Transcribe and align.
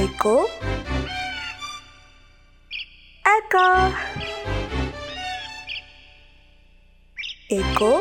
Eko 0.00 0.48
Eko. 3.36 3.68
Eko 7.50 7.92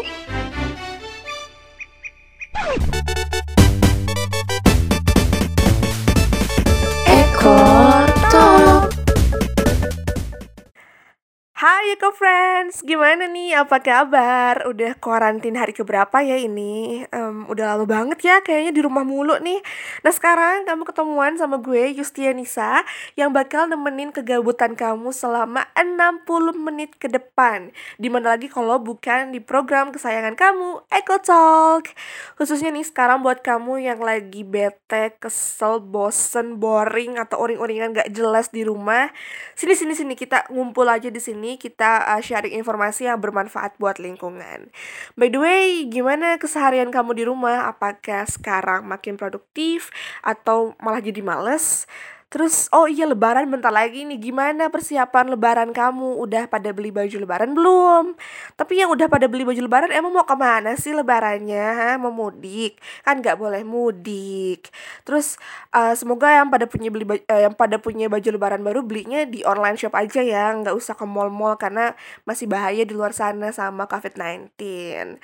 Hai 11.89 11.97
Eko 11.97 12.13
Friends, 12.13 12.85
gimana 12.85 13.25
nih? 13.25 13.65
Apa 13.65 13.81
kabar? 13.81 14.61
Udah 14.69 14.93
kuarantin 15.01 15.57
hari 15.57 15.73
keberapa 15.73 16.21
ya 16.21 16.37
ini? 16.37 17.01
Em, 17.09 17.49
udah 17.49 17.73
lama 17.73 17.89
banget 17.89 18.29
ya 18.29 18.45
kayaknya 18.45 18.77
di 18.77 18.85
rumah 18.85 19.01
mulu 19.01 19.41
nih. 19.41 19.57
Nah 20.05 20.13
sekarang 20.13 20.69
kamu 20.69 20.85
ketemuan 20.85 21.33
sama 21.41 21.57
gue 21.57 21.97
Yustianisa 21.97 22.85
Yang 23.17 23.29
bakal 23.33 23.73
nemenin 23.73 24.13
kegabutan 24.13 24.77
kamu 24.77 25.09
selama 25.09 25.65
60 25.73 26.61
menit 26.61 26.93
ke 26.93 27.09
depan. 27.09 27.73
Di 27.97 28.05
mana 28.13 28.37
lagi 28.37 28.53
kalau 28.53 28.77
bukan 28.77 29.33
di 29.33 29.41
program 29.41 29.89
kesayangan 29.89 30.37
kamu, 30.37 30.85
Eko 30.93 31.17
Talk. 31.25 31.89
Khususnya 32.37 32.69
nih 32.69 32.85
sekarang 32.85 33.25
buat 33.25 33.41
kamu 33.41 33.81
yang 33.81 33.97
lagi 33.97 34.45
bete, 34.45 35.17
kesel, 35.17 35.81
bosen, 35.81 36.61
boring 36.61 37.17
Atau 37.17 37.41
uring-uringan 37.41 37.97
gak 37.97 38.13
jelas 38.13 38.53
di 38.53 38.61
rumah. 38.61 39.09
Sini 39.57 39.73
sini 39.73 39.97
sini. 39.97 40.13
Kita 40.13 40.53
ngumpul 40.53 40.85
aja 40.85 41.09
di 41.09 41.17
sini. 41.17 41.57
Kita 41.57 41.78
uh, 41.85 42.19
sharing 42.19 42.51
informasi 42.57 43.07
yang 43.07 43.23
bermanfaat 43.23 43.79
buat 43.79 43.97
lingkungan. 44.01 44.73
By 45.15 45.31
the 45.31 45.39
way, 45.39 45.87
gimana 45.87 46.35
keseharian 46.35 46.91
kamu 46.91 47.15
di 47.15 47.23
rumah? 47.23 47.71
Apakah 47.71 48.27
sekarang 48.27 48.83
makin 48.83 49.15
produktif 49.15 49.93
atau 50.19 50.75
malah 50.83 50.99
jadi 50.99 51.23
males? 51.23 51.87
Terus, 52.29 52.69
oh 52.69 52.85
iya 52.85 53.09
lebaran 53.09 53.49
bentar 53.49 53.73
lagi 53.73 54.05
nih, 54.05 54.21
gimana 54.21 54.69
persiapan 54.69 55.33
lebaran 55.33 55.73
kamu? 55.73 56.21
Udah 56.21 56.45
pada 56.45 56.69
beli 56.69 56.93
baju 56.93 57.17
lebaran 57.25 57.57
belum? 57.57 58.13
Tapi 58.53 58.85
yang 58.85 58.93
udah 58.93 59.09
pada 59.09 59.25
beli 59.25 59.41
baju 59.41 59.57
lebaran 59.65 59.89
emang 59.89 60.13
mau 60.13 60.21
ke 60.29 60.37
mana 60.37 60.77
sih 60.77 60.93
lebarannya? 60.93 61.97
Mau 61.97 62.13
mudik? 62.13 62.77
Kan 63.01 63.25
nggak 63.25 63.33
boleh 63.33 63.65
mudik. 63.65 64.69
Terus, 65.09 65.41
uh, 65.73 65.97
semoga 65.97 66.29
yang 66.29 66.53
pada 66.53 66.69
punya 66.69 66.93
beli 66.93 67.01
baj- 67.09 67.25
eh, 67.25 67.49
yang 67.49 67.57
pada 67.57 67.81
punya 67.81 68.05
baju 68.05 68.29
lebaran 68.29 68.61
baru 68.61 68.85
belinya 68.85 69.25
di 69.25 69.41
online 69.41 69.81
shop 69.81 69.97
aja 69.97 70.21
ya, 70.21 70.53
nggak 70.53 70.77
usah 70.77 70.93
ke 70.93 71.09
mall-mall 71.09 71.57
karena 71.57 71.97
masih 72.29 72.45
bahaya 72.45 72.85
di 72.85 72.93
luar 72.93 73.09
sana 73.09 73.49
sama 73.49 73.89
COVID-19. 73.89 75.17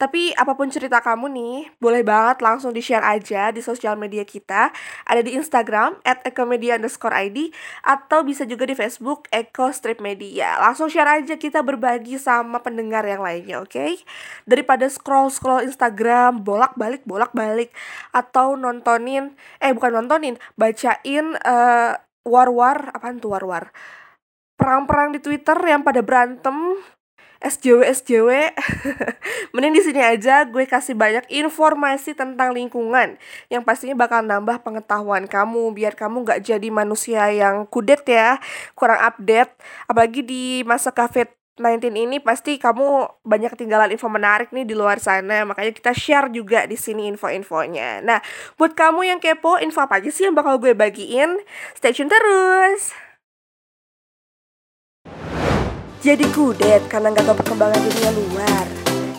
Tapi 0.00 0.32
apa 0.32 0.56
pun 0.56 0.72
cerita 0.72 1.04
kamu 1.04 1.28
nih, 1.28 1.56
boleh 1.76 2.00
banget 2.00 2.40
langsung 2.40 2.72
di-share 2.72 3.04
aja 3.04 3.52
di 3.52 3.60
sosial 3.60 4.00
media 4.00 4.24
kita. 4.24 4.72
Ada 5.04 5.20
di 5.20 5.36
Instagram, 5.36 6.00
at 6.08 6.24
underscore 6.24 7.12
ID, 7.12 7.52
atau 7.84 8.24
bisa 8.24 8.48
juga 8.48 8.64
di 8.64 8.72
Facebook, 8.72 9.28
Eko 9.28 9.68
Strip 9.68 10.00
Media. 10.00 10.56
Langsung 10.56 10.88
share 10.88 11.20
aja 11.20 11.36
kita 11.36 11.60
berbagi 11.60 12.16
sama 12.16 12.64
pendengar 12.64 13.04
yang 13.04 13.20
lainnya, 13.20 13.60
oke? 13.60 14.00
Daripada 14.48 14.88
scroll-scroll 14.88 15.68
Instagram, 15.68 16.40
bolak-balik, 16.40 17.04
bolak-balik. 17.04 17.68
Atau 18.16 18.56
nontonin, 18.56 19.36
eh 19.60 19.76
bukan 19.76 20.00
nontonin, 20.00 20.40
bacain 20.56 21.36
eh, 21.36 21.92
war-war, 22.24 22.88
apaan 22.96 23.20
tuh 23.20 23.36
war-war? 23.36 23.68
Perang-perang 24.56 25.12
di 25.12 25.20
Twitter 25.20 25.60
yang 25.68 25.84
pada 25.84 26.00
berantem 26.00 26.56
SJW 27.40 27.88
SJW 27.88 28.30
mending 29.56 29.80
di 29.80 29.82
sini 29.82 30.00
aja 30.04 30.44
gue 30.44 30.68
kasih 30.68 30.92
banyak 30.92 31.24
informasi 31.32 32.12
tentang 32.12 32.52
lingkungan 32.52 33.16
yang 33.48 33.64
pastinya 33.64 33.96
bakal 33.96 34.20
nambah 34.20 34.60
pengetahuan 34.60 35.24
kamu 35.24 35.72
biar 35.72 35.96
kamu 35.96 36.28
nggak 36.28 36.40
jadi 36.44 36.68
manusia 36.68 37.32
yang 37.32 37.64
kudet 37.64 38.04
ya 38.04 38.36
kurang 38.76 39.00
update. 39.00 39.56
Apalagi 39.88 40.20
di 40.20 40.44
masa 40.68 40.92
covid 40.92 41.32
19 41.60 41.92
ini 41.92 42.16
pasti 42.24 42.56
kamu 42.56 43.20
banyak 43.20 43.52
ketinggalan 43.52 43.92
info 43.92 44.08
menarik 44.08 44.48
nih 44.48 44.64
di 44.64 44.72
luar 44.72 44.96
sana 44.96 45.44
makanya 45.44 45.76
kita 45.76 45.92
share 45.92 46.32
juga 46.32 46.64
di 46.64 46.76
sini 46.76 47.08
info-infonya. 47.12 48.00
Nah 48.00 48.20
buat 48.56 48.72
kamu 48.72 49.04
yang 49.04 49.20
kepo 49.20 49.60
info 49.60 49.84
apa 49.84 50.00
aja 50.00 50.08
sih 50.08 50.24
yang 50.28 50.36
bakal 50.36 50.56
gue 50.56 50.72
bagiin? 50.72 51.40
Stay 51.76 51.92
tune 51.92 52.08
terus 52.08 53.09
jadi 56.00 56.24
kudet 56.32 56.88
karena 56.88 57.12
nggak 57.12 57.28
tahu 57.28 57.36
perkembangan 57.44 57.76
dunia 57.76 58.10
luar. 58.16 58.66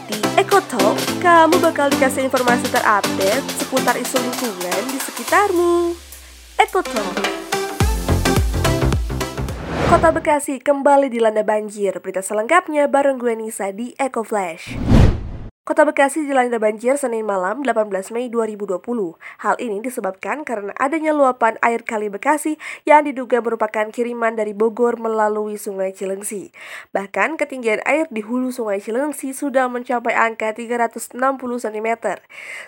Di 0.09 0.17
Eko 0.33 0.57
Talk, 0.65 0.97
kamu 1.21 1.61
bakal 1.61 1.93
dikasih 1.93 2.25
informasi 2.25 2.65
terupdate 2.73 3.37
seputar 3.61 3.95
isu 4.01 4.17
lingkungan 4.17 4.81
di 4.89 4.97
sekitarmu. 4.97 5.93
Eko 6.57 6.81
Talk. 6.81 7.15
Kota 9.93 10.09
Bekasi 10.09 10.57
kembali 10.57 11.13
dilanda 11.13 11.45
banjir. 11.45 12.01
Berita 12.01 12.25
selengkapnya 12.25 12.89
bareng 12.89 13.21
gue 13.21 13.37
Nisa 13.37 13.69
di 13.69 13.93
Eko 14.01 14.25
Flash. 14.25 15.00
Kota 15.61 15.85
Bekasi 15.85 16.25
dilanda 16.25 16.57
banjir 16.57 16.97
Senin 16.97 17.21
malam 17.21 17.61
18 17.61 17.85
Mei 18.17 18.33
2020. 18.33 18.81
Hal 19.45 19.55
ini 19.61 19.77
disebabkan 19.77 20.41
karena 20.41 20.73
adanya 20.73 21.13
luapan 21.13 21.61
air 21.61 21.85
kali 21.85 22.09
Bekasi 22.09 22.57
yang 22.81 23.05
diduga 23.05 23.45
merupakan 23.45 23.85
kiriman 23.93 24.33
dari 24.33 24.57
Bogor 24.57 24.97
melalui 24.97 25.61
Sungai 25.61 25.93
Cilengsi. 25.93 26.49
Bahkan 26.97 27.37
ketinggian 27.37 27.77
air 27.85 28.09
di 28.09 28.25
hulu 28.25 28.49
Sungai 28.49 28.81
Cilengsi 28.81 29.37
sudah 29.37 29.69
mencapai 29.69 30.17
angka 30.17 30.49
360 30.57 31.13
cm. 31.37 31.89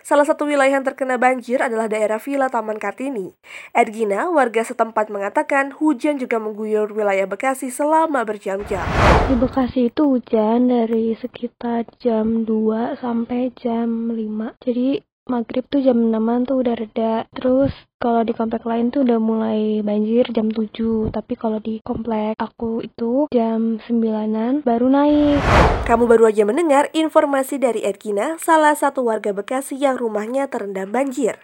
Salah 0.06 0.30
satu 0.30 0.46
wilayah 0.46 0.78
yang 0.78 0.86
terkena 0.86 1.18
banjir 1.18 1.66
adalah 1.66 1.90
daerah 1.90 2.22
Villa 2.22 2.54
Taman 2.54 2.78
Kartini. 2.78 3.34
Edgina, 3.74 4.30
warga 4.30 4.62
setempat 4.62 5.10
mengatakan 5.10 5.74
hujan 5.82 6.22
juga 6.22 6.38
mengguyur 6.38 6.94
wilayah 6.94 7.26
Bekasi 7.26 7.74
selama 7.74 8.22
berjam-jam. 8.22 8.86
Di 9.26 9.34
Bekasi 9.34 9.90
itu 9.90 10.14
hujan 10.14 10.70
dari 10.70 11.18
sekitar 11.18 11.90
jam 11.98 12.46
2 12.46 12.83
sampai 13.00 13.56
jam 13.56 14.12
5. 14.12 14.60
Jadi 14.64 15.00
maghrib 15.24 15.64
tuh 15.72 15.80
jam 15.80 15.96
6 16.12 16.48
tuh 16.48 16.58
udah 16.60 16.76
reda. 16.76 17.14
Terus 17.32 17.72
kalau 17.96 18.28
di 18.28 18.36
komplek 18.36 18.68
lain 18.68 18.92
tuh 18.92 19.08
udah 19.08 19.20
mulai 19.24 19.80
banjir 19.80 20.28
jam 20.36 20.52
7. 20.52 21.14
Tapi 21.16 21.34
kalau 21.40 21.64
di 21.64 21.80
komplek 21.80 22.36
aku 22.36 22.84
itu 22.84 23.32
jam 23.32 23.80
9 23.80 24.68
baru 24.68 24.88
naik. 24.92 25.40
Kamu 25.84 26.08
baru 26.08 26.32
aja 26.32 26.44
mendengar 26.48 26.92
informasi 26.96 27.60
dari 27.60 27.84
Edgina, 27.84 28.40
salah 28.40 28.76
satu 28.76 29.04
warga 29.08 29.36
Bekasi 29.36 29.76
yang 29.76 30.00
rumahnya 30.00 30.48
terendam 30.48 30.92
banjir. 30.92 31.36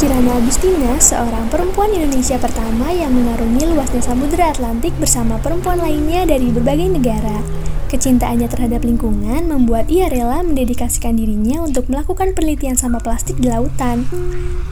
Kirana 0.00 0.32
Agustina, 0.40 0.96
seorang 0.96 1.52
perempuan 1.52 1.92
Indonesia 1.92 2.40
pertama 2.40 2.88
yang 2.88 3.12
mengarungi 3.12 3.68
luasnya 3.68 4.00
Samudra 4.00 4.48
Atlantik 4.48 4.96
bersama 4.96 5.36
perempuan 5.36 5.76
lainnya 5.76 6.24
dari 6.24 6.48
berbagai 6.48 6.88
negara. 6.88 7.44
Kecintaannya 7.92 8.48
terhadap 8.48 8.80
lingkungan 8.80 9.44
membuat 9.44 9.92
ia 9.92 10.08
rela 10.08 10.40
mendedikasikan 10.40 11.20
dirinya 11.20 11.60
untuk 11.60 11.92
melakukan 11.92 12.32
penelitian 12.32 12.80
sampah 12.80 13.04
plastik 13.04 13.36
di 13.44 13.52
lautan. 13.52 14.08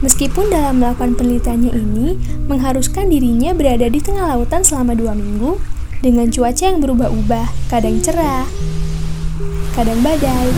Meskipun 0.01 0.49
dalam 0.49 0.81
melakukan 0.81 1.13
penelitiannya 1.13 1.77
ini 1.77 2.17
mengharuskan 2.49 3.13
dirinya 3.13 3.53
berada 3.53 3.85
di 3.85 4.01
tengah 4.01 4.33
lautan 4.33 4.65
selama 4.65 4.97
dua 4.97 5.13
minggu 5.13 5.61
dengan 6.01 6.33
cuaca 6.33 6.73
yang 6.73 6.81
berubah-ubah, 6.81 7.69
kadang 7.69 8.01
cerah, 8.01 8.49
kadang 9.77 10.01
badai. 10.01 10.49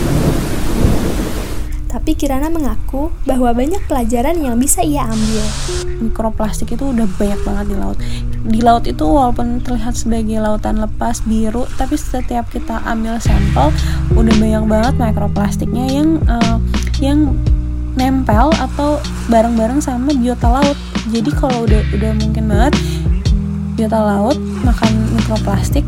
Tapi 2.02 2.18
Kirana 2.18 2.50
mengaku 2.50 3.14
bahwa 3.22 3.54
banyak 3.54 3.78
pelajaran 3.86 4.34
yang 4.42 4.58
bisa 4.58 4.82
ia 4.82 5.06
ambil. 5.06 5.46
mikroplastik 6.02 6.74
itu 6.74 6.82
udah 6.82 7.06
banyak 7.14 7.38
banget 7.46 7.66
di 7.70 7.76
laut. 7.78 7.98
Di 8.42 8.58
laut 8.58 8.84
itu 8.90 9.06
walaupun 9.06 9.62
terlihat 9.62 9.94
sebagai 9.94 10.42
lautan 10.42 10.82
lepas 10.82 11.22
biru, 11.22 11.62
tapi 11.78 11.94
setiap 11.94 12.50
kita 12.50 12.82
ambil 12.90 13.22
sampel 13.22 13.70
udah 14.18 14.34
banyak 14.34 14.64
banget 14.66 14.94
mikroplastiknya 14.98 15.86
yang 15.94 16.18
eh, 16.26 16.58
yang 16.98 17.38
nempel 17.94 18.50
atau 18.50 18.98
bareng-bareng 19.30 19.78
sama 19.78 20.10
biota 20.10 20.50
laut. 20.50 20.74
Jadi 21.06 21.30
kalau 21.38 21.70
udah 21.70 21.86
udah 21.94 22.18
mungkin 22.18 22.50
banget 22.50 22.74
biota 23.78 24.02
laut 24.02 24.42
makan 24.66 25.06
mikroplastik 25.14 25.86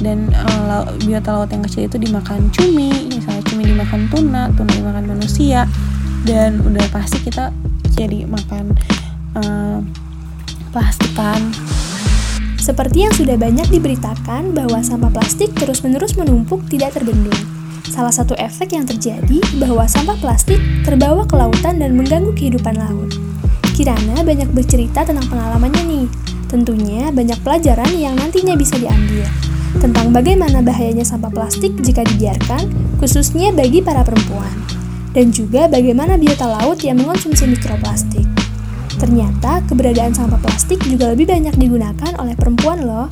dan 0.00 0.32
uh, 0.32 0.88
biota 1.04 1.32
laut 1.36 1.48
yang 1.52 1.64
kecil 1.64 1.84
itu 1.84 1.96
dimakan 2.00 2.48
cumi, 2.52 3.12
misalnya 3.12 3.35
cumi 3.56 3.72
dimakan 3.72 4.12
tuna, 4.12 4.52
tuna 4.52 4.68
dimakan 4.68 5.16
manusia, 5.16 5.64
dan 6.28 6.60
udah 6.60 6.84
pasti 6.92 7.24
kita 7.24 7.56
jadi 7.96 8.28
makan 8.28 8.76
uh, 9.32 9.80
plastikan. 10.76 11.40
Seperti 12.60 13.08
yang 13.08 13.14
sudah 13.16 13.40
banyak 13.40 13.64
diberitakan 13.72 14.52
bahwa 14.52 14.84
sampah 14.84 15.08
plastik 15.08 15.56
terus-menerus 15.56 16.20
menumpuk 16.20 16.68
tidak 16.68 16.92
terbendung. 17.00 17.32
Salah 17.88 18.12
satu 18.12 18.36
efek 18.36 18.76
yang 18.76 18.84
terjadi 18.84 19.40
bahwa 19.56 19.88
sampah 19.88 20.20
plastik 20.20 20.60
terbawa 20.84 21.24
ke 21.24 21.32
lautan 21.32 21.80
dan 21.80 21.96
mengganggu 21.96 22.36
kehidupan 22.36 22.76
laut. 22.76 23.16
Kirana 23.72 24.20
banyak 24.20 24.52
bercerita 24.52 25.08
tentang 25.08 25.24
pengalamannya 25.32 25.80
nih. 25.88 26.06
Tentunya 26.52 27.08
banyak 27.08 27.40
pelajaran 27.40 27.88
yang 27.96 28.20
nantinya 28.20 28.52
bisa 28.52 28.76
diambil 28.76 29.45
tentang 29.78 30.10
bagaimana 30.10 30.64
bahayanya 30.64 31.04
sampah 31.04 31.30
plastik 31.30 31.76
jika 31.84 32.02
dibiarkan, 32.04 32.68
khususnya 32.98 33.52
bagi 33.52 33.84
para 33.84 34.02
perempuan, 34.02 34.52
dan 35.12 35.32
juga 35.32 35.68
bagaimana 35.68 36.16
biota 36.16 36.48
laut 36.48 36.80
yang 36.80 37.00
mengonsumsi 37.00 37.46
mikroplastik. 37.46 38.24
Ternyata 38.96 39.60
keberadaan 39.68 40.16
sampah 40.16 40.40
plastik 40.40 40.80
juga 40.88 41.12
lebih 41.12 41.28
banyak 41.28 41.52
digunakan 41.60 42.12
oleh 42.16 42.32
perempuan 42.32 42.84
loh. 42.84 43.06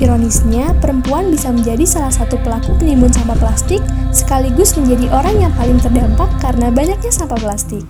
Ironisnya, 0.00 0.76
perempuan 0.82 1.30
bisa 1.30 1.52
menjadi 1.52 1.84
salah 1.86 2.10
satu 2.10 2.36
pelaku 2.40 2.74
penimbun 2.80 3.12
sampah 3.12 3.38
plastik 3.38 3.80
sekaligus 4.10 4.74
menjadi 4.76 5.08
orang 5.14 5.36
yang 5.40 5.52
paling 5.56 5.78
terdampak 5.78 6.28
karena 6.42 6.68
banyaknya 6.68 7.12
sampah 7.12 7.38
plastik. 7.38 7.84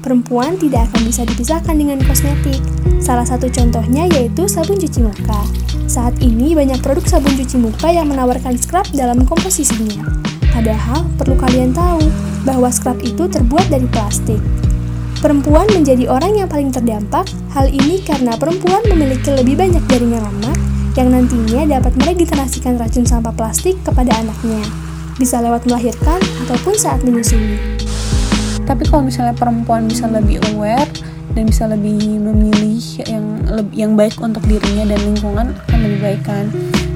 Perempuan 0.00 0.56
tidak 0.56 0.88
akan 0.88 1.02
bisa 1.04 1.28
dipisahkan 1.28 1.76
dengan 1.76 2.00
kosmetik. 2.08 2.60
Salah 3.04 3.28
satu 3.28 3.52
contohnya 3.52 4.08
yaitu 4.08 4.48
sabun 4.48 4.80
cuci 4.80 5.04
muka. 5.04 5.69
Saat 5.90 6.22
ini 6.22 6.54
banyak 6.54 6.78
produk 6.86 7.02
sabun 7.02 7.34
cuci 7.34 7.58
muka 7.58 7.90
yang 7.90 8.06
menawarkan 8.06 8.54
scrub 8.54 8.86
dalam 8.94 9.26
komposisinya. 9.26 10.06
Padahal 10.54 11.02
perlu 11.18 11.34
kalian 11.34 11.74
tahu 11.74 12.06
bahwa 12.46 12.70
scrub 12.70 13.02
itu 13.02 13.26
terbuat 13.26 13.66
dari 13.66 13.90
plastik. 13.90 14.38
Perempuan 15.18 15.66
menjadi 15.74 16.06
orang 16.06 16.38
yang 16.38 16.46
paling 16.46 16.70
terdampak, 16.70 17.26
hal 17.50 17.66
ini 17.66 18.06
karena 18.06 18.38
perempuan 18.38 18.86
memiliki 18.86 19.34
lebih 19.34 19.58
banyak 19.58 19.82
jaringan 19.90 20.22
lemak 20.30 20.58
yang 20.94 21.10
nantinya 21.10 21.82
dapat 21.82 21.92
meregenerasikan 21.98 22.78
racun 22.78 23.02
sampah 23.02 23.34
plastik 23.34 23.74
kepada 23.82 24.14
anaknya, 24.14 24.62
bisa 25.18 25.42
lewat 25.42 25.66
melahirkan 25.66 26.22
ataupun 26.46 26.78
saat 26.78 27.02
menyusui. 27.02 27.58
Tapi 28.62 28.86
kalau 28.86 29.10
misalnya 29.10 29.34
perempuan 29.34 29.90
bisa 29.90 30.06
lebih 30.06 30.38
aware 30.54 30.86
dan 31.34 31.46
bisa 31.46 31.64
lebih 31.70 32.18
memilih 32.18 32.82
yang 33.06 33.26
yang 33.70 33.92
baik 33.94 34.18
untuk 34.18 34.42
dirinya 34.46 34.94
dan 34.94 35.00
lingkungan 35.02 35.46
akan 35.66 35.78
lebih 35.82 36.00
baik 36.02 36.22
kan. 36.26 36.46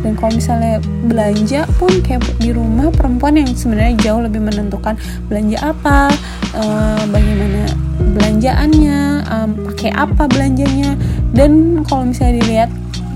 Dan 0.05 0.13
kalau 0.21 0.37
misalnya 0.37 0.85
belanja 1.09 1.65
pun 1.81 1.91
kayak 2.05 2.21
di 2.37 2.53
rumah 2.53 2.93
perempuan 2.93 3.41
yang 3.41 3.49
sebenarnya 3.57 3.97
jauh 4.05 4.21
lebih 4.21 4.45
menentukan 4.45 5.01
belanja 5.33 5.59
apa 5.65 6.13
uh, 6.53 7.03
bagaimana 7.09 7.73
belanjaannya 8.13 9.01
um, 9.33 9.51
pakai 9.73 9.91
apa 9.97 10.29
belanjanya. 10.29 10.93
Dan 11.33 11.83
kalau 11.89 12.11
misalnya 12.11 12.45
dilihat 12.45 12.71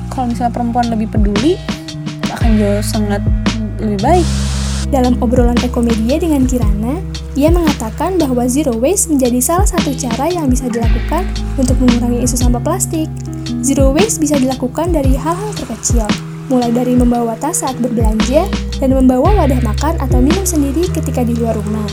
kalau 0.09 0.33
misalnya 0.33 0.53
perempuan 0.55 0.87
lebih 0.89 1.09
peduli 1.13 1.55
akan 2.33 2.51
jauh 2.57 2.83
sangat 2.83 3.23
lebih 3.79 4.01
baik. 4.01 4.29
Dalam 4.89 5.21
obrolan 5.21 5.61
ekomedia 5.61 6.17
dengan 6.17 6.49
Kirana, 6.49 6.97
ia 7.39 7.55
mengatakan 7.55 8.19
bahwa 8.19 8.51
zero 8.51 8.75
waste 8.75 9.15
menjadi 9.15 9.39
salah 9.39 9.63
satu 9.71 9.95
cara 9.95 10.27
yang 10.27 10.51
bisa 10.51 10.67
dilakukan 10.67 11.23
untuk 11.55 11.79
mengurangi 11.79 12.27
isu 12.27 12.35
sampah 12.35 12.59
plastik. 12.59 13.07
Zero 13.63 13.95
waste 13.95 14.19
bisa 14.19 14.43
dilakukan 14.43 14.91
dari 14.91 15.15
hal-hal 15.15 15.55
terkecil, 15.55 16.03
mulai 16.51 16.75
dari 16.75 16.99
membawa 16.99 17.39
tas 17.39 17.63
saat 17.63 17.79
berbelanja 17.79 18.51
dan 18.83 18.91
membawa 18.91 19.39
wadah 19.39 19.63
makan 19.63 19.95
atau 20.03 20.19
minum 20.19 20.43
sendiri 20.43 20.91
ketika 20.91 21.23
di 21.23 21.39
luar 21.39 21.55
rumah. 21.55 21.87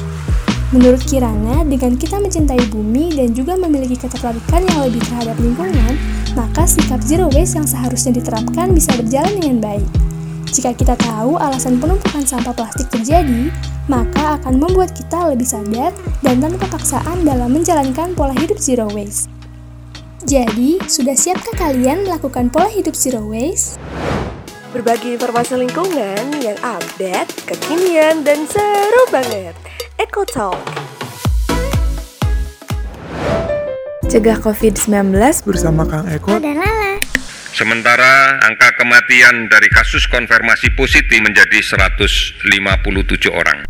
Menurut 0.74 1.06
Kirana, 1.06 1.62
dengan 1.62 1.94
kita 1.94 2.18
mencintai 2.18 2.66
bumi 2.74 3.14
dan 3.14 3.38
juga 3.38 3.54
memiliki 3.54 4.02
ketertarikan 4.02 4.66
yang 4.66 4.90
lebih 4.90 5.06
terhadap 5.06 5.38
lingkungan, 5.38 5.94
maka 6.34 6.66
sikap 6.66 7.06
zero 7.06 7.30
waste 7.30 7.62
yang 7.62 7.70
seharusnya 7.70 8.18
diterapkan 8.18 8.74
bisa 8.74 8.98
berjalan 8.98 9.38
dengan 9.38 9.62
baik. 9.62 10.15
Jika 10.56 10.72
kita 10.72 10.96
tahu 10.96 11.36
alasan 11.36 11.84
penumpukan 11.84 12.24
sampah 12.24 12.56
plastik 12.56 12.88
terjadi, 12.88 13.52
maka 13.92 14.40
akan 14.40 14.56
membuat 14.56 14.96
kita 14.96 15.28
lebih 15.28 15.44
sadar 15.44 15.92
dan 16.24 16.40
tanpa 16.40 16.72
paksaan 16.72 17.28
dalam 17.28 17.52
menjalankan 17.52 18.16
pola 18.16 18.32
hidup 18.40 18.56
zero 18.56 18.88
waste. 18.96 19.28
Jadi, 20.24 20.80
sudah 20.88 21.12
siapkah 21.12 21.60
kalian 21.60 22.08
melakukan 22.08 22.48
pola 22.48 22.72
hidup 22.72 22.96
zero 22.96 23.20
waste? 23.28 23.76
Berbagi 24.72 25.20
informasi 25.20 25.60
lingkungan 25.60 26.24
yang 26.40 26.56
update, 26.64 27.36
kekinian, 27.52 28.24
dan 28.24 28.48
seru 28.48 29.12
banget. 29.12 29.60
Eco 30.00 30.24
Talk. 30.24 30.56
Cegah 34.08 34.40
COVID-19 34.40 35.20
bersama 35.44 35.84
Kang 35.84 36.08
Eko 36.08 36.40
dan 36.40 36.64
Lala. 36.64 36.75
Sementara 37.56 38.36
angka 38.44 38.76
kematian 38.76 39.48
dari 39.48 39.72
kasus 39.72 40.12
konfirmasi 40.12 40.76
positif 40.76 41.24
menjadi 41.24 41.64
157 41.64 42.44
orang. 43.32 43.64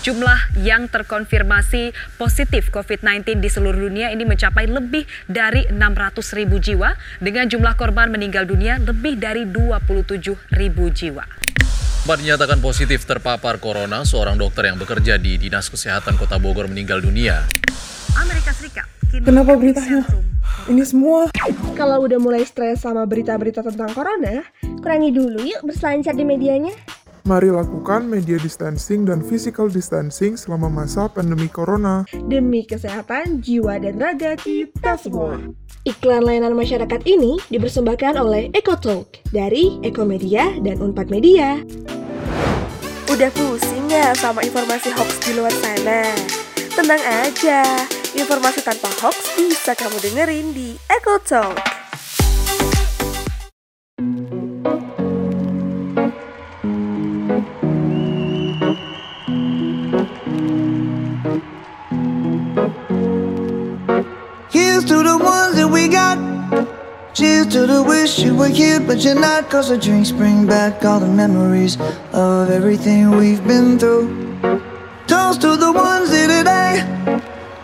Jumlah 0.00 0.56
yang 0.56 0.88
terkonfirmasi 0.88 1.92
positif 2.16 2.72
COVID-19 2.72 3.36
di 3.36 3.52
seluruh 3.52 3.84
dunia 3.84 4.08
ini 4.16 4.24
mencapai 4.24 4.64
lebih 4.64 5.04
dari 5.28 5.68
600 5.68 6.24
ribu 6.40 6.56
jiwa 6.56 6.96
dengan 7.20 7.52
jumlah 7.52 7.76
korban 7.76 8.08
meninggal 8.08 8.48
dunia 8.48 8.80
lebih 8.80 9.20
dari 9.20 9.44
27 9.44 10.56
ribu 10.56 10.88
jiwa. 10.88 11.28
Empat 12.08 12.16
dinyatakan 12.16 12.64
positif 12.64 13.04
terpapar 13.04 13.60
corona, 13.60 14.08
seorang 14.08 14.40
dokter 14.40 14.72
yang 14.72 14.80
bekerja 14.80 15.20
di 15.20 15.36
Dinas 15.36 15.68
Kesehatan 15.68 16.16
Kota 16.16 16.40
Bogor 16.40 16.64
meninggal 16.64 17.04
dunia. 17.04 17.44
Amerika 18.16 18.56
Serikat. 18.56 18.91
Kenapa 19.20 19.52
beritanya? 19.60 20.08
Ini 20.72 20.80
semua. 20.88 21.28
Kalau 21.76 22.08
udah 22.08 22.16
mulai 22.16 22.48
stres 22.48 22.80
sama 22.80 23.04
berita-berita 23.04 23.60
tentang 23.60 23.92
corona, 23.92 24.40
kurangi 24.80 25.12
dulu 25.12 25.44
yuk 25.44 25.60
berselancar 25.68 26.16
di 26.16 26.24
medianya. 26.24 26.72
Mari 27.28 27.52
lakukan 27.52 28.08
media 28.08 28.40
distancing 28.40 29.04
dan 29.06 29.20
physical 29.20 29.68
distancing 29.68 30.34
selama 30.34 30.66
masa 30.72 31.12
pandemi 31.12 31.46
corona. 31.46 32.08
Demi 32.26 32.64
kesehatan 32.64 33.44
jiwa 33.44 33.78
dan 33.78 34.00
raga 34.00 34.32
kita 34.40 34.96
semua. 34.96 35.38
Iklan 35.84 36.24
layanan 36.24 36.56
masyarakat 36.56 37.04
ini 37.04 37.36
dipersembahkan 37.52 38.16
oleh 38.16 38.48
EcoTalk 38.56 39.28
dari 39.30 39.76
Ekomedia 39.84 40.56
dan 40.64 40.80
Unpad 40.80 41.12
Media. 41.12 41.60
Udah 43.12 43.30
pusing 43.36 43.92
ya 43.92 44.16
sama 44.16 44.40
informasi 44.40 44.88
hoax 44.96 45.20
di 45.22 45.36
luar 45.36 45.52
sana? 45.52 46.00
Tenang 46.72 47.04
aja, 47.04 47.60
informasi 48.16 48.64
tanpa 48.64 48.88
hoax 49.04 49.36
bisa 49.36 49.76
kamu 49.76 49.92
dengerin 50.00 50.56
di 50.56 50.72
EcoTalk. 50.88 51.60
Here's 64.48 64.88
to 64.88 65.04
the 65.04 65.20
ones 65.20 65.60
that 65.60 65.68
we 65.68 65.92
got. 65.92 66.16
Cheers 67.12 67.52
to 67.52 67.68
the 67.68 67.84
wish 67.84 68.24
you 68.24 68.32
were 68.32 68.48
here, 68.48 68.80
but 68.80 69.04
you're 69.04 69.12
not. 69.12 69.52
Cause 69.52 69.68
the 69.68 69.76
drinks 69.76 70.08
bring 70.08 70.48
back 70.48 70.80
all 70.88 71.04
the 71.04 71.12
memories 71.12 71.76
of 72.16 72.48
everything 72.48 73.12
we've 73.12 73.44
been 73.44 73.76
through. 73.76 74.08
Toast 75.12 75.42
to 75.42 75.56
the 75.56 75.70
ones 75.70 76.10
here 76.10 76.26
today. 76.26 76.72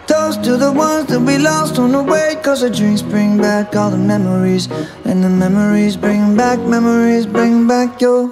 Toast 0.06 0.44
to 0.44 0.58
the 0.58 0.70
ones 0.70 1.06
that 1.06 1.18
we 1.18 1.38
lost 1.38 1.78
on 1.78 1.92
the 1.92 2.02
way. 2.02 2.36
Cause 2.42 2.60
the 2.60 2.68
drinks 2.68 3.00
bring 3.00 3.38
back 3.38 3.74
all 3.74 3.90
the 3.90 3.96
memories. 3.96 4.68
And 5.06 5.24
the 5.24 5.30
memories 5.30 5.96
bring 5.96 6.36
back, 6.36 6.58
memories 6.58 7.24
bring 7.24 7.66
back 7.66 8.02
your. 8.02 8.28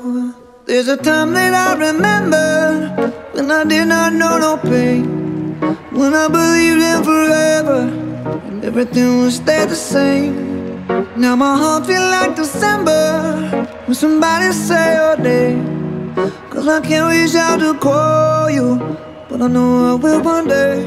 There's 0.67 0.89
a 0.89 0.99
time 0.99 1.33
that 1.33 1.55
I 1.55 1.69
remember 1.89 3.15
when 3.33 3.51
I 3.51 3.65
did 3.65 3.87
not 3.87 4.13
know 4.13 4.37
no 4.37 4.59
pain. 4.59 5.05
When 5.99 6.13
I 6.13 6.29
believed 6.29 6.83
in 6.83 7.03
forever 7.03 7.81
and 8.49 8.63
everything 8.67 9.23
would 9.23 9.33
stay 9.33 9.65
the 9.65 9.75
same. 9.75 10.87
Now 11.17 11.37
my 11.37 11.57
heart 11.57 11.87
feel 11.87 12.07
like 12.17 12.37
December 12.37 13.67
when 13.87 13.95
somebody 13.95 14.53
say 14.53 14.97
your 14.97 15.17
name. 15.17 15.77
Cause 16.51 16.69
I 16.69 16.81
can't 16.81 17.13
reach 17.13 17.35
out 17.35 17.61
to 17.61 17.75
call 17.79 18.49
you, 18.49 18.97
but 19.29 19.43
I 19.43 19.49
know 19.49 19.93
I 19.93 19.95
will 19.95 20.23
one 20.23 20.49
day. 20.49 20.83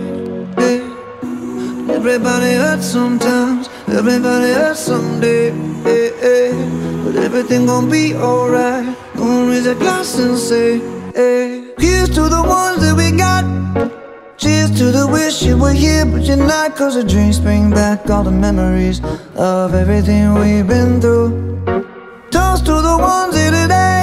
Yeah. 0.57 1.95
Everybody 1.95 2.53
hurts 2.53 2.85
sometimes, 2.85 3.69
everybody 3.87 4.53
hurts 4.53 4.79
someday. 4.79 5.51
Yeah, 5.85 6.11
yeah. 6.21 7.03
But 7.03 7.15
everything 7.15 7.65
gon' 7.65 7.89
be 7.89 8.15
alright. 8.15 8.95
Gonna 9.15 9.49
raise 9.49 9.67
a 9.67 9.75
glass 9.75 10.17
and 10.19 10.37
say, 10.37 10.79
hey. 11.13 11.73
Here's 11.77 12.09
to 12.09 12.29
the 12.29 12.43
ones 12.43 12.81
that 12.81 12.95
we 12.95 13.11
got. 13.17 13.43
Cheers 14.37 14.71
to 14.79 14.91
the 14.91 15.07
wish 15.07 15.43
you 15.43 15.57
were 15.57 15.73
here, 15.73 16.05
but 16.05 16.21
you're 16.23 16.37
not. 16.37 16.75
Cause 16.75 16.95
the 16.95 17.03
drinks 17.03 17.39
bring 17.39 17.69
back 17.71 18.09
all 18.09 18.23
the 18.23 18.31
memories 18.31 19.01
of 19.35 19.73
everything 19.73 20.33
we've 20.35 20.67
been 20.67 21.01
through. 21.01 21.31
Toast 22.31 22.65
to 22.65 22.75
the 22.81 22.97
ones 22.99 23.35
here 23.35 23.51
today. 23.51 23.98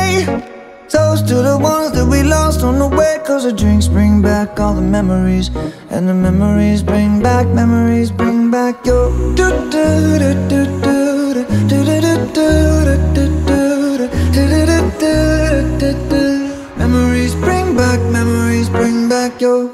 Toast 0.88 1.26
to 1.26 1.34
the 1.34 1.58
ones 1.58 1.90
that 1.92 2.06
we 2.06 2.22
lost 2.22 2.62
on 2.62 2.78
the 2.78 2.86
way. 2.86 3.18
Cause 3.26 3.42
the 3.42 3.52
drinks 3.52 3.88
bring 3.88 4.22
back 4.22 4.60
all 4.60 4.74
the 4.74 4.80
memories. 4.80 5.50
And 5.90 6.08
the 6.08 6.14
memories 6.14 6.82
bring 6.82 7.20
back, 7.20 7.48
memories 7.48 8.12
bring 8.12 8.52
back 8.52 8.86
your. 8.86 9.10
do 9.34 9.50
do 9.68 10.18
do 10.22 10.34
do 10.48 10.64
do 10.80 11.34
do 11.34 11.42
do 11.68 11.82
do 11.82 11.90
do 11.90 11.98
do 11.98 12.36
do 15.00 15.08
do 15.78 15.92
do 16.08 16.22
Memories 16.76 17.34
bring 17.34 17.76
back, 17.76 18.00
memories 18.12 18.68
bring 18.68 19.08
back 19.08 19.40
your. 19.40 19.68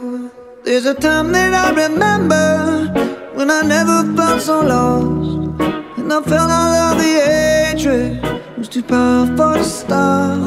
There's 0.64 0.86
a 0.86 0.94
time 0.94 1.30
that 1.32 1.52
I 1.52 1.70
remember 1.88 2.88
when 3.34 3.50
I 3.50 3.60
never 3.60 4.16
felt 4.16 4.40
so 4.40 4.60
lost. 4.62 5.60
And 5.98 6.10
I 6.10 6.22
felt 6.22 6.50
all 6.50 6.74
of 6.88 6.96
the 6.96 7.12
hatred 7.28 8.41
was 8.62 8.68
too 8.68 8.82
powerful 8.84 9.54
to 9.54 9.64
stop. 9.64 10.38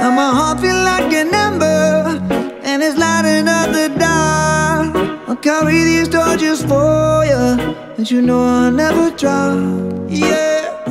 Now 0.00 0.12
my 0.14 0.30
heart 0.30 0.60
feel 0.60 0.76
like 0.76 1.12
an 1.12 1.34
ember, 1.34 2.22
and 2.62 2.80
it's 2.84 2.96
lighting 2.96 3.48
up 3.48 3.68
the 3.72 3.88
dark. 3.98 4.94
I'll 5.28 5.34
carry 5.34 5.82
these 5.82 6.08
torches 6.08 6.62
for 6.62 7.24
you, 7.24 7.74
and 7.96 8.08
you 8.08 8.22
know 8.22 8.44
I'll 8.44 8.70
never 8.70 9.10
drop. 9.10 9.58
Yeah, 10.08 10.84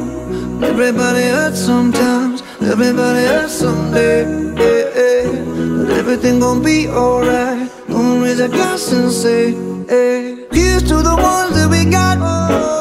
everybody 0.62 1.24
hurts 1.36 1.62
sometimes, 1.62 2.44
everybody 2.62 3.24
hurts 3.32 3.54
someday. 3.54 4.24
Yeah, 4.62 4.88
yeah. 5.00 5.78
But 5.78 5.90
everything 6.02 6.42
gon' 6.42 6.62
be 6.62 6.90
alright. 6.90 7.72
Gonna 7.88 8.24
raise 8.26 8.42
a 8.42 8.50
glass 8.50 8.92
and 8.92 9.10
say, 9.10 9.54
hey. 9.88 10.48
Here's 10.52 10.84
to 10.84 10.98
the 11.02 11.16
ones 11.16 11.56
that 11.56 11.70
we 11.72 11.90
got. 11.90 12.81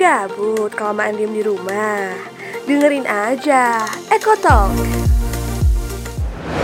gabut 0.00 0.72
kelamaan 0.72 1.12
diem 1.12 1.28
di 1.28 1.44
rumah? 1.44 2.16
Dengerin 2.64 3.04
aja 3.04 3.84
Eko 4.08 4.32
Talk. 4.40 4.72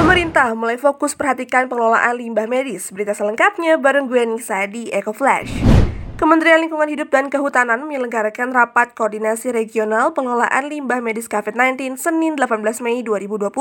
Pemerintah 0.00 0.56
mulai 0.56 0.80
fokus 0.80 1.12
perhatikan 1.12 1.68
pengelolaan 1.68 2.16
limbah 2.16 2.48
medis. 2.48 2.88
Berita 2.88 3.12
selengkapnya 3.12 3.76
bareng 3.76 4.08
gue 4.08 4.24
Nisa 4.24 4.64
di 4.64 4.88
Eko 4.88 5.12
Flash. 5.12 5.75
Kementerian 6.16 6.64
Lingkungan 6.64 6.88
Hidup 6.88 7.12
dan 7.12 7.28
Kehutanan 7.28 7.84
menyelenggarakan 7.84 8.48
rapat 8.48 8.96
koordinasi 8.96 9.52
regional 9.52 10.16
pengelolaan 10.16 10.64
limbah 10.64 11.04
medis 11.04 11.28
COVID-19 11.28 12.00
Senin 12.00 12.40
18 12.40 12.64
Mei 12.80 13.04
2020. 13.04 13.52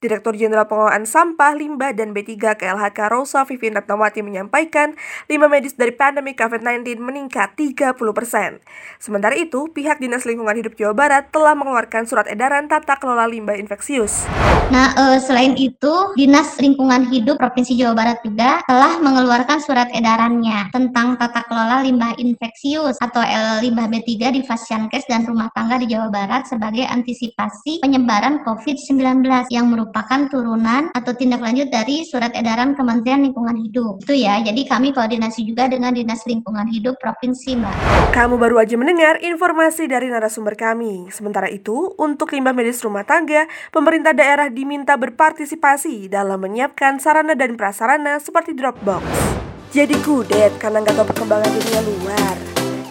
Direktur 0.00 0.32
Jenderal 0.32 0.64
Pengelolaan 0.64 1.04
Sampah, 1.04 1.52
Limbah, 1.52 1.92
dan 1.92 2.16
B3 2.16 2.56
KLHK 2.56 3.12
Rosa 3.12 3.44
Vivin 3.44 3.76
Ratnawati 3.76 4.24
menyampaikan 4.24 4.96
limbah 5.28 5.52
medis 5.52 5.76
dari 5.76 5.92
pandemi 5.92 6.32
COVID-19 6.32 6.96
meningkat 6.96 7.60
30 7.60 7.92
persen. 8.16 8.64
Sementara 8.96 9.36
itu, 9.36 9.68
pihak 9.68 10.00
Dinas 10.00 10.24
Lingkungan 10.24 10.56
Hidup 10.56 10.72
Jawa 10.80 10.96
Barat 10.96 11.28
telah 11.28 11.52
mengeluarkan 11.52 12.08
surat 12.08 12.24
edaran 12.24 12.72
tata 12.72 12.96
kelola 12.96 13.28
limbah 13.28 13.60
infeksius. 13.60 14.24
Nah, 14.72 14.96
eh, 14.96 15.20
selain 15.20 15.52
itu, 15.60 15.92
Dinas 16.16 16.56
Lingkungan 16.56 17.12
Hidup 17.12 17.36
Provinsi 17.36 17.76
Jawa 17.76 17.92
Barat 17.92 18.24
juga 18.24 18.64
telah 18.64 18.96
mengeluarkan 18.96 19.60
surat 19.60 19.92
edarannya 19.92 20.72
tentang 20.72 21.20
tata 21.20 21.44
kelola 21.44 21.81
limbah 21.82 22.14
infeksius 22.16 22.96
atau 23.02 23.20
limbah 23.58 23.90
B3 23.90 24.32
di 24.32 24.40
Fasyankes 24.46 25.04
dan 25.10 25.26
rumah 25.26 25.50
tangga 25.52 25.82
di 25.82 25.90
Jawa 25.90 26.08
Barat 26.08 26.46
sebagai 26.46 26.86
antisipasi 26.86 27.82
penyebaran 27.82 28.46
COVID-19 28.46 29.26
yang 29.50 29.68
merupakan 29.68 30.30
turunan 30.30 30.94
atau 30.94 31.12
tindak 31.12 31.42
lanjut 31.42 31.68
dari 31.68 32.06
surat 32.06 32.30
edaran 32.38 32.78
Kementerian 32.78 33.26
Lingkungan 33.26 33.58
Hidup. 33.58 34.06
Itu 34.06 34.14
ya, 34.14 34.38
jadi 34.40 34.62
kami 34.64 34.94
koordinasi 34.94 35.42
juga 35.42 35.66
dengan 35.66 35.90
Dinas 35.90 36.22
Lingkungan 36.22 36.70
Hidup 36.70 37.02
Provinsi, 37.02 37.58
Mbak. 37.58 37.74
Kamu 38.14 38.38
baru 38.38 38.62
aja 38.62 38.78
mendengar 38.78 39.18
informasi 39.18 39.90
dari 39.90 40.06
narasumber 40.06 40.54
kami. 40.54 41.10
Sementara 41.10 41.50
itu, 41.50 41.92
untuk 41.98 42.30
limbah 42.30 42.54
medis 42.54 42.78
rumah 42.86 43.02
tangga, 43.02 43.50
pemerintah 43.74 44.14
daerah 44.14 44.46
diminta 44.46 44.94
berpartisipasi 44.94 46.06
dalam 46.06 46.38
menyiapkan 46.38 47.02
sarana 47.02 47.34
dan 47.34 47.58
prasarana 47.58 48.22
seperti 48.22 48.54
Dropbox. 48.54 49.41
Jadi 49.72 49.96
kudet 50.04 50.52
karena 50.60 50.84
nggak 50.84 51.00
tahu 51.00 51.08
perkembangan 51.16 51.48
dunia 51.48 51.80
luar. 51.80 52.36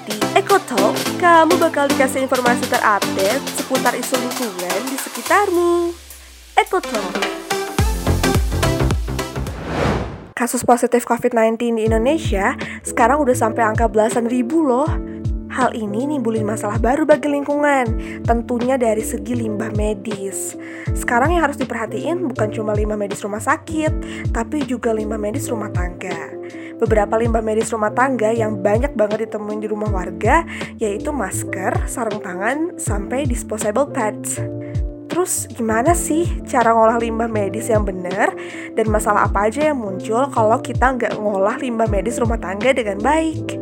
Di 0.02 0.18
Eco 0.34 0.58
Talk, 0.66 0.98
kamu 1.22 1.62
bakal 1.62 1.86
dikasih 1.86 2.26
informasi 2.26 2.66
terupdate 2.66 3.38
seputar 3.54 3.94
isu 3.94 4.18
lingkungan 4.18 4.90
di 4.90 4.98
sekitarmu. 4.98 5.94
Eco 6.58 6.82
Talk. 6.82 7.14
Kasus 10.34 10.66
positif 10.66 11.06
COVID-19 11.06 11.78
di 11.78 11.86
Indonesia 11.86 12.58
sekarang 12.82 13.22
udah 13.22 13.38
sampai 13.38 13.62
angka 13.62 13.86
belasan 13.86 14.26
ribu 14.26 14.66
loh. 14.66 14.90
Hal 15.54 15.78
ini 15.78 16.10
nimbulin 16.10 16.50
masalah 16.50 16.82
baru 16.82 17.06
bagi 17.06 17.30
lingkungan, 17.30 17.86
tentunya 18.26 18.82
dari 18.82 19.06
segi 19.06 19.38
limbah 19.38 19.70
medis. 19.78 20.58
Sekarang 20.98 21.36
yang 21.36 21.46
harus 21.46 21.62
diperhatiin 21.62 22.26
bukan 22.26 22.50
cuma 22.50 22.74
limbah 22.74 22.98
medis 22.98 23.22
rumah 23.22 23.44
sakit, 23.44 23.94
tapi 24.34 24.66
juga 24.66 24.96
limbah 24.96 25.22
medis 25.22 25.46
rumah 25.46 25.70
tangga. 25.70 26.32
Beberapa 26.82 27.14
limbah 27.14 27.46
medis 27.46 27.70
rumah 27.70 27.94
tangga 27.94 28.34
yang 28.34 28.58
banyak 28.58 28.98
banget 28.98 29.30
ditemuin 29.30 29.62
di 29.62 29.70
rumah 29.70 29.94
warga, 29.94 30.42
yaitu 30.82 31.14
masker, 31.14 31.86
sarung 31.86 32.18
tangan, 32.26 32.74
sampai 32.82 33.30
disposable 33.30 33.86
pads. 33.94 34.42
Terus 35.06 35.46
gimana 35.54 35.94
sih 35.94 36.26
cara 36.50 36.74
ngolah 36.74 36.98
limbah 36.98 37.30
medis 37.30 37.70
yang 37.70 37.86
benar 37.86 38.34
dan 38.74 38.90
masalah 38.90 39.30
apa 39.30 39.46
aja 39.46 39.70
yang 39.70 39.78
muncul 39.78 40.26
kalau 40.34 40.58
kita 40.58 40.98
nggak 40.98 41.14
ngolah 41.22 41.62
limbah 41.62 41.86
medis 41.86 42.18
rumah 42.18 42.42
tangga 42.42 42.74
dengan 42.74 42.98
baik? 42.98 43.62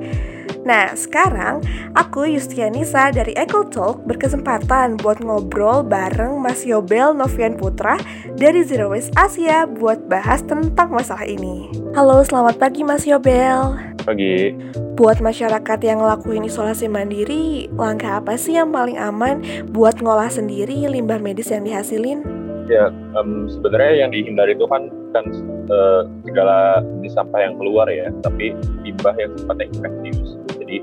Nah, 0.68 0.94
sekarang 0.94 1.66
aku 1.98 2.30
Yustianisa 2.30 3.10
dari 3.10 3.34
Eco 3.34 3.66
Talk 3.66 4.06
berkesempatan 4.06 5.00
buat 5.02 5.22
ngobrol 5.24 5.82
bareng 5.86 6.38
Mas 6.42 6.68
Yobel 6.68 7.16
Novian 7.16 7.56
Putra 7.58 7.98
dari 8.38 8.62
Zero 8.66 8.94
Waste 8.94 9.16
Asia 9.18 9.66
buat 9.66 10.06
bahas 10.06 10.46
tentang 10.46 10.94
masalah 10.94 11.26
ini. 11.26 11.72
Halo, 11.98 12.22
selamat 12.22 12.62
pagi 12.62 12.86
Mas 12.86 13.08
Yobel. 13.08 13.78
Pagi. 14.04 14.54
Buat 15.00 15.24
masyarakat 15.24 15.80
yang 15.86 16.04
ngelakuin 16.04 16.44
isolasi 16.44 16.92
mandiri, 16.92 17.72
langkah 17.80 18.20
apa 18.20 18.36
sih 18.36 18.60
yang 18.60 18.76
paling 18.76 19.00
aman 19.00 19.40
buat 19.72 20.04
ngolah 20.04 20.28
sendiri 20.28 20.86
limbah 20.92 21.24
medis 21.24 21.56
yang 21.56 21.64
dihasilin? 21.64 22.26
Ya, 22.70 22.94
um, 23.18 23.50
sebenarnya 23.50 24.06
yang 24.06 24.12
dihindari 24.14 24.54
itu 24.54 24.68
kan 24.70 24.92
kan 25.12 25.26
uh, 25.70 26.02
segala 26.26 26.82
jenis 27.00 27.14
sampah 27.18 27.40
yang 27.42 27.56
keluar 27.58 27.88
ya, 27.90 28.10
tapi 28.22 28.54
limbah 28.86 29.16
yang 29.18 29.32
sifatnya 29.38 29.66
infeksius. 29.74 30.30
Jadi 30.60 30.78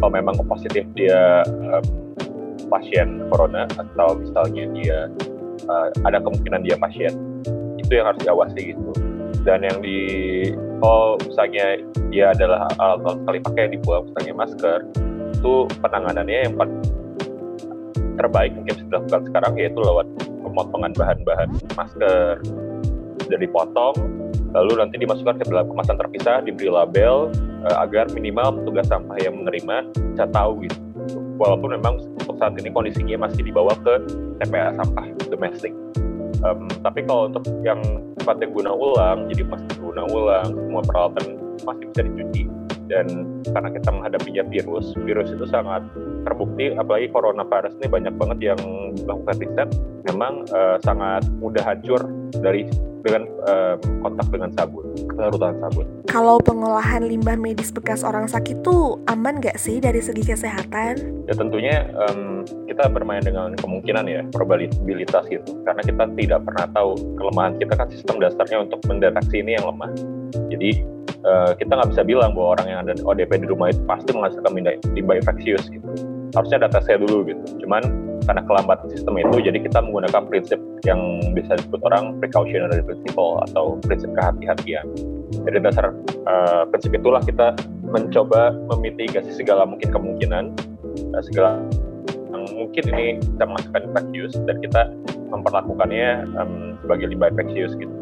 kalau 0.00 0.10
memang 0.12 0.34
positif 0.48 0.84
dia 0.96 1.44
um, 1.46 1.84
pasien 2.70 3.24
corona 3.32 3.66
atau 3.74 4.16
misalnya 4.16 4.64
dia 4.76 4.98
uh, 5.68 5.88
ada 6.06 6.22
kemungkinan 6.22 6.64
dia 6.64 6.76
pasien, 6.76 7.12
itu 7.80 7.92
yang 7.92 8.08
harus 8.08 8.20
diawasi 8.22 8.76
gitu. 8.76 8.90
Dan 9.44 9.64
yang 9.64 9.80
di 9.80 9.98
kalau 10.80 11.16
misalnya 11.24 11.80
dia 12.12 12.32
adalah 12.36 12.68
alat 12.76 13.16
sekali 13.24 13.38
pakai 13.40 13.60
yang 13.68 13.72
dibuang, 13.80 14.02
misalnya 14.12 14.34
masker, 14.36 14.78
itu 15.40 15.54
penanganannya 15.80 16.38
yang 16.44 16.54
paling 16.56 16.76
terbaik 18.20 18.52
mungkin 18.52 18.76
bisa 18.76 18.84
dilakukan 18.92 19.22
sekarang 19.32 19.52
yaitu 19.56 19.80
lewat 19.80 20.06
pemotongan 20.44 20.92
bahan-bahan 20.92 21.48
masker 21.72 22.36
sudah 23.30 23.38
dipotong 23.38 23.94
lalu 24.50 24.82
nanti 24.82 24.98
dimasukkan 24.98 25.38
ke 25.38 25.44
dalam 25.46 25.70
kemasan 25.70 25.94
terpisah 25.94 26.42
diberi 26.42 26.66
label 26.66 27.30
uh, 27.70 27.76
agar 27.86 28.10
minimal 28.10 28.58
petugas 28.58 28.90
sampah 28.90 29.14
yang 29.22 29.38
menerima 29.38 29.86
bisa 29.94 30.26
tahu 30.34 30.66
gitu. 30.66 30.74
Walaupun 31.38 31.78
memang 31.78 32.02
untuk 32.18 32.36
saat 32.36 32.58
ini 32.58 32.68
kondisinya 32.68 33.30
masih 33.30 33.46
dibawa 33.46 33.72
ke 33.80 33.94
TPA 34.42 34.74
sampah 34.74 35.06
domestik. 35.30 35.72
Um, 36.42 36.66
tapi 36.82 37.06
kalau 37.06 37.30
untuk 37.30 37.46
yang 37.62 37.78
sifatnya 38.18 38.48
guna 38.48 38.72
ulang 38.72 39.28
jadi 39.28 39.44
masih 39.44 39.76
guna 39.78 40.02
ulang 40.08 40.48
semua 40.50 40.82
peralatan 40.82 41.24
masih 41.68 41.84
bisa 41.92 42.00
dicuci 42.08 42.42
dan 42.90 43.06
karena 43.54 43.70
kita 43.70 43.88
menghadapinya 43.94 44.44
virus, 44.50 44.92
virus 45.06 45.30
itu 45.30 45.46
sangat 45.46 45.86
terbukti, 46.26 46.74
apalagi 46.74 47.06
coronavirus 47.14 47.78
ini 47.78 47.86
banyak 47.86 48.14
banget 48.18 48.38
yang 48.52 48.60
melakukan 49.06 49.36
riset, 49.38 49.68
memang 50.10 50.44
uh, 50.50 50.76
sangat 50.82 51.22
mudah 51.38 51.62
hancur 51.62 52.02
dari 52.42 52.66
dengan 53.00 53.24
uh, 53.48 53.80
kontak 54.04 54.28
dengan 54.28 54.52
sabun, 54.52 54.84
larutan 55.16 55.56
sabun. 55.56 55.88
Kalau 56.04 56.36
pengolahan 56.44 57.00
limbah 57.00 57.38
medis 57.38 57.72
bekas 57.72 58.04
orang 58.04 58.28
sakit 58.28 58.60
tuh 58.60 59.00
aman 59.08 59.40
nggak 59.40 59.56
sih 59.56 59.80
dari 59.80 60.04
segi 60.04 60.20
kesehatan? 60.20 61.24
Ya 61.24 61.32
tentunya 61.32 61.88
um, 61.96 62.44
kita 62.68 62.92
bermain 62.92 63.24
dengan 63.24 63.56
kemungkinan 63.56 64.04
ya, 64.04 64.20
probabilitas 64.36 65.24
gitu. 65.32 65.64
Karena 65.64 65.80
kita 65.80 66.04
tidak 66.12 66.40
pernah 66.44 66.66
tahu 66.76 66.92
kelemahan 67.16 67.56
kita 67.56 67.72
kan 67.72 67.88
sistem 67.88 68.20
dasarnya 68.20 68.68
untuk 68.68 68.84
mendeteksi 68.84 69.40
ini 69.40 69.56
yang 69.56 69.64
lemah. 69.64 69.90
Jadi 70.52 70.70
uh, 71.24 71.52
kita 71.56 71.72
nggak 71.76 71.90
bisa 71.92 72.02
bilang 72.04 72.32
bahwa 72.36 72.58
orang 72.58 72.66
yang 72.68 72.78
ada 72.86 72.92
ODP 73.04 73.44
di 73.44 73.46
rumah 73.48 73.72
itu 73.72 73.80
pasti 73.84 74.10
menghasilkan 74.12 74.52
limbah 74.96 75.16
infeksius 75.20 75.68
gitu. 75.68 75.86
Harusnya 76.36 76.68
data 76.68 76.78
saya 76.84 77.02
dulu 77.02 77.26
gitu. 77.26 77.66
Cuman 77.66 77.82
karena 78.28 78.46
kelambatan 78.46 78.86
sistem 78.92 79.18
itu, 79.18 79.42
jadi 79.42 79.58
kita 79.58 79.82
menggunakan 79.82 80.22
prinsip 80.30 80.60
yang 80.86 81.00
bisa 81.34 81.56
disebut 81.56 81.80
orang 81.88 82.14
precautionary 82.22 82.84
principle 82.84 83.42
atau 83.50 83.80
prinsip 83.82 84.12
kehati-hatian. 84.14 84.86
Dari 85.46 85.58
dasar 85.58 85.90
uh, 86.28 86.62
prinsip 86.70 86.94
itulah 86.94 87.24
kita 87.24 87.56
mencoba 87.90 88.54
memitigasi 88.70 89.34
segala 89.34 89.66
mungkin 89.66 89.90
kemungkinan, 89.90 90.44
uh, 91.16 91.22
segala 91.26 91.58
yang 92.30 92.44
mungkin 92.54 92.84
ini 92.94 93.06
kita 93.18 93.44
masukkan 93.50 93.82
infeksius 93.90 94.34
dan 94.46 94.56
kita 94.62 94.82
memperlakukannya 95.30 96.28
um, 96.38 96.78
sebagai 96.84 97.10
limbah 97.10 97.34
infeksius 97.34 97.74
gitu. 97.78 97.94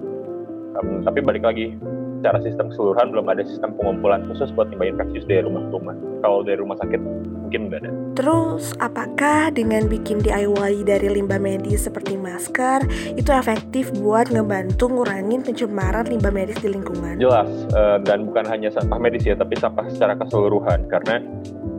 Um, 0.79 1.03
tapi 1.03 1.25
balik 1.25 1.43
lagi, 1.43 1.75
secara 2.19 2.39
sistem 2.43 2.67
keseluruhan 2.75 3.15
belum 3.15 3.27
ada 3.31 3.43
sistem 3.47 3.71
pengumpulan 3.79 4.27
khusus 4.27 4.51
buat 4.53 4.69
limbah 4.75 4.91
infeksius 4.91 5.25
dari 5.31 5.47
rumah 5.47 5.63
ke 5.67 5.73
rumah. 5.75 5.97
Kalau 6.19 6.39
dari 6.43 6.59
rumah 6.59 6.77
sakit 6.83 7.01
mungkin 7.49 7.61
nggak 7.71 7.81
ada. 7.81 7.91
Terus, 8.19 8.75
apakah 8.83 9.55
dengan 9.55 9.87
bikin 9.87 10.21
DIY 10.21 10.85
dari 10.85 11.09
limbah 11.09 11.39
medis 11.39 11.87
seperti 11.87 12.19
masker 12.19 12.85
itu 13.15 13.31
efektif 13.31 13.95
buat 14.03 14.29
ngebantu 14.29 14.91
ngurangin 14.91 15.47
pencemaran 15.47 16.05
limbah 16.11 16.35
medis 16.35 16.59
di 16.59 16.75
lingkungan? 16.75 17.17
Jelas, 17.17 17.49
uh, 17.73 18.03
dan 18.03 18.27
bukan 18.29 18.45
hanya 18.51 18.69
sampah 18.75 18.99
medis 18.99 19.23
ya, 19.25 19.39
tapi 19.39 19.55
sampah 19.57 19.87
secara 19.89 20.19
keseluruhan. 20.19 20.91
Karena 20.91 21.23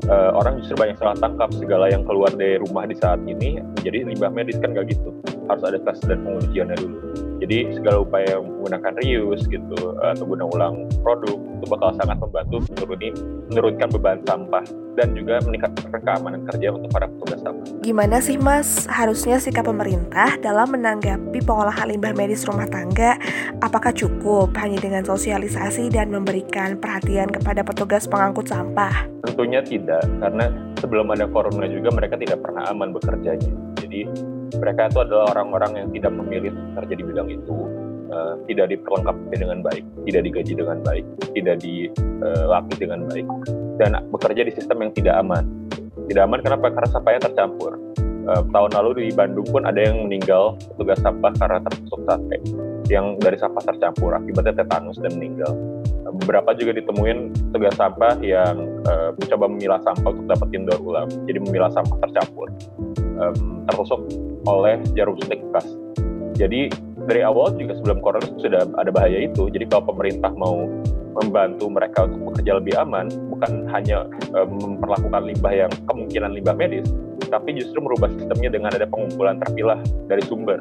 uh, 0.08 0.31
orang 0.39 0.63
justru 0.63 0.79
banyak 0.79 0.98
salah 0.98 1.19
tangkap 1.19 1.51
segala 1.53 1.91
yang 1.91 2.08
keluar 2.08 2.31
dari 2.34 2.58
rumah 2.58 2.88
di 2.88 2.96
saat 2.98 3.19
ini 3.27 3.62
menjadi 3.77 4.08
limbah 4.08 4.31
medis 4.31 4.58
kan 4.58 4.72
nggak 4.72 4.89
gitu. 4.96 5.12
Harus 5.49 5.63
ada 5.65 5.79
tes 5.81 5.97
dan 6.05 6.21
pengujiannya 6.21 6.77
dulu. 6.77 6.97
Jadi 7.39 7.71
segala 7.71 8.03
upaya 8.03 8.35
menggunakan 8.43 8.99
reuse 8.99 9.47
gitu 9.47 9.95
atau 10.03 10.27
guna 10.27 10.43
ulang 10.51 10.85
produk 10.99 11.39
itu 11.39 11.65
bakal 11.71 11.95
sangat 11.95 12.19
membantu 12.19 12.55
menuruni, 12.67 13.09
menurunkan 13.47 13.87
beban 13.95 14.19
sampah 14.27 14.63
dan 14.99 15.15
juga 15.15 15.39
meningkatkan 15.47 16.03
keamanan 16.03 16.43
kerja 16.51 16.67
untuk 16.75 16.91
para 16.91 17.07
petugas 17.07 17.39
sampah. 17.39 17.67
Gimana 17.79 18.19
sih 18.19 18.35
Mas 18.35 18.83
harusnya 18.91 19.39
sikap 19.39 19.71
pemerintah 19.71 20.35
dalam 20.43 20.75
menanggapi 20.75 21.39
pengolahan 21.39 21.87
limbah 21.87 22.11
medis 22.11 22.43
rumah 22.43 22.67
tangga? 22.67 23.15
Apakah 23.63 23.95
cukup 23.95 24.51
hanya 24.59 24.77
dengan 24.83 25.07
sosialisasi 25.07 25.87
dan 25.95 26.11
memberikan 26.11 26.75
perhatian 26.75 27.31
kepada 27.31 27.63
petugas 27.63 28.03
pengangkut 28.03 28.51
sampah? 28.51 29.07
Tentunya 29.23 29.63
tidak, 29.63 30.03
karena 30.19 30.51
sebelum 30.83 31.07
ada 31.15 31.23
corona 31.31 31.71
juga 31.71 31.87
mereka 31.95 32.19
tidak 32.19 32.43
pernah 32.43 32.67
aman 32.67 32.91
bekerjanya. 32.91 33.51
Jadi 33.79 34.03
mereka 34.57 34.89
itu 34.89 34.99
adalah 35.05 35.25
orang-orang 35.37 35.71
yang 35.85 35.87
tidak 35.93 36.11
memilih 36.15 36.51
kerja 36.79 36.93
di 36.97 37.03
bidang 37.05 37.27
itu, 37.29 37.55
uh, 38.09 38.33
tidak 38.49 38.65
diperlengkapi 38.73 39.35
dengan 39.37 39.59
baik, 39.61 39.83
tidak 40.09 40.21
digaji 40.25 40.53
dengan 40.57 40.77
baik, 40.81 41.05
tidak 41.37 41.55
dilatih 41.61 42.75
uh, 42.75 42.79
dengan 42.81 42.99
baik, 43.05 43.27
dan 43.77 43.89
bekerja 44.09 44.41
di 44.47 44.51
sistem 44.57 44.77
yang 44.87 44.91
tidak 44.97 45.15
aman. 45.21 45.45
Tidak 46.09 46.23
aman 46.25 46.39
kenapa? 46.41 46.73
Karena 46.73 46.89
sampahnya 46.89 47.21
tercampur. 47.29 47.77
Uh, 48.29 48.41
tahun 48.53 48.71
lalu 48.77 49.09
di 49.09 49.13
Bandung 49.13 49.47
pun 49.49 49.65
ada 49.65 49.77
yang 49.77 50.05
meninggal 50.05 50.57
petugas 50.73 51.01
sampah 51.01 51.33
karena 51.37 51.57
tertusuk 51.65 52.01
sate 52.05 52.37
yang 52.89 53.17
dari 53.21 53.37
sampah 53.37 53.63
tercampur 53.65 54.13
akibatnya 54.17 54.65
tetanus 54.65 54.97
dan 55.01 55.13
meninggal. 55.17 55.53
Beberapa 56.09 56.57
juga 56.57 56.73
ditemuin 56.81 57.17
petugas 57.53 57.75
sampah 57.77 58.17
yang 58.25 58.55
uh, 58.89 59.13
mencoba 59.13 59.45
memilah 59.45 59.79
sampah 59.85 60.09
untuk 60.09 60.25
dapetin 60.25 60.65
daur 60.65 60.81
ulang, 60.81 61.09
jadi 61.29 61.37
memilah 61.37 61.69
sampah 61.69 61.97
tercampur, 62.01 62.47
um, 63.21 63.63
tertusuk 63.69 64.01
oleh 64.49 64.81
jarum 64.97 65.15
suntik 65.21 65.37
bekas. 65.49 65.67
Jadi 66.39 66.71
dari 67.05 67.21
awal 67.21 67.53
juga 67.59 67.75
sebelum 67.77 67.99
corona 67.99 68.25
sudah 68.39 68.63
ada 68.79 68.91
bahaya 68.93 69.27
itu. 69.27 69.51
Jadi 69.51 69.67
kalau 69.67 69.91
pemerintah 69.91 70.31
mau 70.33 70.65
membantu 71.19 71.67
mereka 71.67 72.07
untuk 72.07 72.31
bekerja 72.31 72.61
lebih 72.61 72.73
aman, 72.79 73.11
bukan 73.27 73.67
hanya 73.75 74.07
um, 74.33 74.79
memperlakukan 74.79 75.21
limbah 75.25 75.53
yang 75.67 75.71
kemungkinan 75.89 76.31
limbah 76.38 76.55
medis, 76.55 76.88
tapi 77.27 77.60
justru 77.60 77.84
merubah 77.84 78.07
sistemnya 78.13 78.49
dengan 78.49 78.71
ada 78.71 78.88
pengumpulan 78.88 79.38
terpilah 79.43 79.79
dari 80.07 80.23
sumber. 80.25 80.57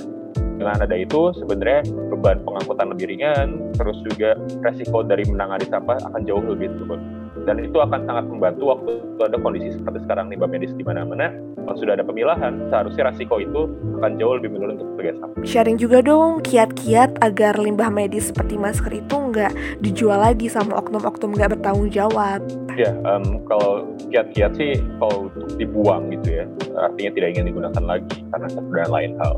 Dengan 0.58 0.76
ada 0.82 0.96
itu, 0.98 1.30
sebenarnya 1.38 1.86
beban 2.10 2.42
pengangkutan 2.42 2.90
lebih 2.90 3.06
ringan, 3.14 3.62
terus 3.78 3.98
juga 4.02 4.34
resiko 4.66 5.06
dari 5.06 5.22
menangani 5.22 5.70
sampah 5.70 6.02
akan 6.10 6.26
jauh 6.26 6.42
lebih 6.42 6.74
turun. 6.82 6.98
Dan 7.46 7.62
itu 7.62 7.78
akan 7.78 8.02
sangat 8.04 8.26
membantu 8.26 8.74
waktu 8.74 8.90
itu 8.98 9.22
ada 9.22 9.38
kondisi 9.38 9.68
seperti 9.78 10.02
sekarang 10.04 10.26
limbah 10.28 10.50
medis 10.50 10.74
di 10.74 10.82
mana-mana 10.82 11.30
kalau 11.68 11.84
sudah 11.84 12.00
ada 12.00 12.04
pemilahan 12.06 12.64
seharusnya 12.72 13.12
rasiko 13.12 13.44
itu 13.44 13.68
akan 14.00 14.16
jauh 14.16 14.40
lebih 14.40 14.56
menurun 14.56 14.80
untuk 14.80 14.88
petugas 14.96 15.16
sharing 15.44 15.76
juga 15.76 16.00
dong 16.00 16.40
kiat-kiat 16.40 17.20
agar 17.20 17.60
limbah 17.60 17.92
medis 17.92 18.32
seperti 18.32 18.56
masker 18.56 18.88
itu 18.88 19.12
nggak 19.12 19.52
dijual 19.84 20.16
lagi 20.16 20.48
sama 20.48 20.80
oknum-oknum 20.80 21.36
nggak 21.36 21.60
bertanggung 21.60 21.92
jawab. 21.92 22.40
Ya 22.80 22.96
um, 23.04 23.44
kalau 23.44 23.84
kiat-kiat 24.08 24.56
sih 24.56 24.80
kalau 24.96 25.28
untuk 25.28 25.60
dibuang 25.60 26.08
gitu 26.14 26.40
ya 26.40 26.44
artinya 26.80 27.10
tidak 27.12 27.28
ingin 27.36 27.44
digunakan 27.52 27.84
lagi 27.84 28.16
karena 28.32 28.48
dan 28.48 28.88
lain 28.88 29.12
hal 29.20 29.34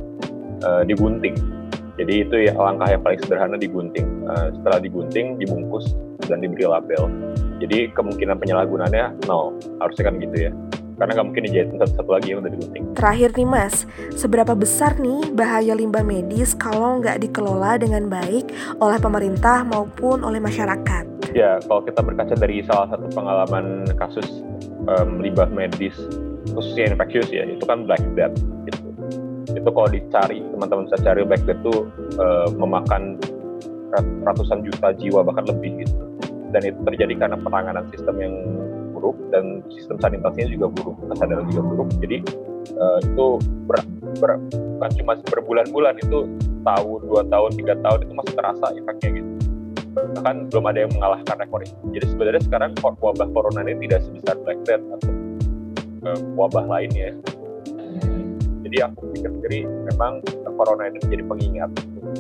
uh, 0.64 0.83
digunting 0.87 1.37
jadi 2.01 2.25
itu 2.25 2.37
ya 2.49 2.57
langkah 2.57 2.88
yang 2.88 3.05
paling 3.05 3.20
sederhana 3.20 3.61
digunting. 3.61 4.25
Uh, 4.25 4.49
setelah 4.57 4.81
digunting, 4.81 5.37
dibungkus 5.37 5.92
dan 6.25 6.40
diberi 6.40 6.64
label. 6.64 7.12
Jadi 7.61 7.92
kemungkinan 7.92 8.40
penyalahgunaannya 8.40 9.29
nol. 9.29 9.53
Harusnya 9.85 10.09
kan 10.09 10.16
gitu 10.16 10.49
ya. 10.49 10.53
Karena 10.96 11.16
nggak 11.16 11.27
mungkin 11.33 11.44
dijahitin 11.49 11.77
satu-satu 11.77 12.11
lagi 12.12 12.27
yang 12.33 12.40
udah 12.40 12.53
digunting. 12.57 12.83
Terakhir 12.96 13.29
nih 13.37 13.49
mas, 13.49 13.85
seberapa 14.16 14.53
besar 14.57 14.96
nih 14.96 15.33
bahaya 15.33 15.77
limbah 15.77 16.05
medis 16.05 16.57
kalau 16.57 17.01
nggak 17.05 17.20
dikelola 17.20 17.77
dengan 17.77 18.09
baik 18.09 18.49
oleh 18.81 18.99
pemerintah 19.01 19.64
maupun 19.64 20.25
oleh 20.25 20.40
masyarakat? 20.40 21.05
Ya, 21.33 21.61
kalau 21.68 21.85
kita 21.85 22.01
berkaca 22.05 22.33
dari 22.37 22.64
salah 22.64 22.88
satu 22.92 23.09
pengalaman 23.12 23.88
kasus 23.96 24.44
um, 24.88 25.20
limbah 25.20 25.49
medis 25.53 25.96
khususnya 26.53 26.96
infeksius 26.96 27.29
ya, 27.29 27.44
itu 27.44 27.64
kan 27.64 27.85
Black 27.85 28.01
Death 28.16 28.37
gitu 28.68 28.89
itu 29.54 29.68
kalau 29.70 29.88
dicari 29.90 30.38
teman-teman 30.54 30.86
bisa 30.88 30.98
cari 31.02 31.22
back 31.26 31.42
itu 31.46 31.74
uh, 32.18 32.48
memakan 32.54 33.18
ratusan 34.22 34.62
juta 34.62 34.94
jiwa 34.94 35.26
bahkan 35.26 35.44
lebih 35.50 35.82
gitu. 35.82 35.98
Dan 36.50 36.62
itu 36.66 36.78
terjadi 36.82 37.14
karena 37.26 37.36
penanganan 37.38 37.86
sistem 37.94 38.16
yang 38.18 38.34
buruk 38.94 39.16
dan 39.30 39.62
sistem 39.70 39.96
sanitasinya 40.02 40.48
juga 40.50 40.66
buruk 40.74 40.96
kesadaran 41.10 41.46
juga 41.50 41.62
buruk. 41.62 41.88
Jadi 42.02 42.16
uh, 42.78 42.98
itu 43.02 43.26
ber, 43.66 43.78
ber, 44.18 44.30
bukan 44.78 44.90
cuma 44.98 45.12
berbulan-bulan 45.30 45.94
itu 46.02 46.26
tahun 46.66 46.98
dua 47.06 47.22
tahun 47.30 47.50
tiga 47.56 47.74
tahun 47.80 47.98
itu 48.06 48.12
masih 48.14 48.34
terasa 48.34 48.66
efeknya 48.74 49.08
gitu. 49.22 49.30
Bahkan 49.90 50.36
belum 50.54 50.64
ada 50.70 50.78
yang 50.86 50.92
mengalahkan 50.94 51.36
rekor 51.38 51.60
itu. 51.66 51.74
Jadi 51.98 52.04
sebenarnya 52.14 52.42
sekarang 52.46 52.70
wabah 52.82 53.28
corona 53.34 53.66
ini 53.66 53.86
tidak 53.86 54.06
sebesar 54.06 54.34
black 54.42 54.60
death 54.66 54.84
atau 54.98 55.10
uh, 56.06 56.20
wabah 56.38 56.66
lainnya 56.66 57.14
jadi 58.70 58.87
aku 58.87 59.11
pikir 59.11 59.30
sendiri 59.35 59.61
memang 59.66 60.22
corona 60.54 60.87
ini 60.87 61.02
menjadi 61.02 61.24
pengingat. 61.26 61.70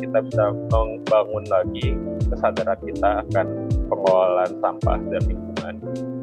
Kita 0.02 0.18
bisa 0.18 0.44
membangun 0.50 1.44
lagi 1.46 1.94
kesadaran 2.26 2.80
kita 2.82 3.10
akan 3.22 3.46
pengelolaan 3.86 4.52
sampah 4.58 4.98
dan 5.14 5.22
lingkungan. 5.30 5.74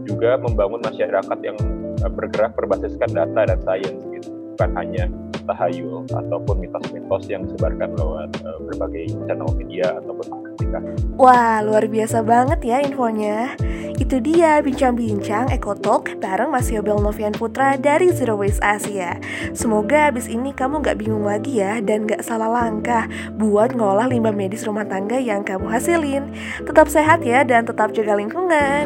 Juga 0.03 0.35
membangun 0.35 0.83
masyarakat 0.83 1.39
yang 1.47 1.55
eh, 2.03 2.11
bergerak 2.11 2.59
berbasiskan 2.59 3.07
data 3.15 3.39
dan 3.47 3.59
sains 3.63 4.03
gitu. 4.03 4.29
Bukan 4.57 4.69
hanya 4.75 5.07
tahayul 5.47 6.03
ataupun 6.11 6.59
mitos-mitos 6.59 7.23
yang 7.31 7.47
disebarkan 7.47 7.95
lewat 7.95 8.35
uh, 8.43 8.59
berbagai 8.67 9.15
channel 9.31 9.47
media 9.55 9.95
ataupun 9.95 10.27
aplikasi. 10.67 11.03
Wah, 11.17 11.63
luar 11.63 11.85
biasa 11.87 12.21
banget 12.21 12.59
ya 12.61 12.77
infonya. 12.83 13.55
Itu 13.97 14.21
dia 14.21 14.61
bincang-bincang 14.61 15.49
Ekotalk 15.49 16.21
bareng 16.21 16.53
Mas 16.53 16.69
Yobel 16.69 17.01
Novian 17.01 17.33
Putra 17.33 17.81
dari 17.81 18.13
Zero 18.13 18.37
Waste 18.37 18.61
Asia. 18.61 19.17
Semoga 19.57 20.13
abis 20.13 20.29
ini 20.29 20.53
kamu 20.53 20.85
gak 20.85 21.01
bingung 21.01 21.25
lagi 21.25 21.57
ya 21.57 21.81
dan 21.81 22.05
gak 22.05 22.21
salah 22.21 22.45
langkah 22.45 23.09
buat 23.41 23.73
ngolah 23.73 24.05
limbah 24.05 24.35
medis 24.35 24.69
rumah 24.69 24.85
tangga 24.85 25.17
yang 25.17 25.41
kamu 25.41 25.65
hasilin. 25.65 26.29
Tetap 26.61 26.85
sehat 26.93 27.25
ya 27.25 27.41
dan 27.41 27.65
tetap 27.65 27.89
jaga 27.97 28.13
lingkungan. 28.13 28.85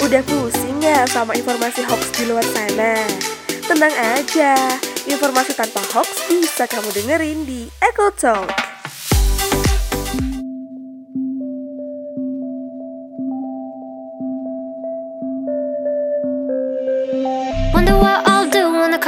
Udah 0.00 0.22
pusing 0.24 0.80
ya 0.80 1.04
sama 1.04 1.36
informasi 1.36 1.84
hoax 1.84 2.16
di 2.16 2.24
luar 2.24 2.44
sana? 2.44 2.96
Tenang 3.64 3.92
aja, 4.16 4.56
informasi 5.08 5.52
tanpa 5.56 5.80
hoax 5.92 6.28
bisa 6.28 6.64
kamu 6.64 6.88
dengerin 6.92 7.38
di 7.44 7.68
Echo 7.80 8.08
Talk. 8.12 8.73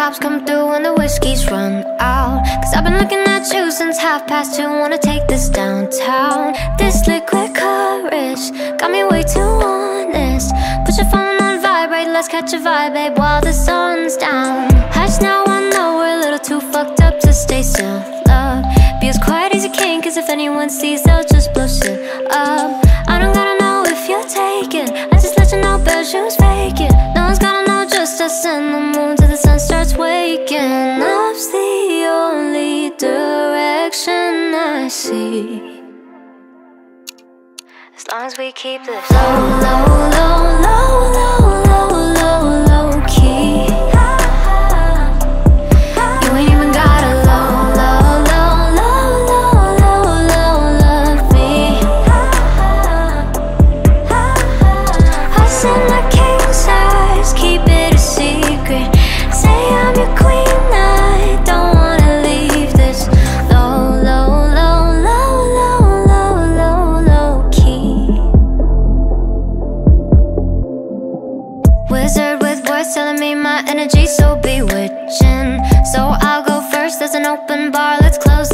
Cops 0.06 0.20
come 0.20 0.46
through 0.46 0.68
when 0.68 0.84
the 0.84 0.94
whiskey's 0.94 1.50
run 1.50 1.84
out. 1.98 2.38
Cause 2.62 2.72
I've 2.74 2.84
been 2.84 2.96
looking 2.96 3.24
at 3.26 3.52
you 3.52 3.72
since 3.72 3.98
half 3.98 4.24
past 4.28 4.54
two. 4.54 4.68
Wanna 4.68 4.98
take 4.98 5.26
this 5.26 5.48
downtown. 5.48 6.54
This 6.78 7.08
liquid 7.08 7.52
courage 7.56 8.44
got 8.78 8.92
me 8.92 9.02
way 9.02 9.24
too 9.24 9.50
honest. 9.66 10.54
Put 10.84 10.96
your 10.96 11.10
phone 11.10 11.42
on 11.42 11.60
vibrate, 11.60 12.06
let's 12.06 12.28
catch 12.28 12.52
a 12.52 12.58
vibe, 12.58 12.94
babe, 12.94 13.18
while 13.18 13.40
the 13.40 13.52
sun's 13.52 14.16
down. 14.16 14.70
Hush 14.96 15.20
now, 15.20 15.42
I 15.44 15.58
know 15.70 15.96
we're 15.98 16.16
a 16.18 16.20
little 16.24 16.44
too 16.50 16.60
fucked 16.60 17.00
up 17.00 17.18
to 17.24 17.32
stay 17.32 17.62
still. 17.62 17.98
Love, 18.28 18.62
be 19.00 19.08
as 19.08 19.18
quiet 19.18 19.56
as 19.56 19.64
you 19.64 19.72
can, 19.72 20.00
cause 20.02 20.16
if 20.16 20.28
anyone 20.28 20.70
sees, 20.70 21.02
they'll 21.02 21.26
just 21.34 21.52
blow 21.52 21.66
shit 21.66 21.98
up. 22.30 22.70
I 23.12 23.18
don't 23.18 23.34
gotta 23.34 23.58
know 23.58 23.82
if 23.94 24.08
you're 24.08 24.28
taken. 24.44 24.86
I 25.12 25.16
just 25.18 25.36
let 25.36 25.50
you 25.50 25.60
know, 25.60 25.78
bad 25.84 26.06
shoes 26.06 26.36
faking. 26.36 26.94
No 27.16 27.22
one's 27.26 27.40
gotta 27.40 27.66
know 27.68 27.88
just 27.90 28.20
us 28.20 28.44
and 28.44 28.72
the 28.72 28.80
moon 28.80 28.95
As 35.26 35.32
long 38.12 38.26
as 38.26 38.38
we 38.38 38.52
keep 38.52 38.84
this 38.84 39.10
low, 39.10 39.18
low, 39.18 39.82
low, 40.14 40.38
low, 40.62 41.10
low, 41.10 41.50
low, 41.66 41.88
low, 41.90 42.42
low 42.54 42.65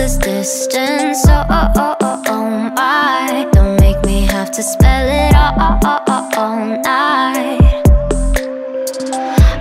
this 0.03 0.17
distance. 0.17 1.23
Oh 1.29 1.45
oh 1.49 1.73
oh 1.77 1.97
oh 2.01 2.23
oh 2.27 2.71
my! 2.75 3.49
Don't 3.53 3.81
make 3.81 4.05
me 4.05 4.23
have 4.23 4.51
to 4.51 4.61
spell 4.61 5.07
it 5.07 5.33
all, 5.33 5.55
all, 5.61 5.79
all, 5.85 6.03
all, 6.09 6.39
all 6.39 6.67
night. 6.83 7.85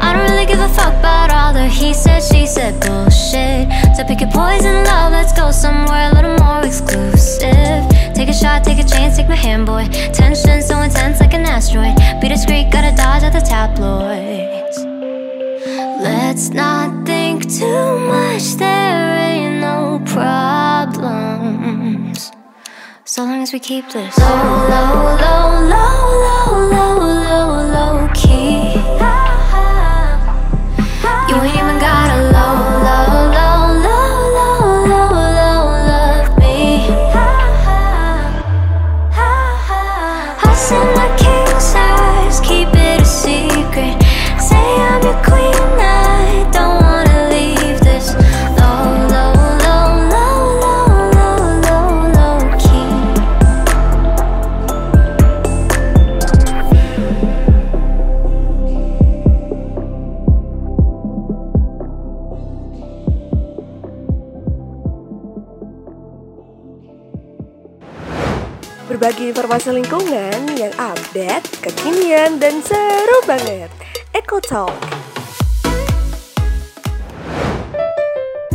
I 0.02 0.14
don't 0.14 0.28
really 0.32 0.48
give 0.48 0.60
a 0.60 0.68
fuck 0.70 0.96
about 0.98 1.30
all 1.32 1.54
the 1.54 1.68
he 1.68 1.94
said, 1.94 2.24
she 2.24 2.48
said 2.48 2.74
bullshit. 2.82 3.70
So 3.96 4.04
pick 4.04 4.22
your 4.22 4.32
poison, 4.32 4.84
love. 4.86 5.12
Let's 5.12 5.32
go 5.32 5.52
somewhere 5.52 6.10
a 6.10 6.16
little 6.16 6.36
more 6.44 6.66
exclusive. 6.66 7.86
Take 8.16 8.30
a 8.30 8.34
shot, 8.34 8.64
take 8.64 8.80
a 8.80 8.88
chance, 8.88 9.18
take 9.18 9.30
my 9.30 9.36
hand, 9.36 9.68
boy. 9.68 9.86
Tension 10.12 10.64
so 10.64 10.82
intense 10.82 11.20
like 11.20 11.36
an 11.36 11.46
asteroid. 11.46 11.96
Be 12.20 12.30
discreet, 12.30 12.72
gotta 12.72 12.96
dodge 12.96 13.22
at 13.22 13.34
the 13.34 13.42
tabloids. 13.42 14.78
Let's 16.02 16.50
not 16.50 17.06
think 17.06 17.44
too 17.44 18.00
much, 18.00 18.31
So 23.12 23.26
long 23.26 23.42
as 23.42 23.52
we 23.52 23.60
keep 23.60 23.92
this. 23.92 24.18
Low, 24.18 24.26
low, 24.26 25.18
low, 25.20 25.68
low, 25.68 26.02
low, 26.24 26.31
Berbagi 69.12 69.36
informasi 69.36 69.76
lingkungan 69.76 70.56
yang 70.56 70.72
update, 70.80 71.44
kekinian, 71.60 72.40
dan 72.40 72.64
seru 72.64 73.20
banget. 73.28 73.68
Eco 74.16 74.40
Talk. 74.40 74.72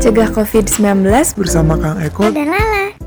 Cegah 0.01 0.33
COVID-19 0.33 1.13
bersama 1.37 1.77
Kang 1.77 2.01
Eko 2.01 2.33
dan 2.33 2.49
Lala. 2.49 3.06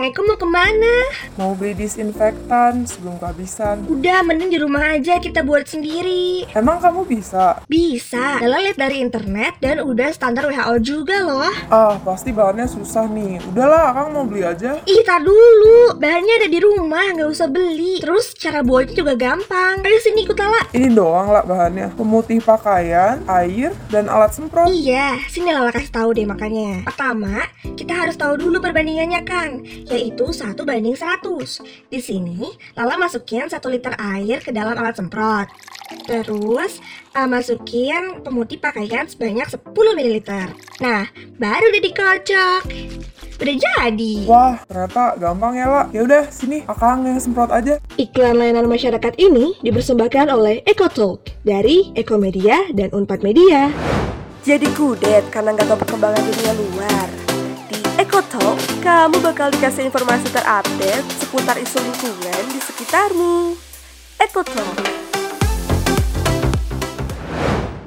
Kang 0.00 0.08
Eko 0.08 0.24
mau 0.24 0.40
ke 0.40 0.48
mana? 0.48 0.96
mau 1.36 1.52
beli 1.52 1.76
disinfektan 1.76 2.88
sebelum 2.88 3.20
kehabisan. 3.20 3.84
Udah, 3.84 4.24
mending 4.24 4.48
di 4.48 4.56
rumah 4.56 4.96
aja 4.96 5.20
kita 5.20 5.44
buat 5.44 5.68
sendiri. 5.68 6.48
Emang 6.56 6.80
kamu 6.80 7.04
bisa? 7.04 7.60
Bisa. 7.68 8.40
Lala 8.40 8.64
lihat 8.64 8.80
dari 8.80 9.00
internet 9.04 9.60
dan 9.60 9.84
udah 9.84 10.08
standar 10.08 10.48
WHO 10.48 10.80
juga 10.80 11.20
loh. 11.20 11.52
Ah, 11.68 12.00
pasti 12.00 12.32
bahannya 12.32 12.64
susah 12.64 13.12
nih. 13.12 13.44
Udahlah, 13.52 13.92
Kang 13.92 14.16
mau 14.16 14.24
beli 14.24 14.40
aja. 14.40 14.80
Ih, 14.88 15.04
tar 15.04 15.20
dulu. 15.20 15.96
Bahannya 16.00 16.44
ada 16.44 16.48
di 16.48 16.60
rumah, 16.64 17.04
nggak 17.16 17.28
usah 17.28 17.52
beli. 17.52 18.00
Terus 18.00 18.32
cara 18.40 18.64
buatnya 18.64 18.96
juga 18.96 19.12
gampang. 19.20 19.84
Ayo 19.84 20.00
sini 20.00 20.24
ikut 20.24 20.36
Lala. 20.40 20.64
Ini 20.72 20.96
doang 20.96 21.28
lah 21.28 21.44
bahannya. 21.44 21.92
Pemutih 21.92 22.40
pakaian, 22.40 23.20
air, 23.28 23.76
dan 23.92 24.08
alat 24.08 24.32
semprot. 24.32 24.64
Iya, 24.72 25.20
sini 25.28 25.52
Lala 25.52 25.68
kasih 25.68 25.92
tahu 25.92 26.16
deh 26.16 26.24
makanya. 26.24 26.88
Pertama, 26.88 27.44
kita 27.76 27.92
harus 27.96 28.16
tahu 28.16 28.40
dulu 28.40 28.64
perbandingannya 28.64 29.20
Kang, 29.28 29.64
yaitu 29.90 30.30
1 30.30 30.54
banding 30.62 30.94
100. 30.94 31.90
Di 31.90 31.98
sini, 31.98 32.54
Lala 32.78 32.96
masukin 32.96 33.50
1 33.50 33.58
liter 33.68 33.94
air 33.98 34.38
ke 34.38 34.54
dalam 34.54 34.78
alat 34.78 34.96
semprot. 34.96 35.50
Terus, 36.06 36.78
uh, 37.18 37.26
masukin 37.26 38.22
pemutih 38.22 38.62
pakaian 38.62 39.10
sebanyak 39.10 39.50
10 39.50 39.98
ml. 39.98 40.48
Nah, 40.78 41.10
baru 41.36 41.66
deh 41.74 41.82
dikocok. 41.82 42.62
Udah 43.40 43.56
jadi. 43.56 44.14
Wah, 44.28 44.60
ternyata 44.68 45.16
gampang 45.16 45.56
ya, 45.56 45.66
lah. 45.66 45.86
Ya 45.96 46.04
udah, 46.04 46.28
sini 46.28 46.60
Akang 46.68 47.08
yang 47.08 47.16
semprot 47.16 47.48
aja. 47.48 47.80
Iklan 47.96 48.36
layanan 48.36 48.68
masyarakat 48.68 49.16
ini 49.16 49.56
dipersembahkan 49.64 50.28
oleh 50.28 50.60
EcoTalk 50.68 51.40
dari 51.42 51.88
Ekomedia 51.96 52.68
dan 52.76 52.92
Unpad 52.92 53.24
Media. 53.24 53.72
Jadi 54.44 54.68
kudet 54.76 55.24
karena 55.32 55.56
nggak 55.56 55.68
tahu 55.68 55.78
perkembangan 55.84 56.20
dunia 56.20 56.52
luar. 56.52 57.19
Di 58.00 58.08
EcoTalk, 58.08 58.80
kamu 58.80 59.20
bakal 59.20 59.52
dikasih 59.52 59.84
informasi 59.84 60.32
terupdate 60.32 61.04
seputar 61.20 61.60
isu 61.60 61.84
lingkungan 61.84 62.48
di 62.48 62.56
sekitarmu. 62.56 63.52
EcoTalk. 64.16 64.76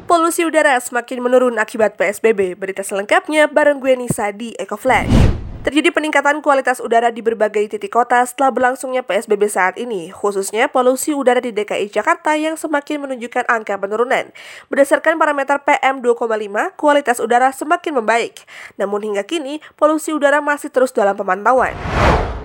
Polusi 0.05 0.45
udara 0.45 0.77
semakin 0.77 1.17
menurun 1.17 1.57
akibat 1.57 1.97
PSBB. 1.97 2.53
Berita 2.53 2.85
selengkapnya 2.85 3.49
bareng 3.49 3.81
gue 3.81 3.97
Nisa 3.97 4.29
di 4.29 4.53
EcoFlash. 4.53 5.42
Terjadi 5.63 5.95
peningkatan 5.95 6.43
kualitas 6.43 6.83
udara 6.83 7.07
di 7.07 7.23
berbagai 7.23 7.71
titik 7.71 7.95
kota 7.95 8.19
setelah 8.27 8.51
berlangsungnya 8.51 8.99
PSBB 8.99 9.47
saat 9.47 9.79
ini, 9.79 10.11
khususnya 10.11 10.67
polusi 10.67 11.15
udara 11.15 11.39
di 11.39 11.55
DKI 11.55 11.87
Jakarta 11.87 12.35
yang 12.35 12.59
semakin 12.59 12.99
menunjukkan 13.07 13.47
angka 13.47 13.79
penurunan. 13.79 14.27
Berdasarkan 14.67 15.15
parameter 15.15 15.63
PM2,5, 15.63 16.75
kualitas 16.75 17.23
udara 17.23 17.47
semakin 17.55 18.03
membaik. 18.03 18.43
Namun 18.75 19.07
hingga 19.07 19.23
kini, 19.23 19.63
polusi 19.79 20.11
udara 20.11 20.43
masih 20.43 20.67
terus 20.67 20.91
dalam 20.91 21.15
pemantauan. 21.15 21.71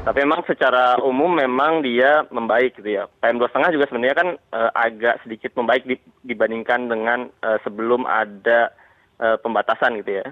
Tapi 0.07 0.23
memang 0.23 0.47
secara 0.47 1.03
umum 1.03 1.35
memang 1.35 1.83
dia 1.83 2.23
membaik 2.31 2.79
gitu 2.79 3.03
ya. 3.03 3.11
PM2,5 3.19 3.75
juga 3.75 3.87
sebenarnya 3.91 4.15
kan 4.15 4.29
eh, 4.39 4.71
agak 4.79 5.27
sedikit 5.27 5.59
membaik 5.59 5.83
di- 5.91 6.07
dibandingkan 6.23 6.87
dengan 6.87 7.27
eh, 7.43 7.59
sebelum 7.67 8.07
ada 8.07 8.71
eh, 9.19 9.37
pembatasan 9.43 9.99
gitu 10.01 10.23
ya. 10.23 10.27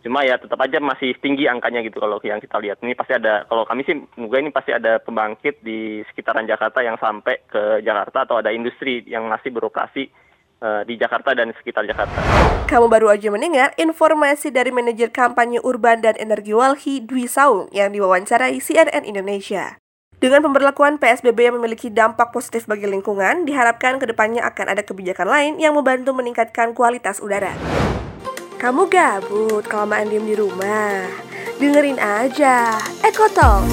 Cuma 0.00 0.24
ya 0.24 0.40
tetap 0.40 0.60
aja 0.60 0.80
masih 0.80 1.16
tinggi 1.20 1.44
angkanya 1.44 1.84
gitu 1.84 2.00
kalau 2.00 2.20
yang 2.24 2.40
kita 2.40 2.56
lihat. 2.60 2.80
Ini 2.80 2.96
pasti 2.96 3.16
ada, 3.16 3.44
kalau 3.48 3.64
kami 3.68 3.84
sih 3.84 3.96
menduga 4.16 4.36
ini 4.40 4.50
pasti 4.52 4.72
ada 4.72 5.00
pembangkit 5.00 5.60
di 5.60 6.00
sekitaran 6.12 6.48
Jakarta 6.48 6.80
yang 6.80 6.96
sampai 6.96 7.40
ke 7.48 7.84
Jakarta 7.84 8.24
atau 8.24 8.40
ada 8.40 8.52
industri 8.52 9.04
yang 9.04 9.28
masih 9.28 9.52
beroperasi 9.52 10.08
eh, 10.60 10.82
di 10.88 10.94
Jakarta 10.96 11.36
dan 11.36 11.52
sekitar 11.56 11.84
Jakarta. 11.84 12.16
Kamu 12.70 12.86
baru 12.86 13.10
aja 13.10 13.28
mendengar 13.34 13.74
informasi 13.74 14.54
dari 14.54 14.70
manajer 14.70 15.10
kampanye 15.10 15.58
urban 15.60 16.00
dan 16.00 16.14
energi 16.16 16.54
Walhi 16.54 17.02
Dwi 17.02 17.26
Saung 17.26 17.66
yang 17.74 17.90
diwawancarai 17.90 18.62
CNN 18.62 19.04
Indonesia. 19.04 19.80
Dengan 20.20 20.44
pemberlakuan 20.44 21.00
PSBB 21.00 21.48
yang 21.48 21.56
memiliki 21.56 21.88
dampak 21.88 22.28
positif 22.28 22.68
bagi 22.68 22.84
lingkungan, 22.84 23.48
diharapkan 23.48 23.96
ke 23.96 24.04
depannya 24.04 24.44
akan 24.44 24.76
ada 24.76 24.84
kebijakan 24.84 25.24
lain 25.24 25.52
yang 25.56 25.72
membantu 25.72 26.12
meningkatkan 26.12 26.76
kualitas 26.76 27.24
udara. 27.24 27.56
Kamu 28.60 28.92
gabut 28.92 29.64
kelamaan 29.64 30.12
diem 30.12 30.20
di 30.28 30.36
rumah? 30.36 31.08
Dengerin 31.56 31.96
aja 31.96 32.76
Eko 33.00 33.24
Talk. 33.32 33.64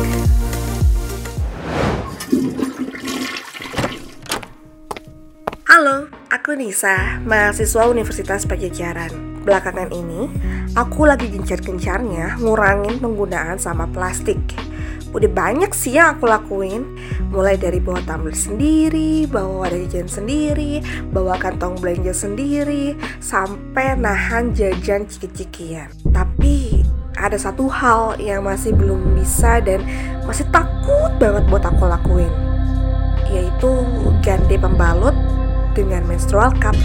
Halo, 5.68 6.08
aku 6.32 6.56
Nisa, 6.56 7.20
mahasiswa 7.28 7.84
Universitas 7.92 8.48
Pajajaran. 8.48 9.44
Belakangan 9.44 9.92
ini, 9.92 10.32
aku 10.72 11.04
lagi 11.04 11.36
gencar-gencarnya 11.36 12.40
ngurangin 12.40 13.04
penggunaan 13.04 13.60
sampah 13.60 13.92
plastik. 13.92 14.40
Udah 15.18 15.34
banyak 15.34 15.74
sih 15.74 15.98
yang 15.98 16.14
aku 16.14 16.30
lakuin. 16.30 16.86
Mulai 17.34 17.58
dari 17.58 17.82
bawa 17.82 18.06
tumbler 18.06 18.38
sendiri, 18.38 19.26
bawa 19.26 19.66
wadah 19.66 19.82
jajan 19.90 20.06
sendiri, 20.06 20.86
bawa 21.10 21.42
kantong 21.42 21.76
belanja 21.82 22.14
sendiri 22.14 22.94
Sampai 23.18 23.98
nahan 23.98 24.54
jajan 24.54 25.10
ciki-cikian. 25.10 25.90
Tapi 26.14 26.86
ada 27.18 27.34
satu 27.34 27.66
hal 27.66 28.22
yang 28.22 28.46
masih 28.46 28.78
belum 28.78 29.18
bisa 29.18 29.58
dan 29.66 29.82
masih 30.30 30.46
takut 30.54 31.10
banget 31.18 31.50
buat 31.50 31.66
aku 31.66 31.90
lakuin 31.90 32.30
Yaitu 33.34 33.74
ganti 34.22 34.56
pembalut 34.56 35.18
dengan 35.74 36.06
menstrual 36.06 36.54
cup 36.62 36.78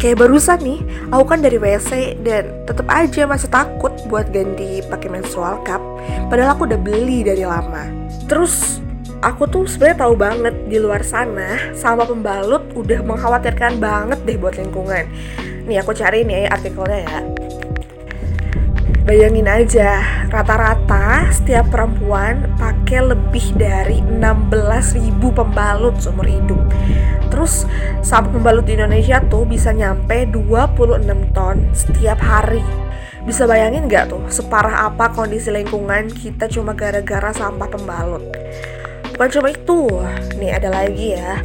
Kayak 0.00 0.24
barusan 0.24 0.64
nih, 0.64 0.80
aku 1.12 1.24
kan 1.28 1.44
dari 1.44 1.60
WC 1.60 2.24
dan 2.24 2.64
tetap 2.64 2.88
aja 2.88 3.28
masih 3.28 3.52
takut 3.52 3.92
buat 4.08 4.32
ganti 4.32 4.80
pakai 4.88 5.12
menstrual 5.12 5.60
cup. 5.60 5.84
Padahal 6.32 6.56
aku 6.56 6.64
udah 6.64 6.80
beli 6.80 7.20
dari 7.20 7.44
lama. 7.44 7.84
Terus 8.24 8.80
aku 9.20 9.44
tuh 9.44 9.68
sebenarnya 9.68 10.08
tahu 10.08 10.16
banget 10.16 10.56
di 10.72 10.80
luar 10.80 11.04
sana 11.04 11.76
sama 11.76 12.08
pembalut 12.08 12.64
udah 12.72 13.04
mengkhawatirkan 13.04 13.76
banget 13.76 14.16
deh 14.24 14.40
buat 14.40 14.56
lingkungan. 14.56 15.04
Nih 15.68 15.84
aku 15.84 15.92
cari 15.92 16.24
nih 16.24 16.48
artikelnya 16.48 17.00
ya. 17.04 17.20
Bayangin 19.00 19.48
aja, 19.48 20.04
rata-rata 20.28 21.24
setiap 21.32 21.72
perempuan 21.72 22.44
pakai 22.60 23.00
lebih 23.00 23.56
dari 23.56 24.04
16.000 24.04 25.16
pembalut 25.32 25.96
seumur 25.96 26.28
hidup. 26.28 26.60
Terus 27.32 27.64
sampah 28.04 28.28
pembalut 28.28 28.68
di 28.68 28.76
Indonesia 28.76 29.24
tuh 29.24 29.48
bisa 29.48 29.72
nyampe 29.72 30.28
26 30.28 31.32
ton 31.32 31.64
setiap 31.72 32.20
hari. 32.20 32.60
Bisa 33.24 33.48
bayangin 33.48 33.88
nggak 33.88 34.12
tuh 34.12 34.20
separah 34.28 34.92
apa 34.92 35.08
kondisi 35.16 35.48
lingkungan 35.48 36.12
kita 36.12 36.44
cuma 36.52 36.76
gara-gara 36.76 37.32
sampah 37.32 37.72
pembalut? 37.72 38.24
Bukan 39.16 39.28
cuma 39.32 39.48
itu, 39.48 39.80
nih 40.36 40.60
ada 40.60 40.68
lagi 40.72 41.16
ya. 41.16 41.40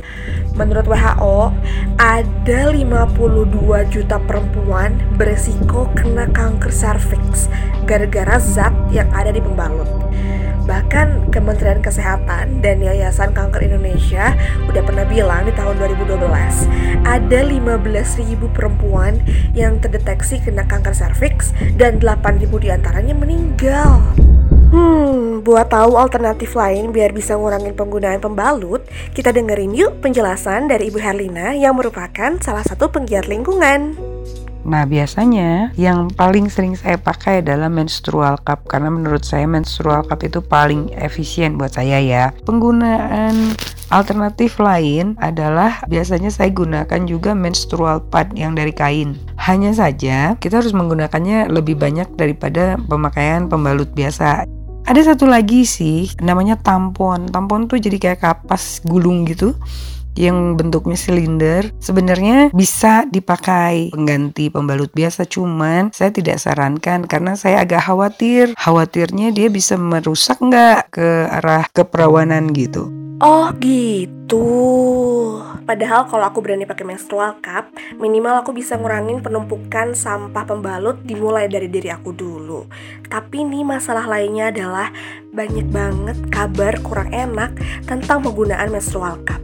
Menurut 0.55 0.87
WHO, 0.87 1.51
ada 1.99 2.61
52 2.71 3.91
juta 3.91 4.17
perempuan 4.23 4.95
beresiko 5.19 5.91
kena 5.91 6.31
kanker 6.31 6.71
serviks 6.71 7.51
gara-gara 7.83 8.39
zat 8.39 8.71
yang 8.87 9.11
ada 9.11 9.35
di 9.35 9.43
pembalut. 9.43 9.87
Bahkan 10.65 11.29
Kementerian 11.29 11.83
Kesehatan 11.83 12.63
dan 12.63 12.81
Yayasan 12.81 13.37
Kanker 13.37 13.61
Indonesia 13.67 14.33
udah 14.65 14.81
pernah 14.81 15.05
bilang 15.05 15.45
di 15.45 15.53
tahun 15.53 15.77
2012 15.77 16.17
ada 17.05 17.39
15.000 17.45 18.39
perempuan 18.49 19.21
yang 19.53 19.77
terdeteksi 19.77 20.41
kena 20.41 20.65
kanker 20.65 20.97
serviks 20.97 21.53
dan 21.77 22.01
8.000 22.01 22.49
di 22.63 22.69
antaranya 22.73 23.13
meninggal. 23.13 24.01
Hmm, 24.73 25.45
buat 25.45 25.69
tahu 25.69 25.99
alternatif 25.99 26.57
lain 26.57 26.89
biar 26.89 27.13
bisa 27.13 27.37
ngurangin 27.37 27.77
penggunaan 27.77 28.17
pembalut, 28.17 28.81
kita 29.13 29.29
dengerin 29.29 29.77
yuk 29.77 30.01
penjelasan 30.01 30.65
dari 30.65 30.89
Ibu 30.89 30.97
Herlina 30.97 31.53
yang 31.53 31.77
merupakan 31.77 32.37
salah 32.41 32.65
satu 32.65 32.89
penggiat 32.89 33.29
lingkungan. 33.29 33.93
Nah, 34.65 34.81
biasanya 34.89 35.69
yang 35.77 36.09
paling 36.09 36.49
sering 36.49 36.73
saya 36.73 36.97
pakai 36.97 37.45
adalah 37.45 37.69
menstrual 37.69 38.41
cup 38.41 38.65
karena 38.65 38.89
menurut 38.89 39.21
saya 39.21 39.45
menstrual 39.45 40.01
cup 40.09 40.25
itu 40.25 40.41
paling 40.41 40.89
efisien 40.97 41.61
buat 41.61 41.77
saya 41.77 42.01
ya. 42.01 42.33
Penggunaan 42.49 43.53
alternatif 43.93 44.57
lain 44.57 45.13
adalah 45.21 45.85
biasanya 45.85 46.33
saya 46.33 46.49
gunakan 46.49 47.01
juga 47.05 47.37
menstrual 47.37 48.01
pad 48.09 48.33
yang 48.33 48.57
dari 48.57 48.73
kain. 48.73 49.13
Hanya 49.37 49.69
saja 49.69 50.33
kita 50.41 50.65
harus 50.65 50.73
menggunakannya 50.73 51.53
lebih 51.53 51.77
banyak 51.77 52.09
daripada 52.17 52.81
pemakaian 52.89 53.45
pembalut 53.45 53.93
biasa. 53.93 54.54
Ada 54.85 55.13
satu 55.13 55.25
lagi 55.25 55.65
sih 55.65 56.13
namanya 56.21 56.61
tampon. 56.61 57.25
Tampon 57.33 57.65
tuh 57.65 57.81
jadi 57.81 57.97
kayak 57.97 58.21
kapas 58.21 58.85
gulung 58.85 59.25
gitu 59.25 59.57
yang 60.13 60.53
bentuknya 60.53 60.93
silinder. 60.93 61.73
Sebenarnya 61.81 62.53
bisa 62.53 63.09
dipakai 63.09 63.89
pengganti 63.89 64.53
pembalut 64.53 64.93
biasa 64.93 65.25
cuman 65.25 65.89
saya 65.89 66.13
tidak 66.13 66.37
sarankan 66.37 67.09
karena 67.09 67.33
saya 67.33 67.65
agak 67.65 67.81
khawatir. 67.81 68.53
Khawatirnya 68.53 69.33
dia 69.33 69.49
bisa 69.49 69.73
merusak 69.73 70.37
nggak 70.37 70.93
ke 70.93 71.09
arah 71.33 71.65
keperawanan 71.73 72.53
gitu 72.53 73.04
Oh 73.23 73.47
gitu. 73.63 74.43
Padahal 75.63 76.03
kalau 76.11 76.27
aku 76.27 76.43
berani 76.43 76.67
pakai 76.67 76.83
menstrual 76.83 77.39
cup, 77.39 77.71
minimal 77.95 78.43
aku 78.43 78.51
bisa 78.51 78.75
ngurangin 78.75 79.23
penumpukan 79.23 79.95
sampah 79.95 80.43
pembalut 80.43 80.99
dimulai 81.07 81.47
dari 81.47 81.71
diri 81.71 81.87
aku 81.87 82.11
dulu. 82.11 82.67
Tapi 83.07 83.47
nih 83.47 83.63
masalah 83.63 84.03
lainnya 84.03 84.51
adalah 84.51 84.91
banyak 85.31 85.63
banget 85.71 86.17
kabar 86.27 86.75
kurang 86.83 87.07
enak 87.15 87.55
tentang 87.87 88.19
penggunaan 88.19 88.67
menstrual 88.67 89.15
cup. 89.23 89.39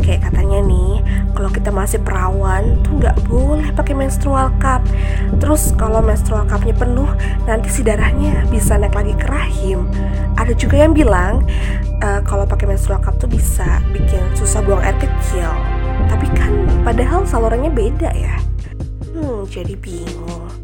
Kayak 0.00 0.32
katanya 0.32 0.64
nih, 0.64 0.92
kalau 1.36 1.50
kita 1.52 1.68
masih 1.68 1.98
perawan 2.00 2.80
tuh 2.86 3.02
nggak 3.02 3.16
boleh 3.28 3.68
pakai 3.76 3.92
menstrual 3.92 4.48
cup. 4.56 4.80
Terus 5.42 5.76
kalau 5.76 6.00
menstrual 6.00 6.48
cupnya 6.48 6.72
penuh, 6.72 7.10
nanti 7.44 7.68
si 7.68 7.84
darahnya 7.84 8.46
bisa 8.48 8.78
naik 8.80 8.96
lagi 8.96 9.12
ke 9.18 9.26
rahim. 9.28 9.90
Ada 10.38 10.56
juga 10.56 10.80
yang 10.80 10.96
bilang 10.96 11.44
uh, 12.00 12.20
kalau 12.24 12.48
pakai 12.48 12.70
menstrual 12.70 13.02
cup 13.02 13.18
tuh 13.18 13.28
bisa 13.28 13.82
bikin 13.90 14.22
susah 14.38 14.62
buang 14.64 14.80
air 14.80 14.96
kecil. 14.96 15.50
Tapi 16.08 16.26
kan 16.32 16.52
padahal 16.86 17.28
salurannya 17.28 17.68
beda 17.68 18.10
ya. 18.16 18.36
Hmm, 19.12 19.44
jadi 19.50 19.76
bingung. 19.76 20.61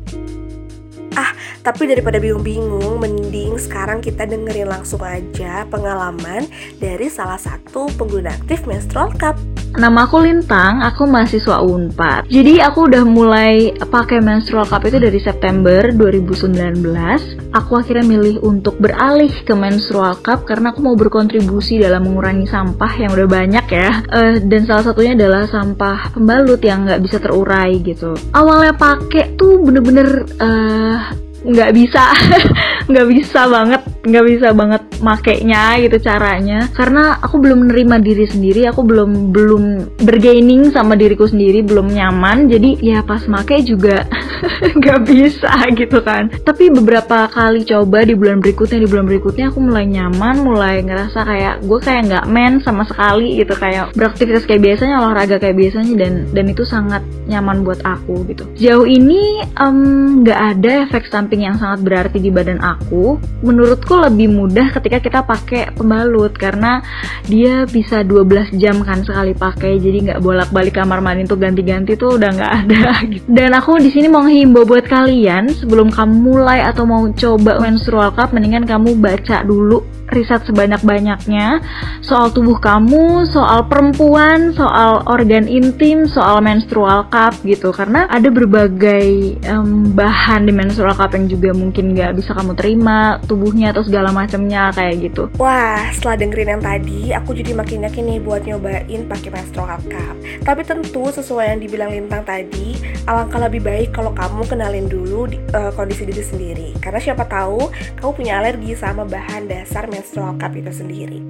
Ah, 1.16 1.32
tapi 1.64 1.88
daripada 1.88 2.20
bingung-bingung, 2.20 3.00
mending 3.00 3.56
sekarang 3.56 4.04
kita 4.04 4.28
dengerin 4.28 4.68
langsung 4.68 5.00
aja 5.04 5.64
pengalaman 5.68 6.48
dari 6.76 7.08
salah 7.08 7.40
satu 7.40 7.88
pengguna 7.96 8.34
aktif 8.34 8.64
menstrual 8.68 9.12
cup. 9.16 9.36
Nama 9.76 10.08
aku 10.08 10.24
Lintang, 10.24 10.80
aku 10.80 11.04
mahasiswa 11.04 11.60
UNPAD. 11.60 12.32
Jadi 12.32 12.56
aku 12.64 12.88
udah 12.88 13.04
mulai 13.04 13.76
pakai 13.76 14.24
menstrual 14.24 14.64
cup 14.64 14.88
itu 14.88 14.96
dari 14.96 15.20
September 15.20 15.92
2019. 15.92 17.52
Aku 17.52 17.76
akhirnya 17.76 18.04
milih 18.04 18.40
untuk 18.40 18.80
beralih 18.80 19.28
ke 19.44 19.52
menstrual 19.52 20.16
cup 20.24 20.48
karena 20.48 20.72
aku 20.72 20.80
mau 20.80 20.96
berkontribusi 20.96 21.84
dalam 21.84 22.08
mengurangi 22.08 22.48
sampah 22.48 22.92
yang 22.96 23.12
udah 23.12 23.28
banyak 23.28 23.66
ya. 23.68 23.90
Uh, 24.08 24.40
dan 24.40 24.64
salah 24.64 24.88
satunya 24.88 25.12
adalah 25.12 25.44
sampah 25.44 26.16
pembalut 26.16 26.64
yang 26.64 26.88
nggak 26.88 27.04
bisa 27.04 27.20
terurai 27.20 27.76
gitu. 27.84 28.16
Awalnya 28.32 28.72
pakai 28.72 29.36
tuh 29.36 29.60
bener-bener 29.60 30.24
uh, 30.40 31.07
nggak 31.48 31.70
bisa 31.72 32.04
nggak 32.90 33.06
bisa 33.08 33.40
banget 33.48 33.82
nggak 34.08 34.24
bisa 34.24 34.48
banget 34.56 34.82
makainya 35.04 35.78
gitu 35.84 35.98
caranya. 36.02 36.66
Karena 36.72 37.20
aku 37.20 37.38
belum 37.38 37.68
menerima 37.68 37.96
diri 38.02 38.26
sendiri 38.26 38.66
aku 38.66 38.82
belum 38.82 39.34
belum 39.34 39.62
bergaining 40.02 40.72
sama 40.72 40.96
diriku 40.96 41.28
sendiri 41.28 41.60
belum 41.62 41.92
nyaman. 41.92 42.48
Jadi 42.48 42.80
ya 42.80 43.04
pas 43.04 43.26
make 43.28 43.62
juga 43.66 44.06
nggak 44.78 45.00
bisa 45.04 45.52
gitu 45.76 45.98
kan. 46.02 46.32
Tapi 46.42 46.72
beberapa 46.72 47.28
kali 47.30 47.66
coba 47.68 48.06
di 48.06 48.14
bulan 48.16 48.40
berikutnya 48.40 48.78
di 48.82 48.88
bulan 48.88 49.06
berikutnya 49.06 49.52
aku 49.52 49.58
mulai 49.60 49.84
nyaman 49.84 50.36
mulai 50.42 50.80
ngerasa 50.82 51.20
kayak 51.26 51.54
gue 51.66 51.78
kayak 51.82 52.02
nggak 52.08 52.26
men 52.30 52.62
sama 52.64 52.88
sekali 52.88 53.38
gitu. 53.38 53.54
Kayak 53.58 53.92
beraktivitas 53.94 54.48
kayak 54.48 54.62
biasanya 54.64 55.04
olahraga 55.04 55.36
kayak 55.36 55.56
biasanya 55.58 55.94
dan 55.98 56.12
dan 56.32 56.44
itu 56.48 56.64
sangat 56.64 57.02
nyaman 57.28 57.62
buat 57.62 57.82
aku 57.84 58.24
gitu. 58.30 58.48
Jauh 58.56 58.86
ini 58.88 59.44
nggak 60.22 60.40
um, 60.40 60.48
ada 60.56 60.88
efek 60.88 61.10
samping 61.10 61.37
yang 61.38 61.56
sangat 61.58 61.80
berarti 61.86 62.18
di 62.18 62.30
badan 62.30 62.58
aku 62.58 63.18
menurutku 63.42 63.94
lebih 63.94 64.30
mudah 64.30 64.74
ketika 64.74 64.98
kita 64.98 65.20
pakai 65.22 65.74
pembalut 65.74 66.34
karena 66.34 66.82
dia 67.26 67.66
bisa 67.66 68.02
12 68.02 68.58
jam 68.58 68.82
kan 68.82 69.02
sekali 69.06 69.34
pakai 69.34 69.78
jadi 69.78 69.98
nggak 70.10 70.20
bolak-balik 70.22 70.78
kamar 70.78 70.98
mandi 70.98 71.26
untuk 71.26 71.42
ganti-ganti 71.42 71.94
tuh 71.94 72.18
udah 72.18 72.30
nggak 72.34 72.52
ada 72.64 72.84
gitu. 73.06 73.24
dan 73.36 73.50
aku 73.54 73.78
di 73.78 73.90
sini 73.90 74.06
mau 74.10 74.22
menghimbau 74.22 74.66
buat 74.66 74.86
kalian 74.86 75.50
sebelum 75.54 75.90
kamu 75.90 76.14
mulai 76.14 76.62
atau 76.62 76.84
mau 76.84 77.06
coba 77.10 77.62
menstrual 77.62 78.14
cup 78.14 78.34
mendingan 78.34 78.66
kamu 78.66 78.98
baca 78.98 79.42
dulu 79.42 79.97
riset 80.08 80.44
sebanyak-banyaknya 80.48 81.60
soal 82.00 82.32
tubuh 82.32 82.56
kamu, 82.56 83.28
soal 83.28 83.68
perempuan, 83.68 84.56
soal 84.56 85.04
organ 85.04 85.44
intim, 85.44 86.08
soal 86.08 86.40
menstrual 86.40 87.06
cup 87.12 87.36
gitu. 87.44 87.70
Karena 87.72 88.08
ada 88.08 88.32
berbagai 88.32 89.38
um, 89.48 89.92
bahan 89.92 90.48
di 90.48 90.52
menstrual 90.52 90.96
cup 90.96 91.12
yang 91.14 91.28
juga 91.28 91.50
mungkin 91.52 91.92
nggak 91.92 92.16
bisa 92.16 92.32
kamu 92.32 92.56
terima 92.56 93.20
tubuhnya 93.28 93.70
atau 93.76 93.84
segala 93.84 94.10
macamnya 94.12 94.72
kayak 94.72 95.12
gitu. 95.12 95.28
Wah, 95.36 95.88
setelah 95.92 96.16
dengerin 96.20 96.58
yang 96.58 96.62
tadi, 96.64 97.00
aku 97.12 97.36
jadi 97.36 97.52
makin 97.52 97.84
yakin 97.84 98.04
nih 98.08 98.20
buat 98.22 98.42
nyobain 98.48 99.00
pakai 99.08 99.30
menstrual 99.32 99.80
cup. 99.88 100.14
Tapi 100.44 100.62
tentu 100.64 101.04
sesuai 101.12 101.56
yang 101.56 101.60
dibilang 101.60 101.90
Lintang 101.92 102.24
tadi, 102.24 102.76
alangkah 103.08 103.40
lebih 103.48 103.64
baik 103.64 103.90
kalau 103.96 104.12
kamu 104.12 104.44
kenalin 104.44 104.86
dulu 104.86 105.28
di, 105.28 105.40
uh, 105.56 105.72
kondisi 105.72 106.04
diri 106.04 106.24
sendiri. 106.24 106.68
Karena 106.78 107.00
siapa 107.00 107.24
tahu 107.24 107.72
kamu 107.98 108.10
punya 108.12 108.32
alergi 108.40 108.72
sama 108.76 109.04
bahan 109.08 109.48
dasar 109.48 109.88
cup 110.38 110.52
itu 110.54 110.70
sendiri. 110.70 111.20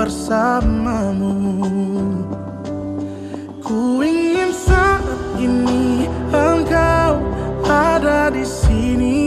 bersamamu. 0.00 1.36
Ku 3.60 4.00
ingin 4.00 4.48
saat 4.48 5.04
ini 5.36 6.08
engkau 6.32 7.20
ada 7.68 8.32
di 8.32 8.40
sini. 8.40 9.20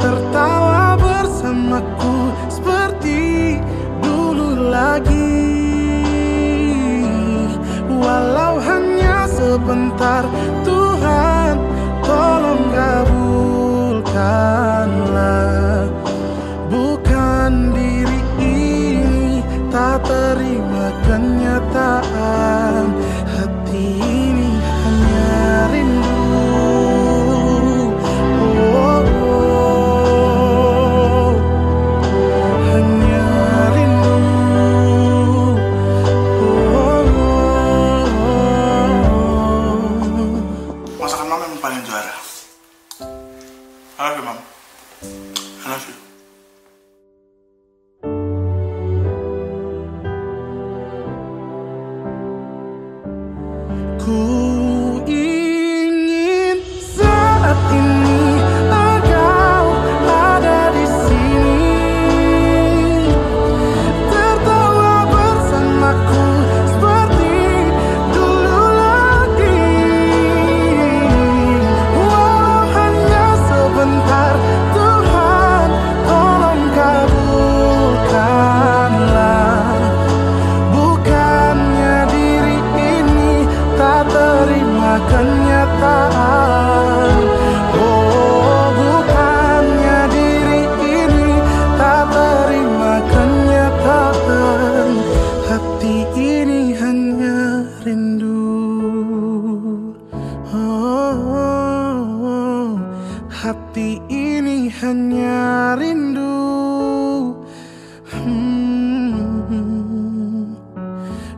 Tertawa 0.00 0.96
bersamaku 0.96 2.32
seperti 2.48 3.60
dulu 4.00 4.72
lagi. 4.72 5.36
Walau 7.92 8.56
hanya 8.56 9.28
sebentar 9.28 10.24
Hati 103.40 103.96
ini 104.12 104.68
hanya 104.84 105.72
rindu 105.72 106.28
Hmm, 108.04 109.16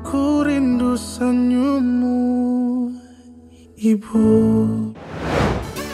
Ku 0.03 0.43
rindu 0.43 0.99
senyummu 0.99 2.19
Ibu 3.79 4.27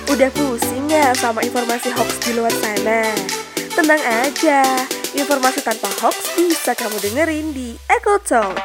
Udah 0.08 0.30
pusing 0.32 0.88
ya 0.88 1.12
sama 1.12 1.44
informasi 1.44 1.92
hoax 1.92 2.16
di 2.24 2.32
luar 2.40 2.56
sana? 2.56 3.12
Tenang 3.76 4.00
aja, 4.24 4.64
Informasi 5.12 5.60
tanpa 5.60 5.92
hoax 6.00 6.40
bisa 6.40 6.72
kamu 6.72 6.96
dengerin 7.04 7.52
di 7.52 7.76
Echo 7.84 8.16
Talk. 8.24 8.56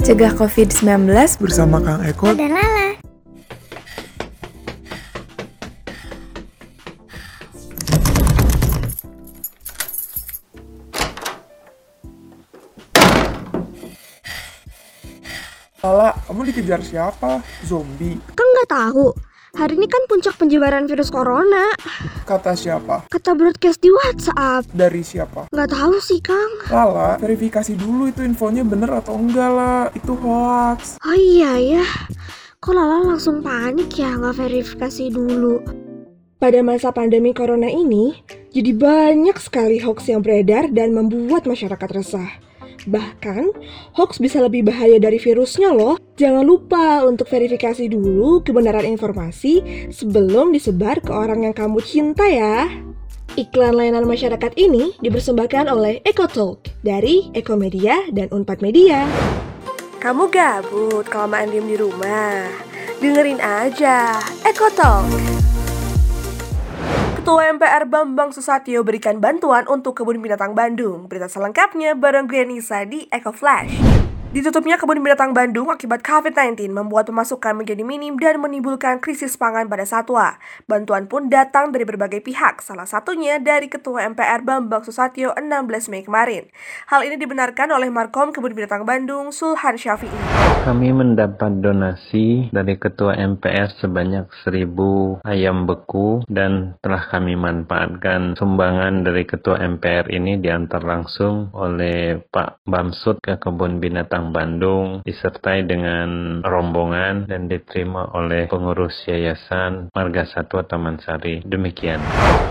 Cegah 0.00 0.32
COVID-19 0.32 1.12
bersama 1.44 1.76
Kang 1.84 2.00
Eko 2.08 2.32
dan 2.32 2.56
Lala. 2.56 2.81
Dikejar 16.62 16.80
siapa? 16.86 17.42
Zombie? 17.66 18.22
Kan 18.38 18.46
nggak 18.46 18.70
tahu. 18.70 19.10
Hari 19.52 19.76
ini 19.76 19.84
kan 19.84 20.00
puncak 20.08 20.38
penyebaran 20.40 20.88
virus 20.88 21.12
corona. 21.12 21.74
Kata 22.24 22.56
siapa? 22.56 23.04
Kata 23.10 23.36
broadcast 23.36 23.84
di 23.84 23.92
WhatsApp. 23.92 24.64
Dari 24.72 25.02
siapa? 25.04 25.50
Nggak 25.52 25.70
tahu 25.74 25.94
sih, 26.00 26.24
Kang. 26.24 26.72
Lala, 26.72 27.20
verifikasi 27.20 27.76
dulu 27.76 28.08
itu 28.08 28.24
infonya 28.24 28.64
bener 28.64 28.88
atau 28.96 29.18
enggak 29.18 29.50
lah. 29.52 29.82
Itu 29.92 30.16
hoax. 30.16 30.96
Oh 31.04 31.18
iya 31.18 31.58
ya. 31.60 31.84
Kok 32.62 32.72
Lala 32.72 33.12
langsung 33.12 33.44
panik 33.44 33.92
ya 33.92 34.16
nggak 34.16 34.38
verifikasi 34.38 35.04
dulu? 35.12 35.60
Pada 36.40 36.62
masa 36.64 36.88
pandemi 36.94 37.36
corona 37.36 37.68
ini, 37.68 38.24
jadi 38.54 38.72
banyak 38.72 39.36
sekali 39.36 39.82
hoax 39.84 40.08
yang 40.08 40.24
beredar 40.24 40.72
dan 40.72 40.96
membuat 40.96 41.44
masyarakat 41.44 41.90
resah. 41.92 42.30
Bahkan, 42.88 43.54
hoax 43.94 44.18
bisa 44.18 44.42
lebih 44.42 44.66
bahaya 44.66 44.98
dari 44.98 45.16
virusnya 45.16 45.70
loh. 45.72 45.98
Jangan 46.18 46.44
lupa 46.44 47.06
untuk 47.06 47.30
verifikasi 47.30 47.86
dulu 47.88 48.42
kebenaran 48.42 48.86
informasi 48.86 49.88
sebelum 49.94 50.50
disebar 50.50 51.00
ke 51.00 51.10
orang 51.10 51.46
yang 51.46 51.54
kamu 51.54 51.78
cinta 51.82 52.26
ya. 52.26 52.68
Iklan 53.32 53.72
layanan 53.80 54.04
masyarakat 54.04 54.52
ini 54.60 54.92
dipersembahkan 55.00 55.72
oleh 55.72 56.04
EcoTalk 56.04 56.84
dari 56.84 57.32
Ekomedia 57.32 58.12
dan 58.12 58.28
Unpad 58.28 58.60
Media. 58.60 59.08
Kamu 60.02 60.28
gabut 60.28 61.08
kelamaan 61.08 61.48
diem 61.48 61.64
di 61.64 61.76
rumah? 61.80 62.50
Dengerin 63.00 63.40
aja 63.40 64.20
EcoTalk. 64.44 65.41
Ketua 67.22 67.54
MPR 67.54 67.86
Bambang 67.86 68.34
Susatyo 68.34 68.82
berikan 68.82 69.22
bantuan 69.22 69.62
untuk 69.70 69.94
kebun 69.94 70.18
binatang 70.18 70.58
Bandung. 70.58 71.06
Berita 71.06 71.30
selengkapnya 71.30 71.94
bareng 71.94 72.26
gue 72.26 72.42
Nisa 72.42 72.82
di 72.82 73.06
Eco 73.14 73.30
Flash. 73.30 73.78
Ditutupnya 74.32 74.80
kebun 74.80 75.04
binatang 75.04 75.36
Bandung 75.36 75.68
akibat 75.68 76.00
COVID-19 76.00 76.72
membuat 76.72 77.04
pemasukan 77.04 77.52
menjadi 77.52 77.84
minim 77.84 78.16
dan 78.16 78.40
menimbulkan 78.40 78.96
krisis 78.96 79.36
pangan 79.36 79.68
pada 79.68 79.84
satwa. 79.84 80.40
Bantuan 80.64 81.04
pun 81.04 81.28
datang 81.28 81.68
dari 81.68 81.84
berbagai 81.84 82.24
pihak, 82.24 82.64
salah 82.64 82.88
satunya 82.88 83.36
dari 83.36 83.68
Ketua 83.68 84.08
MPR 84.08 84.40
Bambang 84.40 84.88
Susatyo 84.88 85.36
16 85.36 85.92
Mei 85.92 86.00
kemarin. 86.00 86.48
Hal 86.88 87.04
ini 87.04 87.20
dibenarkan 87.20 87.76
oleh 87.76 87.92
Markom 87.92 88.32
Kebun 88.32 88.56
Binatang 88.56 88.88
Bandung, 88.88 89.36
Sulhan 89.36 89.76
Syafi'i. 89.76 90.16
Kami 90.64 90.94
mendapat 90.96 91.60
donasi 91.60 92.48
dari 92.56 92.80
Ketua 92.80 93.12
MPR 93.18 93.68
sebanyak 93.84 94.32
1000 94.48 95.28
ayam 95.28 95.68
beku 95.68 96.24
dan 96.30 96.80
telah 96.80 97.04
kami 97.04 97.36
manfaatkan 97.36 98.32
sumbangan 98.40 99.04
dari 99.04 99.28
Ketua 99.28 99.60
MPR 99.60 100.08
ini 100.08 100.40
diantar 100.40 100.80
langsung 100.80 101.52
oleh 101.52 102.16
Pak 102.32 102.64
Bamsud 102.64 103.20
ke 103.20 103.36
Kebun 103.36 103.82
Binatang 103.82 104.21
Bandung 104.30 105.02
disertai 105.02 105.66
dengan 105.66 106.38
rombongan 106.46 107.26
dan 107.26 107.50
diterima 107.50 108.06
oleh 108.14 108.46
pengurus 108.46 108.94
Yayasan 109.10 109.90
Marga 109.90 110.22
Satwa 110.30 110.62
Taman 110.62 111.02
Sari. 111.02 111.42
Demikian. 111.42 111.98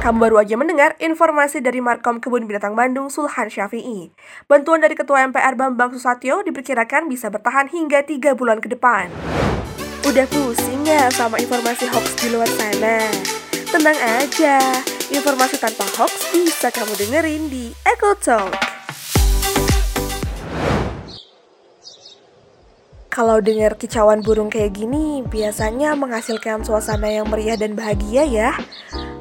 Kamu 0.04 0.18
baru 0.20 0.44
aja 0.44 0.60
mendengar 0.60 1.00
informasi 1.00 1.64
dari 1.64 1.80
Markom 1.80 2.20
Kebun 2.20 2.50
Binatang 2.50 2.76
Bandung 2.76 3.08
Sulhan 3.08 3.48
Syafi'i. 3.48 4.12
Bantuan 4.50 4.82
dari 4.82 4.98
Ketua 4.98 5.24
MPR 5.30 5.56
Bambang 5.56 5.94
Susatyo 5.96 6.44
diperkirakan 6.44 7.08
bisa 7.08 7.32
bertahan 7.32 7.70
hingga 7.70 8.02
3 8.02 8.34
bulan 8.34 8.58
ke 8.60 8.68
depan. 8.68 9.14
Udah 10.02 10.26
pusing 10.34 10.82
ya 10.82 11.14
sama 11.14 11.38
informasi 11.38 11.86
hoax 11.86 12.18
di 12.18 12.34
luar 12.34 12.50
sana? 12.50 13.06
Tenang 13.70 14.00
aja, 14.18 14.58
informasi 15.14 15.62
tanpa 15.62 15.86
hoax 15.96 16.34
bisa 16.34 16.74
kamu 16.74 16.98
dengerin 16.98 17.44
di 17.54 17.70
Echo 17.86 18.18
Talk. 18.18 18.71
Kalau 23.12 23.44
dengar 23.44 23.76
kicauan 23.76 24.24
burung 24.24 24.48
kayak 24.48 24.72
gini, 24.72 25.20
biasanya 25.28 26.00
menghasilkan 26.00 26.64
suasana 26.64 27.12
yang 27.12 27.28
meriah 27.28 27.60
dan 27.60 27.76
bahagia 27.76 28.24
ya. 28.24 28.56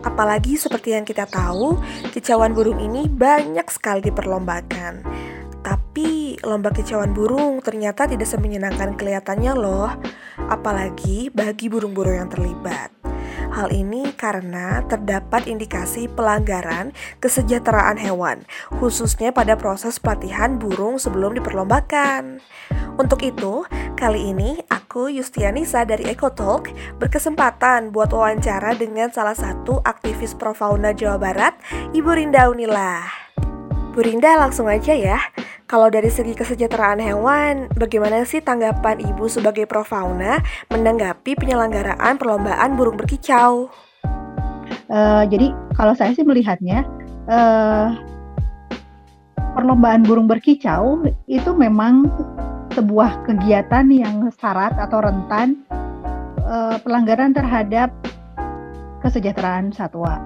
Apalagi 0.07 0.55
seperti 0.55 0.95
yang 0.95 1.03
kita 1.03 1.27
tahu, 1.27 1.75
kicauan 2.15 2.55
burung 2.55 2.79
ini 2.79 3.11
banyak 3.11 3.67
sekali 3.67 4.07
diperlombakan. 4.07 5.03
Tapi 5.67 6.39
lomba 6.47 6.71
kicauan 6.71 7.11
burung 7.11 7.59
ternyata 7.67 8.07
tidak 8.07 8.31
semenyenangkan 8.31 8.95
kelihatannya 8.95 9.59
loh, 9.59 9.91
apalagi 10.47 11.27
bagi 11.35 11.67
burung-burung 11.67 12.15
yang 12.15 12.31
terlibat. 12.31 12.95
Hal 13.51 13.75
ini 13.75 14.15
karena 14.15 14.87
terdapat 14.87 15.51
indikasi 15.51 16.07
pelanggaran 16.07 16.95
kesejahteraan 17.19 17.99
hewan, 17.99 18.47
khususnya 18.79 19.35
pada 19.35 19.59
proses 19.59 19.99
pelatihan 19.99 20.63
burung 20.63 21.03
sebelum 21.03 21.35
diperlombakan. 21.35 22.39
Untuk 23.01 23.25
itu, 23.25 23.65
kali 23.97 24.29
ini 24.29 24.61
aku 24.69 25.09
Yustianisa 25.09 25.89
dari 25.89 26.05
EcoTalk 26.13 26.69
berkesempatan 27.01 27.97
buat 27.97 28.13
wawancara 28.13 28.77
dengan 28.77 29.09
salah 29.09 29.33
satu 29.33 29.81
aktivis 29.89 30.37
profauna 30.37 30.93
Jawa 30.93 31.17
Barat, 31.17 31.57
Ibu 31.97 32.11
Rinda 32.13 32.53
Unila. 32.53 33.01
Bu 33.97 34.05
Rinda 34.05 34.37
langsung 34.37 34.69
aja 34.69 34.93
ya. 34.93 35.17
Kalau 35.65 35.87
dari 35.87 36.11
segi 36.11 36.35
kesejahteraan 36.35 36.99
hewan, 36.99 37.71
bagaimana 37.79 38.27
sih 38.27 38.43
tanggapan 38.43 39.01
Ibu 39.01 39.31
sebagai 39.31 39.65
profauna 39.71 40.43
menanggapi 40.69 41.39
penyelenggaraan 41.39 42.19
perlombaan 42.19 42.75
burung 42.75 42.99
berkicau? 42.99 43.71
Uh, 44.91 45.23
jadi 45.31 45.55
kalau 45.79 45.95
saya 45.95 46.11
sih 46.13 46.27
melihatnya 46.27 46.83
uh, 47.31 47.95
perlombaan 49.55 50.03
burung 50.03 50.27
berkicau 50.27 51.07
itu 51.31 51.51
memang 51.55 52.11
sebuah 52.81 53.29
kegiatan 53.29 53.93
yang 53.93 54.33
syarat 54.41 54.73
atau 54.81 55.05
rentan 55.05 55.61
uh, 56.49 56.81
pelanggaran 56.81 57.37
terhadap 57.37 57.93
kesejahteraan 59.05 59.69
satwa. 59.69 60.17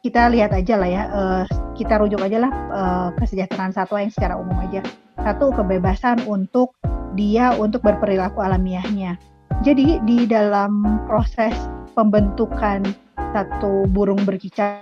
Kita 0.00 0.32
lihat 0.32 0.56
aja 0.56 0.80
lah 0.80 0.88
ya, 0.88 1.02
uh, 1.12 1.44
kita 1.76 2.00
rujuk 2.00 2.24
aja 2.24 2.48
lah 2.48 2.52
uh, 2.72 3.08
kesejahteraan 3.20 3.76
satwa 3.76 4.00
yang 4.00 4.08
secara 4.08 4.40
umum 4.40 4.56
aja. 4.56 4.80
Satu 5.20 5.52
kebebasan 5.52 6.24
untuk 6.24 6.72
dia 7.12 7.52
untuk 7.60 7.84
berperilaku 7.84 8.40
alamiahnya. 8.40 9.20
Jadi 9.60 10.00
di 10.08 10.24
dalam 10.24 11.04
proses 11.04 11.52
pembentukan 11.92 12.88
satu 13.36 13.84
burung 13.92 14.24
berkicau 14.24 14.80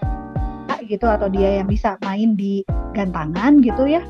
gitu 0.86 1.10
atau 1.10 1.26
dia 1.26 1.58
yang 1.58 1.66
bisa 1.66 1.98
main 2.06 2.38
di 2.38 2.62
gantangan 2.94 3.58
gitu 3.66 3.90
ya 3.90 4.00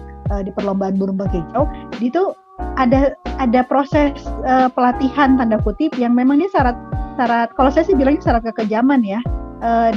di 0.45 0.53
perlombaan 0.53 1.01
burung 1.01 1.16
berkicau 1.16 1.64
itu 2.05 2.37
ada 2.79 3.15
ada 3.39 3.61
proses 3.67 4.15
uh, 4.47 4.71
pelatihan 4.71 5.39
tanda 5.39 5.59
kutip 5.63 5.95
yang 5.99 6.15
memang 6.15 6.43
dia 6.43 6.51
syarat 6.51 6.75
syarat 7.19 7.51
kalau 7.55 7.71
saya 7.71 7.87
sih 7.87 7.95
bilangnya 7.95 8.23
syarat 8.23 8.43
kekejaman 8.47 9.03
ya 9.03 9.21
uh, 9.63 9.91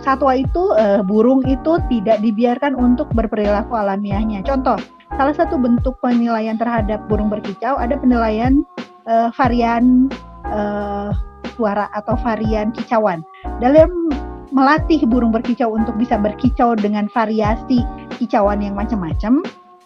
satwa 0.00 0.32
itu 0.34 0.72
uh, 0.74 1.04
burung 1.04 1.44
itu 1.44 1.78
tidak 1.92 2.18
dibiarkan 2.24 2.72
untuk 2.74 3.06
berperilaku 3.12 3.76
alamiahnya. 3.76 4.40
Contoh, 4.42 4.80
salah 5.14 5.36
satu 5.36 5.60
bentuk 5.60 6.00
penilaian 6.00 6.56
terhadap 6.56 7.04
burung 7.06 7.28
berkicau 7.28 7.76
ada 7.76 8.00
penilaian 8.00 8.64
uh, 9.06 9.28
varian 9.36 10.08
uh, 10.48 11.12
suara 11.54 11.92
atau 11.92 12.16
varian 12.24 12.72
kicauan. 12.72 13.20
Dalam 13.60 14.10
melatih 14.50 15.04
burung 15.06 15.30
berkicau 15.30 15.70
untuk 15.70 15.94
bisa 16.00 16.18
berkicau 16.18 16.74
dengan 16.74 17.06
variasi 17.12 17.84
kicauan 18.18 18.64
yang 18.64 18.74
macam-macam, 18.74 19.44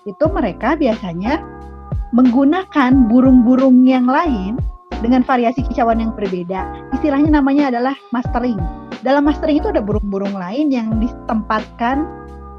itu 0.09 0.25
mereka 0.33 0.79
biasanya 0.79 1.43
menggunakan 2.15 3.11
burung-burung 3.11 3.85
yang 3.85 4.07
lain 4.07 4.59
dengan 5.03 5.21
variasi 5.27 5.61
kicauan 5.67 6.01
yang 6.01 6.13
berbeda. 6.17 6.65
Istilahnya 6.97 7.41
namanya 7.41 7.69
adalah 7.75 7.95
mastering. 8.15 8.57
Dalam 9.05 9.29
mastering 9.29 9.61
itu 9.61 9.69
ada 9.69 9.85
burung-burung 9.85 10.33
lain 10.33 10.73
yang 10.73 10.89
ditempatkan 10.97 12.09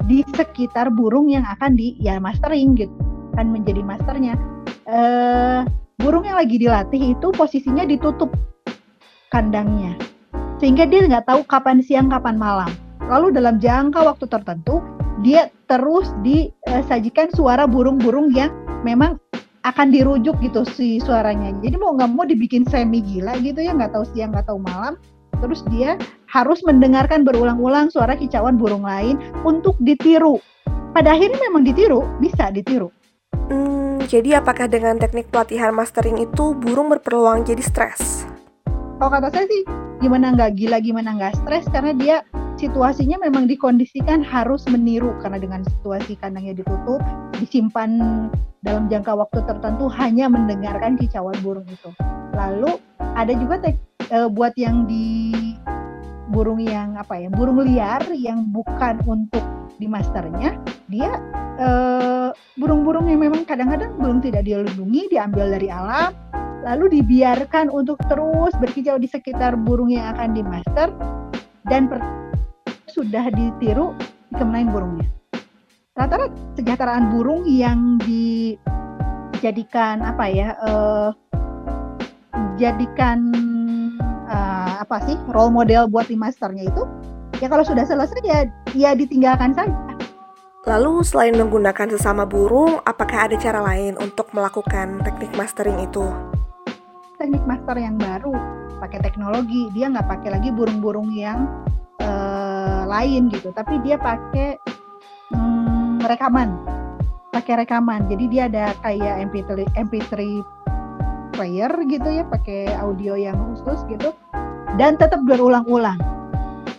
di 0.06 0.22
sekitar 0.38 0.94
burung 0.94 1.26
yang 1.26 1.42
akan 1.42 1.74
di 1.74 1.98
ya 1.98 2.22
mastering 2.22 2.78
gitu 2.78 2.94
kan 3.34 3.50
menjadi 3.50 3.82
masternya. 3.82 4.38
Uh, 4.86 5.66
burung 5.98 6.22
yang 6.22 6.38
lagi 6.38 6.62
dilatih 6.62 7.18
itu 7.18 7.34
posisinya 7.34 7.82
ditutup 7.82 8.30
kandangnya 9.34 9.98
sehingga 10.62 10.88
dia 10.88 11.04
nggak 11.04 11.26
tahu 11.28 11.40
kapan 11.44 11.82
siang 11.84 12.08
kapan 12.08 12.38
malam. 12.38 12.70
Lalu 13.06 13.34
dalam 13.38 13.58
jangka 13.62 14.02
waktu 14.02 14.26
tertentu 14.26 14.82
dia 15.20 15.48
terus 15.70 16.10
disajikan 16.22 17.30
suara 17.32 17.64
burung-burung 17.64 18.32
yang 18.34 18.52
memang 18.82 19.18
akan 19.66 19.90
dirujuk 19.90 20.38
gitu 20.38 20.62
si 20.62 21.02
suaranya 21.02 21.50
jadi 21.58 21.74
mau 21.74 21.98
nggak 21.98 22.10
mau 22.14 22.22
dibikin 22.22 22.62
semi 22.62 23.02
gila 23.02 23.34
gitu 23.42 23.58
ya 23.58 23.74
nggak 23.74 23.92
tahu 23.92 24.06
siang 24.14 24.30
nggak 24.30 24.46
tahu 24.46 24.62
malam 24.62 24.94
terus 25.42 25.60
dia 25.68 26.00
harus 26.30 26.60
mendengarkan 26.64 27.24
berulang-ulang 27.24 27.92
suara 27.92 28.16
kicauan 28.16 28.56
burung 28.56 28.84
lain 28.84 29.20
untuk 29.44 29.76
ditiru. 29.80 30.40
Pada 30.96 31.12
akhirnya 31.12 31.36
memang 31.48 31.64
ditiru, 31.64 32.04
bisa 32.20 32.48
ditiru. 32.48 32.88
Hmm, 33.52 34.00
jadi 34.08 34.40
apakah 34.40 34.66
dengan 34.66 34.96
teknik 34.96 35.28
pelatihan 35.28 35.76
mastering 35.76 36.16
itu 36.24 36.56
burung 36.56 36.88
berpeluang 36.88 37.44
jadi 37.44 37.60
stres? 37.60 38.24
Kalau 38.96 39.12
kata 39.12 39.28
saya 39.28 39.44
sih, 39.44 39.62
gimana 40.00 40.32
nggak 40.32 40.56
gila, 40.56 40.80
gimana 40.80 41.12
nggak 41.20 41.36
stres, 41.44 41.68
karena 41.68 41.92
dia 41.92 42.16
situasinya 42.56 43.20
memang 43.20 43.44
dikondisikan 43.44 44.24
harus 44.24 44.64
meniru 44.68 45.12
karena 45.20 45.36
dengan 45.36 45.60
situasi 45.62 46.16
kandangnya 46.16 46.56
ditutup, 46.56 47.00
disimpan 47.36 48.00
dalam 48.64 48.88
jangka 48.88 49.12
waktu 49.12 49.44
tertentu 49.44 49.86
hanya 49.92 50.26
mendengarkan 50.26 50.96
kicauan 50.96 51.36
burung 51.44 51.68
itu. 51.68 51.92
Lalu 52.32 52.80
ada 53.16 53.32
juga 53.36 53.60
tek, 53.60 53.76
e, 54.08 54.26
buat 54.32 54.56
yang 54.56 54.88
di 54.88 55.32
burung 56.32 56.58
yang 56.58 56.96
apa 56.98 57.20
ya, 57.20 57.28
burung 57.30 57.62
liar 57.62 58.02
yang 58.16 58.48
bukan 58.50 58.98
untuk 59.06 59.44
di 59.76 59.86
masternya, 59.86 60.56
dia 60.88 61.12
e, 61.60 61.68
burung-burung 62.56 63.06
yang 63.06 63.20
memang 63.20 63.44
kadang-kadang 63.44 63.92
belum 64.00 64.24
tidak 64.24 64.48
dilindungi, 64.48 65.12
diambil 65.12 65.52
dari 65.52 65.68
alam, 65.68 66.10
lalu 66.64 66.98
dibiarkan 66.98 67.68
untuk 67.68 68.00
terus 68.08 68.56
berkicau 68.58 68.96
di 68.96 69.06
sekitar 69.06 69.54
burung 69.60 69.92
yang 69.92 70.16
akan 70.16 70.34
di 70.34 70.42
master 70.42 70.90
dan 71.68 71.86
per 71.86 72.00
sudah 72.96 73.28
ditiru 73.28 73.92
dikemenain 74.32 74.72
burungnya. 74.72 75.04
Rata-rata 75.92 76.32
kesejahteraan 76.56 77.12
burung 77.12 77.44
yang 77.44 78.00
dijadikan 78.08 80.00
apa 80.00 80.24
ya, 80.32 80.56
uh, 80.64 81.12
jadikan 82.56 83.36
uh, 84.32 84.80
apa 84.80 84.96
sih 85.04 85.20
role 85.28 85.52
model 85.52 85.92
buat 85.92 86.08
di 86.08 86.16
masternya 86.16 86.72
itu, 86.72 86.88
ya 87.36 87.52
kalau 87.52 87.68
sudah 87.68 87.84
selesai 87.84 88.24
ya 88.24 88.48
ya 88.72 88.96
ditinggalkan 88.96 89.52
saja. 89.52 89.76
Lalu 90.66 91.04
selain 91.06 91.36
menggunakan 91.36 91.94
sesama 91.94 92.26
burung, 92.26 92.82
apakah 92.82 93.30
ada 93.30 93.36
cara 93.38 93.62
lain 93.62 93.94
untuk 94.02 94.32
melakukan 94.34 95.04
teknik 95.04 95.30
mastering 95.38 95.78
itu? 95.84 96.02
Teknik 97.20 97.44
master 97.46 97.76
yang 97.78 98.00
baru 98.00 98.34
pakai 98.82 98.98
teknologi, 99.04 99.70
dia 99.76 99.86
nggak 99.92 100.08
pakai 100.10 100.34
lagi 100.34 100.50
burung-burung 100.50 101.14
yang 101.14 101.46
lain 102.96 103.28
gitu. 103.28 103.52
Tapi 103.52 103.82
dia 103.84 104.00
pakai 104.00 104.56
hmm, 105.34 106.06
rekaman. 106.06 106.56
Pakai 107.34 107.66
rekaman. 107.66 108.08
Jadi 108.08 108.24
dia 108.32 108.48
ada 108.48 108.72
kayak 108.80 109.28
MP3 109.28 109.68
MP3 109.76 110.14
player 111.36 111.72
gitu 111.92 112.08
ya 112.08 112.24
pakai 112.24 112.72
audio 112.80 113.12
yang 113.18 113.36
khusus 113.52 113.84
gitu. 113.92 114.16
Dan 114.80 114.96
tetap 114.96 115.20
berulang-ulang. 115.28 116.00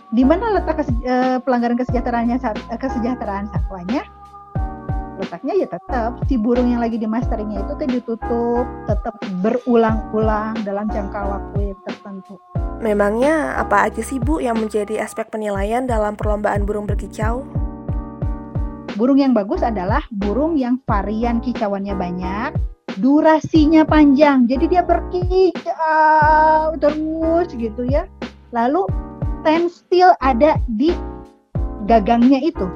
Di 0.08 0.24
mana 0.24 0.56
letak 0.56 0.80
kese, 0.82 0.92
uh, 1.04 1.36
pelanggaran 1.44 1.76
kesejahteraannya 1.76 2.40
uh, 2.40 2.78
kesejahteraan 2.80 3.52
satwanya 3.52 4.08
letaknya 5.18 5.66
ya 5.66 5.66
tetap. 5.68 6.16
Si 6.30 6.38
burung 6.38 6.70
yang 6.70 6.80
lagi 6.80 6.96
di 6.96 7.04
masteringnya 7.04 7.66
itu 7.66 7.72
tuh 7.74 7.88
ditutup 7.90 8.66
tetap 8.86 9.18
berulang-ulang 9.42 10.56
dalam 10.62 10.86
jangka 10.88 11.20
waktu 11.26 11.74
yang 11.74 11.80
tertentu 11.84 12.38
Memangnya 12.78 13.58
apa 13.58 13.90
aja 13.90 13.98
sih 13.98 14.22
Bu 14.22 14.38
yang 14.38 14.54
menjadi 14.54 15.02
aspek 15.02 15.26
penilaian 15.34 15.82
dalam 15.82 16.14
perlombaan 16.14 16.62
burung 16.62 16.86
berkicau? 16.86 17.42
Burung 18.94 19.18
yang 19.18 19.34
bagus 19.34 19.66
adalah 19.66 20.06
burung 20.14 20.54
yang 20.54 20.78
varian 20.86 21.42
kicauannya 21.42 21.98
banyak, 21.98 22.54
durasinya 23.02 23.82
panjang. 23.82 24.46
Jadi 24.46 24.70
dia 24.70 24.86
berkicau 24.86 26.78
terus 26.78 27.50
gitu 27.58 27.82
ya. 27.82 28.06
Lalu 28.54 28.86
still 29.66 30.14
ada 30.22 30.54
di 30.78 30.94
gagangnya 31.90 32.38
itu, 32.38 32.66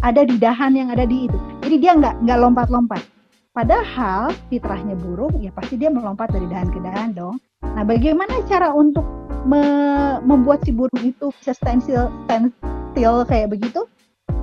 ada 0.00 0.24
di 0.24 0.40
dahan 0.40 0.72
yang 0.72 0.88
ada 0.88 1.04
di 1.04 1.28
itu. 1.28 1.36
Jadi 1.60 1.76
dia 1.76 1.92
nggak 1.92 2.24
nggak 2.24 2.38
lompat-lompat. 2.40 3.04
Padahal 3.52 4.32
fitrahnya 4.48 4.96
burung 4.96 5.36
ya 5.44 5.52
pasti 5.52 5.76
dia 5.76 5.92
melompat 5.92 6.32
dari 6.32 6.48
dahan 6.48 6.72
ke 6.72 6.80
dahan 6.80 7.12
dong. 7.12 7.36
Nah, 7.60 7.84
bagaimana 7.84 8.40
cara 8.48 8.72
untuk 8.72 9.04
me 9.42 9.62
membuat 10.22 10.62
si 10.62 10.70
burung 10.70 11.02
itu 11.02 11.34
bisa 11.42 11.52
stensil 11.54 12.10
stensil 12.26 13.26
kayak 13.26 13.50
begitu 13.50 13.86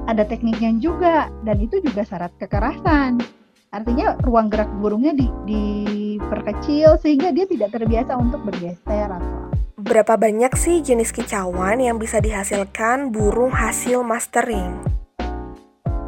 ada 0.10 0.26
tekniknya 0.28 0.76
juga 0.82 1.32
dan 1.48 1.58
itu 1.62 1.80
juga 1.80 2.04
syarat 2.04 2.34
kekerasan 2.42 3.22
artinya 3.70 4.18
ruang 4.26 4.50
gerak 4.50 4.68
burungnya 4.82 5.14
di, 5.14 5.30
diperkecil 5.46 6.98
sehingga 7.00 7.30
dia 7.32 7.46
tidak 7.46 7.72
terbiasa 7.72 8.18
untuk 8.18 8.42
bergeser 8.44 9.08
atau 9.08 9.38
Berapa 9.80 10.20
banyak 10.20 10.60
sih 10.60 10.84
jenis 10.84 11.16
kicauan 11.16 11.80
yang 11.80 11.96
bisa 11.96 12.20
dihasilkan 12.20 13.16
burung 13.16 13.56
hasil 13.56 14.04
mastering? 14.04 14.76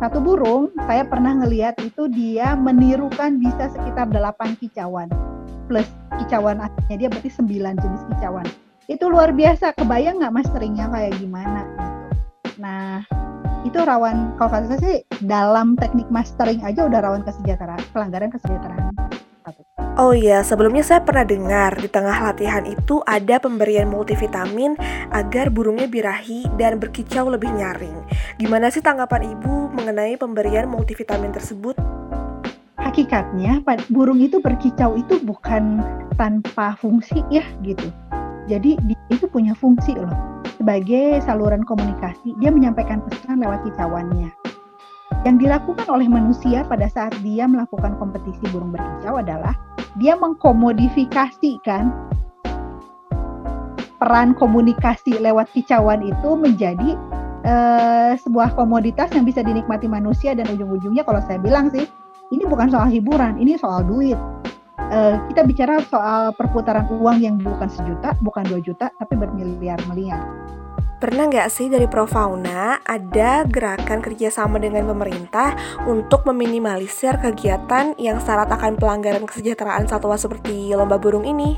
Satu 0.03 0.19
burung, 0.19 0.75
saya 0.91 1.07
pernah 1.07 1.39
ngelihat 1.39 1.79
itu 1.79 2.11
dia 2.11 2.51
menirukan 2.59 3.39
bisa 3.39 3.71
sekitar 3.71 4.11
8 4.11 4.59
kicauan. 4.59 5.07
Plus 5.71 5.87
kicauan 6.19 6.59
aslinya 6.59 6.95
dia 6.99 7.07
berarti 7.07 7.31
9 7.31 7.79
jenis 7.79 8.01
kicauan 8.11 8.43
itu 8.89 9.05
luar 9.05 9.36
biasa 9.36 9.77
kebayang 9.77 10.17
nggak 10.21 10.34
masteringnya 10.34 10.89
kayak 10.89 11.13
gimana 11.21 11.61
gitu 11.65 11.91
nah 12.61 13.01
itu 13.61 13.77
rawan 13.77 14.34
kalau 14.41 14.49
kata 14.57 14.65
saya 14.73 14.79
sih 14.82 14.97
dalam 15.21 15.77
teknik 15.77 16.09
mastering 16.09 16.61
aja 16.65 16.86
udah 16.86 16.99
rawan 17.01 17.21
kesejahteraan 17.21 17.82
pelanggaran 17.93 18.34
kesejahteraan 18.34 18.93
Oh 19.99 20.15
iya, 20.15 20.39
sebelumnya 20.41 20.88
saya 20.88 21.03
pernah 21.03 21.27
dengar 21.27 21.75
di 21.75 21.89
tengah 21.91 22.15
latihan 22.32 22.63
itu 22.63 23.03
ada 23.03 23.38
pemberian 23.43 23.91
multivitamin 23.91 24.79
agar 25.11 25.51
burungnya 25.51 25.86
birahi 25.86 26.47
dan 26.55 26.79
berkicau 26.79 27.27
lebih 27.27 27.51
nyaring. 27.51 27.99
Gimana 28.39 28.71
sih 28.71 28.79
tanggapan 28.79 29.36
Ibu 29.36 29.75
mengenai 29.75 30.15
pemberian 30.15 30.71
multivitamin 30.71 31.36
tersebut? 31.36 31.75
Hakikatnya, 32.79 33.61
burung 33.91 34.23
itu 34.23 34.39
berkicau 34.39 34.95
itu 34.95 35.19
bukan 35.21 35.84
tanpa 36.15 36.79
fungsi 36.79 37.21
ya 37.29 37.43
gitu. 37.61 37.91
Jadi 38.49 38.77
dia 38.81 38.99
itu 39.13 39.25
punya 39.29 39.53
fungsi 39.53 39.93
loh. 39.93 40.09
Sebagai 40.57 41.21
saluran 41.25 41.65
komunikasi, 41.65 42.37
dia 42.37 42.53
menyampaikan 42.53 43.01
pesan 43.05 43.41
lewat 43.41 43.65
kicauannya. 43.65 44.29
Yang 45.21 45.35
dilakukan 45.45 45.85
oleh 45.89 46.09
manusia 46.09 46.65
pada 46.65 46.89
saat 46.89 47.13
dia 47.21 47.45
melakukan 47.45 47.97
kompetisi 48.01 48.41
burung 48.49 48.73
berkicau 48.73 49.21
adalah 49.21 49.53
dia 50.01 50.17
mengkomodifikasikan 50.17 51.93
peran 54.01 54.33
komunikasi 54.33 55.21
lewat 55.21 55.45
kicauan 55.53 56.01
itu 56.01 56.29
menjadi 56.33 56.97
uh, 57.45 58.17
sebuah 58.17 58.57
komoditas 58.57 59.13
yang 59.13 59.29
bisa 59.29 59.45
dinikmati 59.45 59.85
manusia 59.85 60.33
dan 60.33 60.49
ujung-ujungnya 60.49 61.05
kalau 61.05 61.21
saya 61.21 61.37
bilang 61.37 61.69
sih 61.69 61.85
ini 62.31 62.47
bukan 62.47 62.71
soal 62.71 62.87
hiburan, 62.87 63.37
ini 63.37 63.59
soal 63.59 63.85
duit 63.85 64.17
uh, 64.91 65.15
kita 65.31 65.41
bicara 65.47 65.79
soal 65.87 66.35
perputaran 66.35 66.85
uang 66.91 67.17
yang 67.23 67.35
bukan 67.39 67.71
sejuta, 67.71 68.13
bukan 68.19 68.43
dua 68.45 68.59
juta, 68.59 68.91
tapi 68.99 69.15
bermiliar-miliar. 69.15 70.21
Pernah 71.01 71.33
nggak 71.33 71.49
sih 71.49 71.65
dari 71.65 71.89
Profauna 71.89 72.77
ada 72.85 73.41
gerakan 73.49 74.05
kerjasama 74.05 74.61
dengan 74.61 74.85
pemerintah 74.85 75.57
untuk 75.89 76.29
meminimalisir 76.29 77.17
kegiatan 77.17 77.97
yang 77.97 78.21
syarat 78.21 78.53
akan 78.53 78.77
pelanggaran 78.77 79.25
kesejahteraan 79.25 79.89
satwa 79.89 80.13
seperti 80.13 80.69
lomba 80.77 81.01
burung 81.01 81.25
ini? 81.25 81.57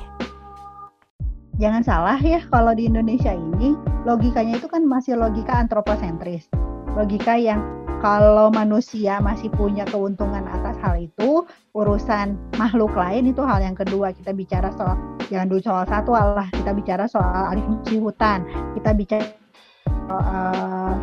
Jangan 1.59 1.83
salah 1.83 2.17
ya, 2.23 2.39
kalau 2.47 2.71
di 2.71 2.87
Indonesia 2.87 3.35
ini 3.35 3.75
logikanya 4.07 4.63
itu 4.63 4.71
kan 4.71 4.87
masih 4.87 5.19
logika 5.19 5.59
antroposentris. 5.59 6.47
Logika 6.95 7.35
yang 7.35 7.82
kalau 8.03 8.51
manusia 8.51 9.23
masih 9.23 9.47
punya 9.55 9.87
keuntungan 9.87 10.43
atas 10.51 10.75
hal 10.83 10.99
itu, 10.99 11.47
urusan 11.71 12.35
makhluk 12.59 12.91
lain 12.99 13.31
itu 13.31 13.39
hal 13.39 13.63
yang 13.63 13.79
kedua. 13.79 14.11
Kita 14.11 14.35
bicara 14.35 14.75
soal 14.75 14.99
jangan 15.31 15.47
dulu 15.47 15.63
soal 15.63 15.87
satu 15.87 16.11
lah, 16.11 16.51
kita 16.51 16.75
bicara 16.75 17.07
soal 17.07 17.55
alih 17.55 17.63
fungsi 17.63 18.03
hutan, 18.03 18.43
kita 18.75 18.91
bicara 18.91 19.23
soal 19.87 20.19
uh, 20.19 20.93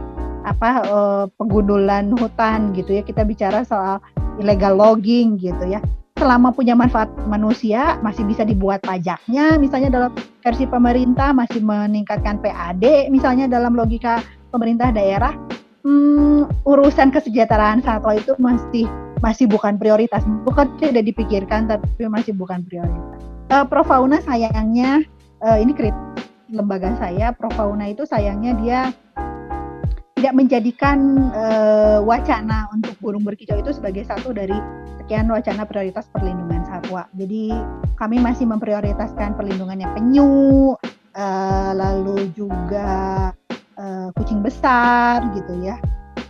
apa 0.44 0.70
uh, 0.92 1.24
penggundulan 1.40 2.12
hutan 2.20 2.76
gitu 2.76 3.00
ya. 3.00 3.02
Kita 3.02 3.24
bicara 3.24 3.64
soal 3.64 3.96
illegal 4.36 4.76
logging 4.76 5.40
gitu 5.40 5.72
ya. 5.72 5.80
Selama 6.20 6.52
punya 6.52 6.76
manfaat 6.76 7.08
manusia 7.24 7.96
masih 8.04 8.28
bisa 8.28 8.44
dibuat 8.44 8.84
pajaknya, 8.84 9.56
misalnya 9.56 9.88
dalam 9.88 10.12
versi 10.44 10.68
pemerintah 10.68 11.32
masih 11.32 11.64
meningkatkan 11.64 12.36
PAD, 12.44 13.08
misalnya 13.08 13.48
dalam 13.48 13.72
logika 13.72 14.20
pemerintah 14.52 14.92
daerah 14.92 15.32
hmm, 15.84 16.66
urusan 16.66 17.12
kesejahteraan 17.12 17.84
satwa 17.84 18.16
itu 18.16 18.32
masih 18.40 18.86
masih 19.20 19.44
bukan 19.44 19.76
prioritas, 19.76 20.24
bukan 20.48 20.72
tidak 20.80 21.04
dipikirkan 21.04 21.68
tapi 21.68 22.08
masih 22.08 22.32
bukan 22.32 22.64
prioritas. 22.64 23.20
Uh, 23.50 23.66
Profauna 23.66 24.22
sayangnya 24.24 25.04
uh, 25.44 25.58
ini 25.58 25.74
krit 25.76 25.92
lembaga 26.50 26.94
saya 26.98 27.30
Profauna 27.34 27.90
itu 27.90 28.06
sayangnya 28.08 28.52
dia 28.58 28.80
tidak 30.20 30.36
menjadikan 30.36 31.32
uh, 31.32 32.04
wacana 32.04 32.68
untuk 32.76 32.92
burung 33.00 33.24
berkicau 33.24 33.56
itu 33.56 33.72
sebagai 33.72 34.04
satu 34.04 34.36
dari 34.36 34.52
sekian 35.00 35.24
wacana 35.32 35.64
prioritas 35.64 36.12
perlindungan 36.12 36.60
satwa. 36.68 37.08
Jadi 37.16 37.56
kami 37.96 38.20
masih 38.20 38.44
memprioritaskan 38.44 39.32
perlindungannya 39.32 39.88
penyu, 39.96 40.76
uh, 41.16 41.72
lalu 41.72 42.28
juga 42.36 43.32
uh, 43.80 44.08
kucing 44.20 44.44
besar 44.44 45.24
gitu 45.32 45.64
ya. 45.64 45.80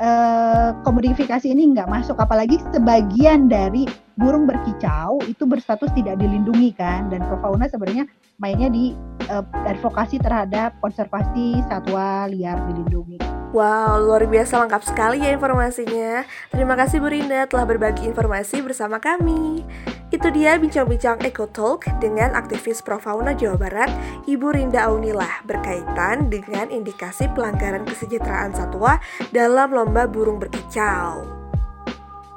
Uh, 0.00 0.72
komodifikasi 0.80 1.44
ini 1.44 1.76
nggak 1.76 1.84
masuk, 1.84 2.16
apalagi 2.16 2.56
sebagian 2.72 3.52
dari 3.52 3.84
burung 4.16 4.48
berkicau 4.48 5.20
itu 5.28 5.44
berstatus 5.44 5.92
tidak 5.92 6.16
dilindungi 6.16 6.72
kan, 6.72 7.12
dan 7.12 7.20
Profauna 7.28 7.68
sebenarnya 7.68 8.08
mainnya 8.40 8.72
di 8.72 8.96
uh, 9.28 9.44
advokasi 9.68 10.16
terhadap 10.16 10.72
konservasi 10.80 11.60
satwa 11.68 12.24
liar 12.32 12.56
dilindungi. 12.72 13.20
Wow, 13.52 14.00
luar 14.00 14.24
biasa 14.24 14.62
lengkap 14.64 14.82
sekali 14.88 15.20
ya 15.20 15.36
informasinya. 15.36 16.24
Terima 16.48 16.78
kasih 16.80 16.96
Bu 17.02 17.12
Rinda 17.12 17.44
telah 17.44 17.68
berbagi 17.68 18.08
informasi 18.08 18.64
bersama 18.64 18.96
kami. 19.02 19.66
Itu 20.10 20.26
dia 20.34 20.58
bincang-bincang 20.58 21.22
Eco 21.22 21.46
Talk 21.46 21.86
dengan 22.02 22.34
aktivis 22.34 22.82
Profauna 22.82 23.30
Jawa 23.30 23.56
Barat, 23.56 23.90
Ibu 24.26 24.58
Rinda 24.58 24.90
Aunilah 24.90 25.46
berkaitan 25.46 26.26
dengan 26.26 26.66
indikasi 26.66 27.30
pelanggaran 27.30 27.86
kesejahteraan 27.86 28.50
satwa 28.50 28.98
dalam 29.30 29.70
lomba 29.70 30.10
burung 30.10 30.42
berkicau. 30.42 31.40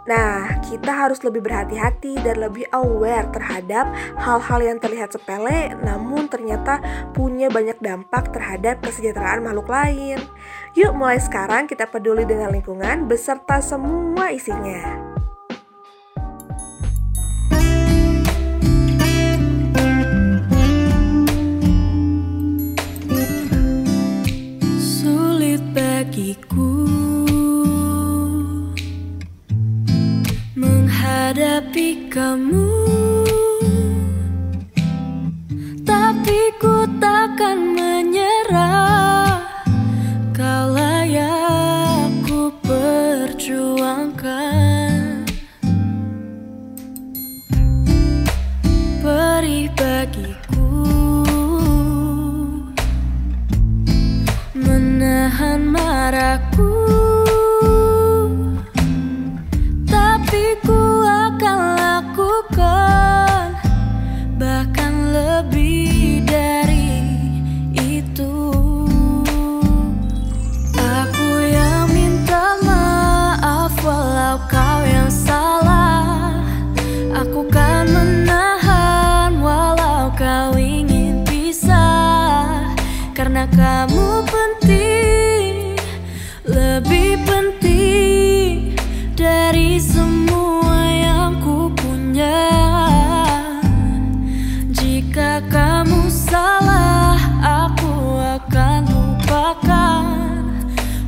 Nah, 0.03 0.59
kita 0.59 0.91
harus 0.91 1.23
lebih 1.23 1.47
berhati-hati 1.47 2.19
dan 2.27 2.43
lebih 2.43 2.67
aware 2.75 3.23
terhadap 3.31 3.87
hal-hal 4.19 4.59
yang 4.59 4.77
terlihat 4.77 5.15
sepele, 5.15 5.71
namun 5.79 6.27
ternyata 6.27 6.83
punya 7.15 7.47
banyak 7.47 7.79
dampak 7.79 8.35
terhadap 8.35 8.83
kesejahteraan 8.83 9.47
makhluk 9.47 9.71
lain. 9.71 10.19
Yuk, 10.75 10.91
mulai 10.91 11.23
sekarang 11.23 11.71
kita 11.71 11.87
peduli 11.87 12.27
dengan 12.27 12.51
lingkungan 12.51 13.07
beserta 13.07 13.63
semua 13.63 14.35
isinya. 14.35 14.99
Bagiku. 26.03 26.83
Menghadapi 30.51 32.11
kamu. 32.11 32.75
Tapi 35.87 36.39
ku 36.59 36.83
takkan 36.99 37.55
menyerah 37.71 39.12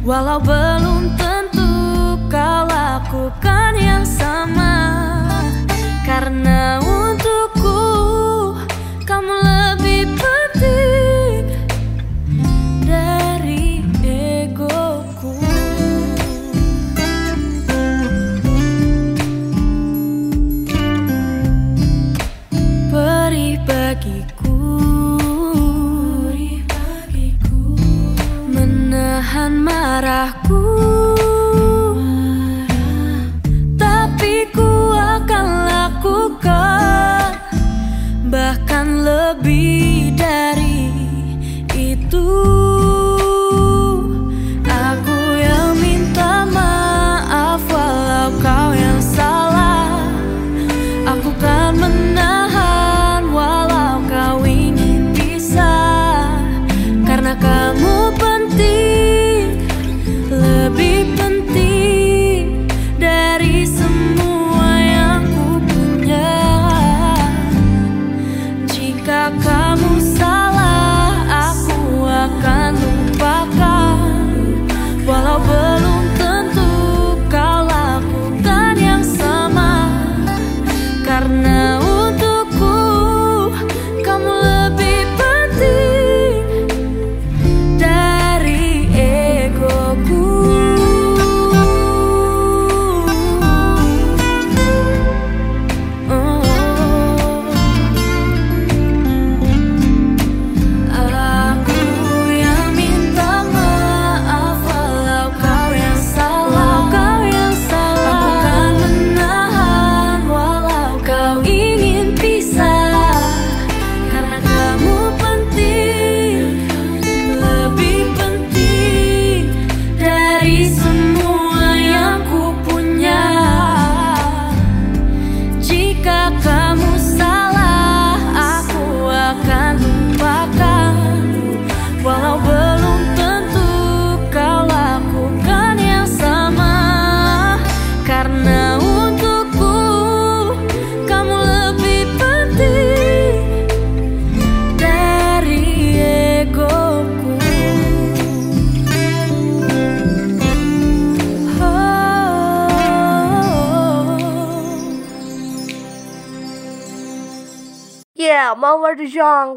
while 0.05 0.29
our 0.29 0.39
birds 0.39 0.74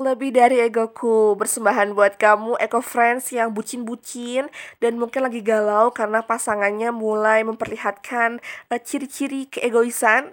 lebih 0.09 0.33
dari 0.33 0.65
egoku 0.65 1.37
Bersembahan 1.37 1.93
buat 1.93 2.17
kamu, 2.17 2.57
Eco 2.57 2.81
Friends 2.81 3.29
yang 3.33 3.53
bucin-bucin 3.53 4.49
Dan 4.81 4.97
mungkin 4.97 5.29
lagi 5.29 5.45
galau 5.45 5.93
karena 5.93 6.25
pasangannya 6.25 6.89
mulai 6.93 7.45
memperlihatkan 7.45 8.41
uh, 8.73 8.81
ciri-ciri 8.81 9.49
keegoisan 9.53 10.33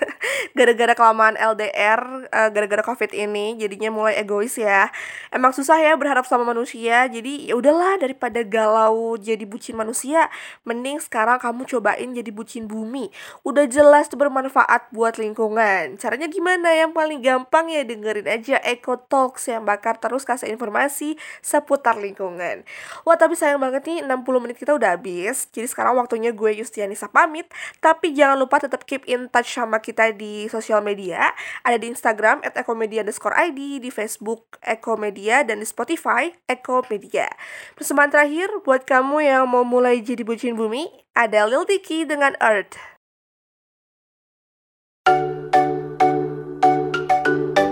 Gara-gara 0.58 0.94
kelamaan 0.94 1.34
LDR, 1.34 2.30
uh, 2.30 2.48
gara-gara 2.54 2.82
covid 2.86 3.10
ini 3.10 3.58
Jadinya 3.58 3.90
mulai 3.90 4.18
egois 4.20 4.54
ya. 4.54 4.90
Emang 5.34 5.50
susah 5.50 5.78
ya 5.82 5.98
berharap 5.98 6.24
sama 6.24 6.46
manusia 6.46 7.06
Jadi 7.10 7.50
ya 7.50 7.58
udahlah 7.58 7.98
daripada 7.98 8.40
galau 8.46 9.18
jadi 9.18 9.42
bucin 9.42 9.74
manusia 9.74 10.30
Mending 10.62 11.02
sekarang 11.02 11.38
kamu 11.42 11.66
cobain 11.66 12.10
jadi 12.14 12.30
bucin 12.30 12.66
bumi. 12.66 13.08
Udah 13.46 13.64
jelas 13.70 14.10
bermanfaat 14.12 14.90
buat 14.90 15.16
lingkungan. 15.16 15.96
Caranya 15.96 16.26
gimana? 16.26 16.72
Yang 16.72 16.92
paling 16.96 17.20
gampang 17.22 17.66
ya 17.70 17.82
dengerin 17.84 18.26
aja 18.26 18.56
Eco 18.62 18.96
Talks 19.16 19.48
yang 19.48 19.64
bakar 19.64 19.96
terus 19.96 20.28
kasih 20.28 20.52
informasi 20.52 21.16
seputar 21.40 21.96
lingkungan. 21.96 22.68
Wah 23.08 23.16
tapi 23.16 23.32
sayang 23.32 23.56
banget 23.56 23.88
nih 23.88 24.04
60 24.04 24.44
menit 24.44 24.60
kita 24.60 24.76
udah 24.76 24.92
habis. 24.92 25.48
Jadi 25.48 25.64
sekarang 25.72 25.96
waktunya 25.96 26.36
gue 26.36 26.52
Yustianisa 26.60 27.08
pamit. 27.08 27.48
Tapi 27.80 28.12
jangan 28.12 28.36
lupa 28.36 28.60
tetap 28.60 28.84
keep 28.84 29.08
in 29.08 29.32
touch 29.32 29.56
sama 29.56 29.80
kita 29.80 30.12
di 30.12 30.52
sosial 30.52 30.84
media. 30.84 31.32
Ada 31.64 31.80
di 31.80 31.88
Instagram 31.88 32.44
at 32.44 32.60
ekomedia 32.60 33.00
underscore 33.00 33.32
ID, 33.32 33.80
di 33.80 33.88
Facebook 33.88 34.60
Ekomedia, 34.60 35.48
dan 35.48 35.64
di 35.64 35.66
Spotify 35.66 36.28
Ekomedia. 36.44 37.32
Persembahan 37.72 38.12
terakhir 38.12 38.52
buat 38.68 38.84
kamu 38.84 39.24
yang 39.24 39.48
mau 39.48 39.64
mulai 39.64 40.04
jadi 40.04 40.28
bucin 40.28 40.60
bumi, 40.60 40.92
ada 41.16 41.48
Lil 41.48 41.64
Dicky 41.64 42.04
dengan 42.04 42.36
Earth. 42.44 42.76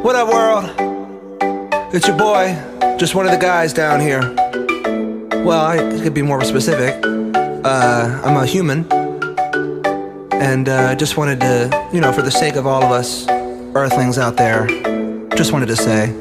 What 0.00 0.16
up, 0.16 0.28
world? 0.28 0.83
It's 1.96 2.08
your 2.08 2.16
boy, 2.16 2.60
just 2.98 3.14
one 3.14 3.24
of 3.24 3.30
the 3.30 3.38
guys 3.38 3.72
down 3.72 4.00
here. 4.00 4.20
Well, 5.44 5.64
I 5.64 5.76
could 6.02 6.12
be 6.12 6.22
more 6.22 6.42
specific. 6.42 7.00
Uh, 7.04 8.20
I'm 8.24 8.36
a 8.36 8.44
human, 8.44 8.92
and 10.32 10.68
uh, 10.68 10.96
just 10.96 11.16
wanted 11.16 11.38
to, 11.38 11.88
you 11.92 12.00
know, 12.00 12.12
for 12.12 12.22
the 12.22 12.32
sake 12.32 12.56
of 12.56 12.66
all 12.66 12.82
of 12.82 12.90
us 12.90 13.28
Earthlings 13.28 14.18
out 14.18 14.36
there, 14.36 14.66
just 15.36 15.52
wanted 15.52 15.66
to 15.66 15.76
say. 15.76 16.12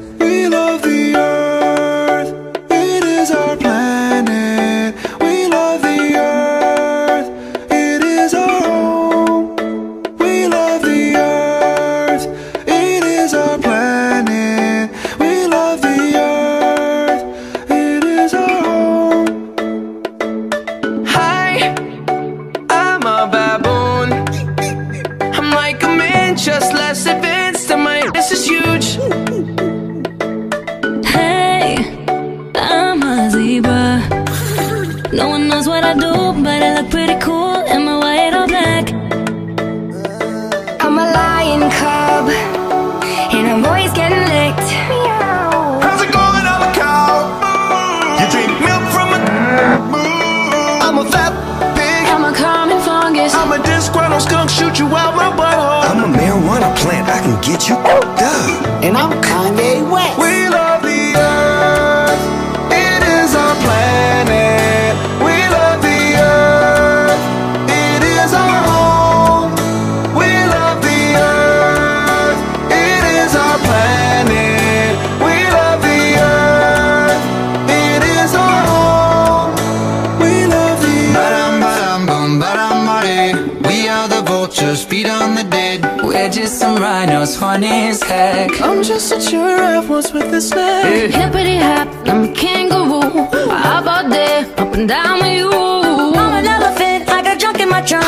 Vultures, 84.54 84.84
feed 84.84 85.06
on 85.06 85.34
the 85.34 85.44
dead. 85.44 85.82
We're 86.02 86.28
just 86.28 86.58
some 86.58 86.76
rhinos, 86.76 87.36
funny 87.36 87.88
as 87.88 88.02
heck. 88.02 88.60
I'm 88.60 88.82
just 88.82 89.12
a 89.12 89.30
giraffe, 89.30 89.88
what's 89.88 90.12
with 90.12 90.30
the 90.30 90.40
snake? 90.40 91.12
Hippity 91.12 91.56
hop, 91.56 91.88
I'm 92.06 92.24
a 92.24 92.32
kangaroo. 92.32 93.24
How 93.50 93.82
about 93.82 94.10
that? 94.10 94.58
Up 94.58 94.72
and 94.74 94.88
down 94.88 95.20
with 95.20 95.32
you. 95.32 95.50
I'm 95.50 96.34
an 96.34 96.46
elephant, 96.46 97.08
I 97.10 97.22
got 97.22 97.38
junk 97.38 97.60
in 97.60 97.68
my 97.68 97.80
trunk. 97.80 98.04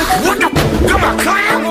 Come 0.89 1.05
on, 1.05 1.19
clown! 1.19 1.65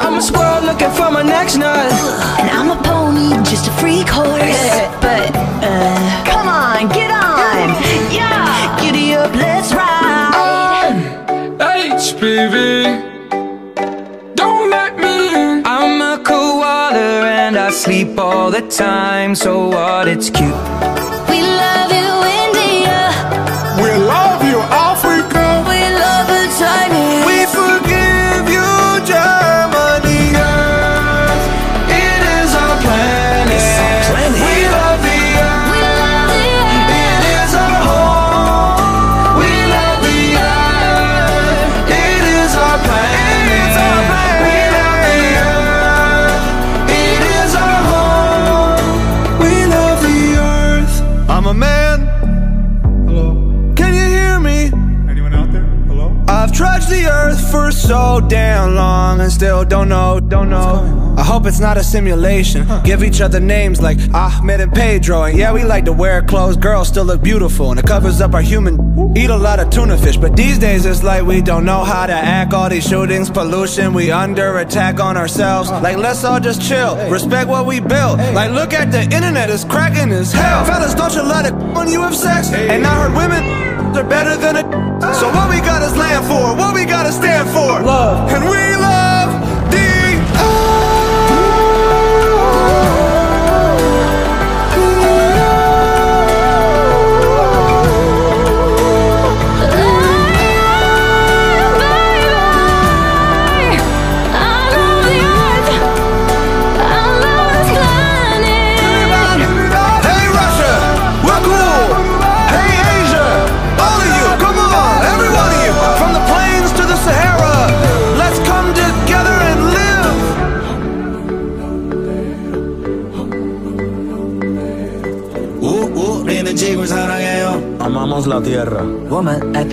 I'm 0.00 0.14
a 0.18 0.22
squirrel 0.22 0.62
looking 0.64 0.90
for 0.90 1.10
my 1.10 1.22
next 1.22 1.56
nut. 1.56 1.92
And 2.38 2.50
I'm 2.50 2.70
a 2.70 2.80
pony, 2.82 3.30
just 3.44 3.66
a 3.68 3.72
freak 3.72 4.08
horse. 4.08 4.30
But, 5.00 5.30
uh, 5.62 6.24
come 6.24 6.48
on, 6.48 6.88
get 6.88 7.10
on. 7.10 7.68
Yeah, 8.12 8.78
giddy 8.80 9.14
up, 9.14 9.34
let's 9.34 9.72
ride. 9.72 10.14
HPV. 11.58 13.13
Sleep 17.74 18.18
all 18.18 18.50
the 18.50 18.62
time. 18.68 19.34
So 19.34 19.68
what? 19.68 20.06
It's 20.08 20.30
cute. 20.30 21.03
So 58.20 58.28
damn 58.28 58.74
long 58.76 59.20
and 59.20 59.32
still 59.32 59.64
don't 59.64 59.88
know, 59.88 60.20
don't 60.20 60.48
know. 60.48 61.14
I 61.18 61.24
hope 61.24 61.46
it's 61.46 61.60
not 61.60 61.76
a 61.76 61.82
simulation. 61.82 62.66
Give 62.84 63.02
each 63.02 63.20
other 63.20 63.40
names 63.40 63.80
like 63.80 63.98
Ahmed 64.12 64.60
and 64.60 64.72
Pedro. 64.72 65.22
And 65.24 65.38
yeah, 65.38 65.52
we 65.52 65.64
like 65.64 65.84
to 65.86 65.92
wear 65.92 66.22
clothes. 66.22 66.56
Girls 66.56 66.88
still 66.88 67.04
look 67.04 67.22
beautiful 67.22 67.70
and 67.70 67.80
it 67.80 67.86
covers 67.86 68.20
up 68.20 68.34
our 68.34 68.42
human. 68.42 68.74
Eat 69.16 69.30
a 69.30 69.36
lot 69.36 69.58
of 69.58 69.70
tuna 69.70 69.96
fish, 69.96 70.16
but 70.16 70.36
these 70.36 70.58
days 70.58 70.86
it's 70.86 71.02
like 71.02 71.24
we 71.24 71.40
don't 71.40 71.64
know 71.64 71.82
how 71.82 72.06
to 72.06 72.12
act. 72.12 72.52
All 72.52 72.68
these 72.68 72.86
shootings, 72.86 73.30
pollution, 73.30 73.94
we 73.94 74.10
under 74.12 74.58
attack 74.58 75.00
on 75.00 75.16
ourselves. 75.16 75.70
Like, 75.70 75.96
let's 75.96 76.22
all 76.24 76.40
just 76.40 76.62
chill, 76.62 76.96
respect 77.10 77.48
what 77.48 77.66
we 77.66 77.80
built. 77.80 78.18
Like, 78.18 78.52
look 78.52 78.72
at 78.72 78.92
the 78.92 79.02
internet, 79.02 79.50
it's 79.50 79.64
cracking 79.64 80.12
as 80.12 80.32
hell. 80.32 80.64
Fellas, 80.64 80.94
don't 80.94 81.14
you 81.14 81.22
let 81.22 81.46
it 81.46 81.54
when 81.74 81.88
you 81.94 82.00
have 82.02 82.14
sex. 82.14 82.52
And 82.52 82.86
I 82.86 82.94
heard 83.02 83.16
women 83.16 83.42
are 83.96 84.08
better 84.08 84.36
than 84.36 84.56
a. 84.56 84.84
So 85.20 85.28
what 85.28 85.50
we 85.50 85.60
got 85.60 85.82
is 85.82 85.94
land 85.96 86.24
for, 86.26 86.56
what 86.56 86.74
we 86.74 86.84
gotta 86.86 87.12
stand 87.12 87.48
for. 87.50 87.63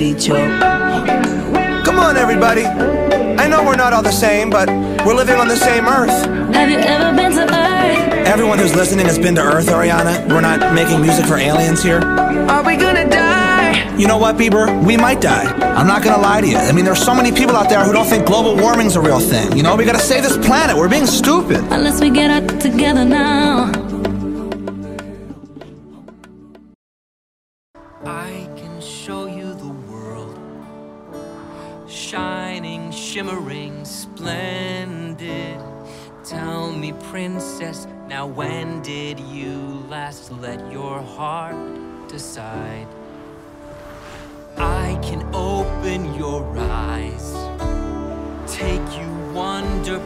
be 0.01 0.15
Come 0.15 1.99
on, 1.99 2.17
everybody. 2.17 2.65
I 2.65 3.47
know 3.47 3.63
we're 3.63 3.75
not 3.75 3.93
all 3.93 4.01
the 4.01 4.11
same, 4.11 4.49
but 4.49 4.67
we're 5.05 5.13
living 5.13 5.35
on 5.35 5.47
the 5.47 5.55
same 5.55 5.85
earth. 5.85 6.25
Have 6.55 6.71
you 6.71 6.79
ever 6.79 7.15
been 7.15 7.31
to 7.33 7.43
Earth? 7.43 8.27
Everyone 8.27 8.57
who's 8.57 8.73
listening 8.75 9.05
has 9.05 9.19
been 9.19 9.35
to 9.35 9.41
Earth, 9.41 9.67
Ariana. 9.67 10.27
We're 10.27 10.41
not 10.41 10.73
making 10.73 11.01
music 11.01 11.25
for 11.25 11.37
aliens 11.37 11.83
here. 11.83 11.99
Are 11.99 12.63
we 12.63 12.77
gonna 12.77 13.07
die? 13.07 13.95
You 13.95 14.07
know 14.07 14.17
what, 14.17 14.37
Bieber? 14.37 14.65
We 14.83 14.97
might 14.97 15.21
die. 15.21 15.45
I'm 15.77 15.85
not 15.85 16.03
gonna 16.03 16.21
lie 16.21 16.41
to 16.41 16.47
you. 16.47 16.57
I 16.57 16.71
mean, 16.71 16.85
there's 16.85 17.03
so 17.03 17.13
many 17.13 17.31
people 17.31 17.55
out 17.55 17.69
there 17.69 17.83
who 17.83 17.93
don't 17.93 18.07
think 18.07 18.25
global 18.25 18.55
warming's 18.55 18.95
a 18.95 19.01
real 19.01 19.19
thing. 19.19 19.55
You 19.55 19.61
know, 19.61 19.75
we 19.75 19.85
gotta 19.85 19.99
save 19.99 20.23
this 20.23 20.37
planet. 20.37 20.75
We're 20.75 20.89
being 20.89 21.05
stupid. 21.05 21.59
Unless 21.69 22.01
we 22.01 22.09
get 22.09 22.31
out 22.31 22.59
together 22.59 23.05
now. 23.05 23.80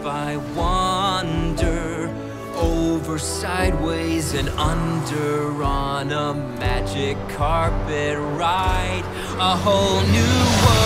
Wonder 0.05 0.39
wander 0.55 2.13
over, 2.55 3.17
sideways, 3.17 4.35
and 4.35 4.49
under 4.49 5.63
on 5.63 6.11
a 6.11 6.33
magic 6.59 7.17
carpet 7.29 8.17
ride. 8.37 9.03
A 9.39 9.55
whole 9.57 10.01
new 10.15 10.37
world, 10.63 10.85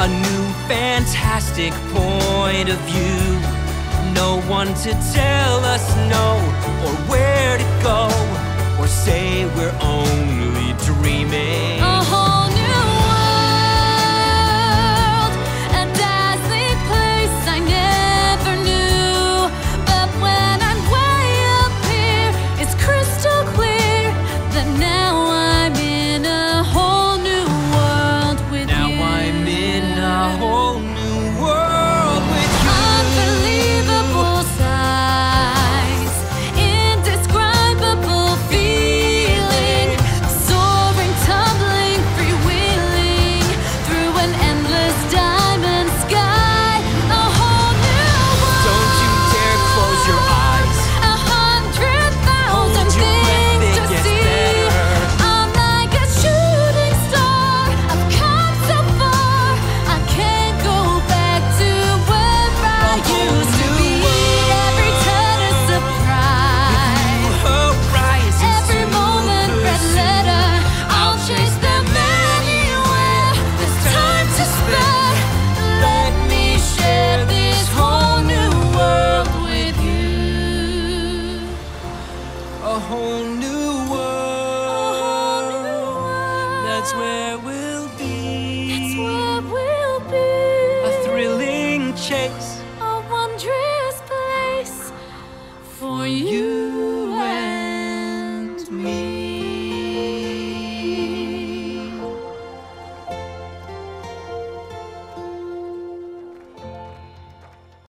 a 0.00 0.08
new 0.08 0.44
fantastic 0.66 1.72
point 1.92 2.70
of 2.70 2.78
view. 2.88 3.40
No 4.14 4.40
one 4.48 4.68
to 4.68 4.92
tell 5.12 5.64
us 5.64 5.94
no, 6.08 6.40
or 6.86 6.94
where 7.10 7.58
to 7.58 7.64
go, 7.82 8.08
or 8.80 8.86
say 8.86 9.44
we're 9.56 9.76
only 9.82 10.72
dreaming. 10.84 11.81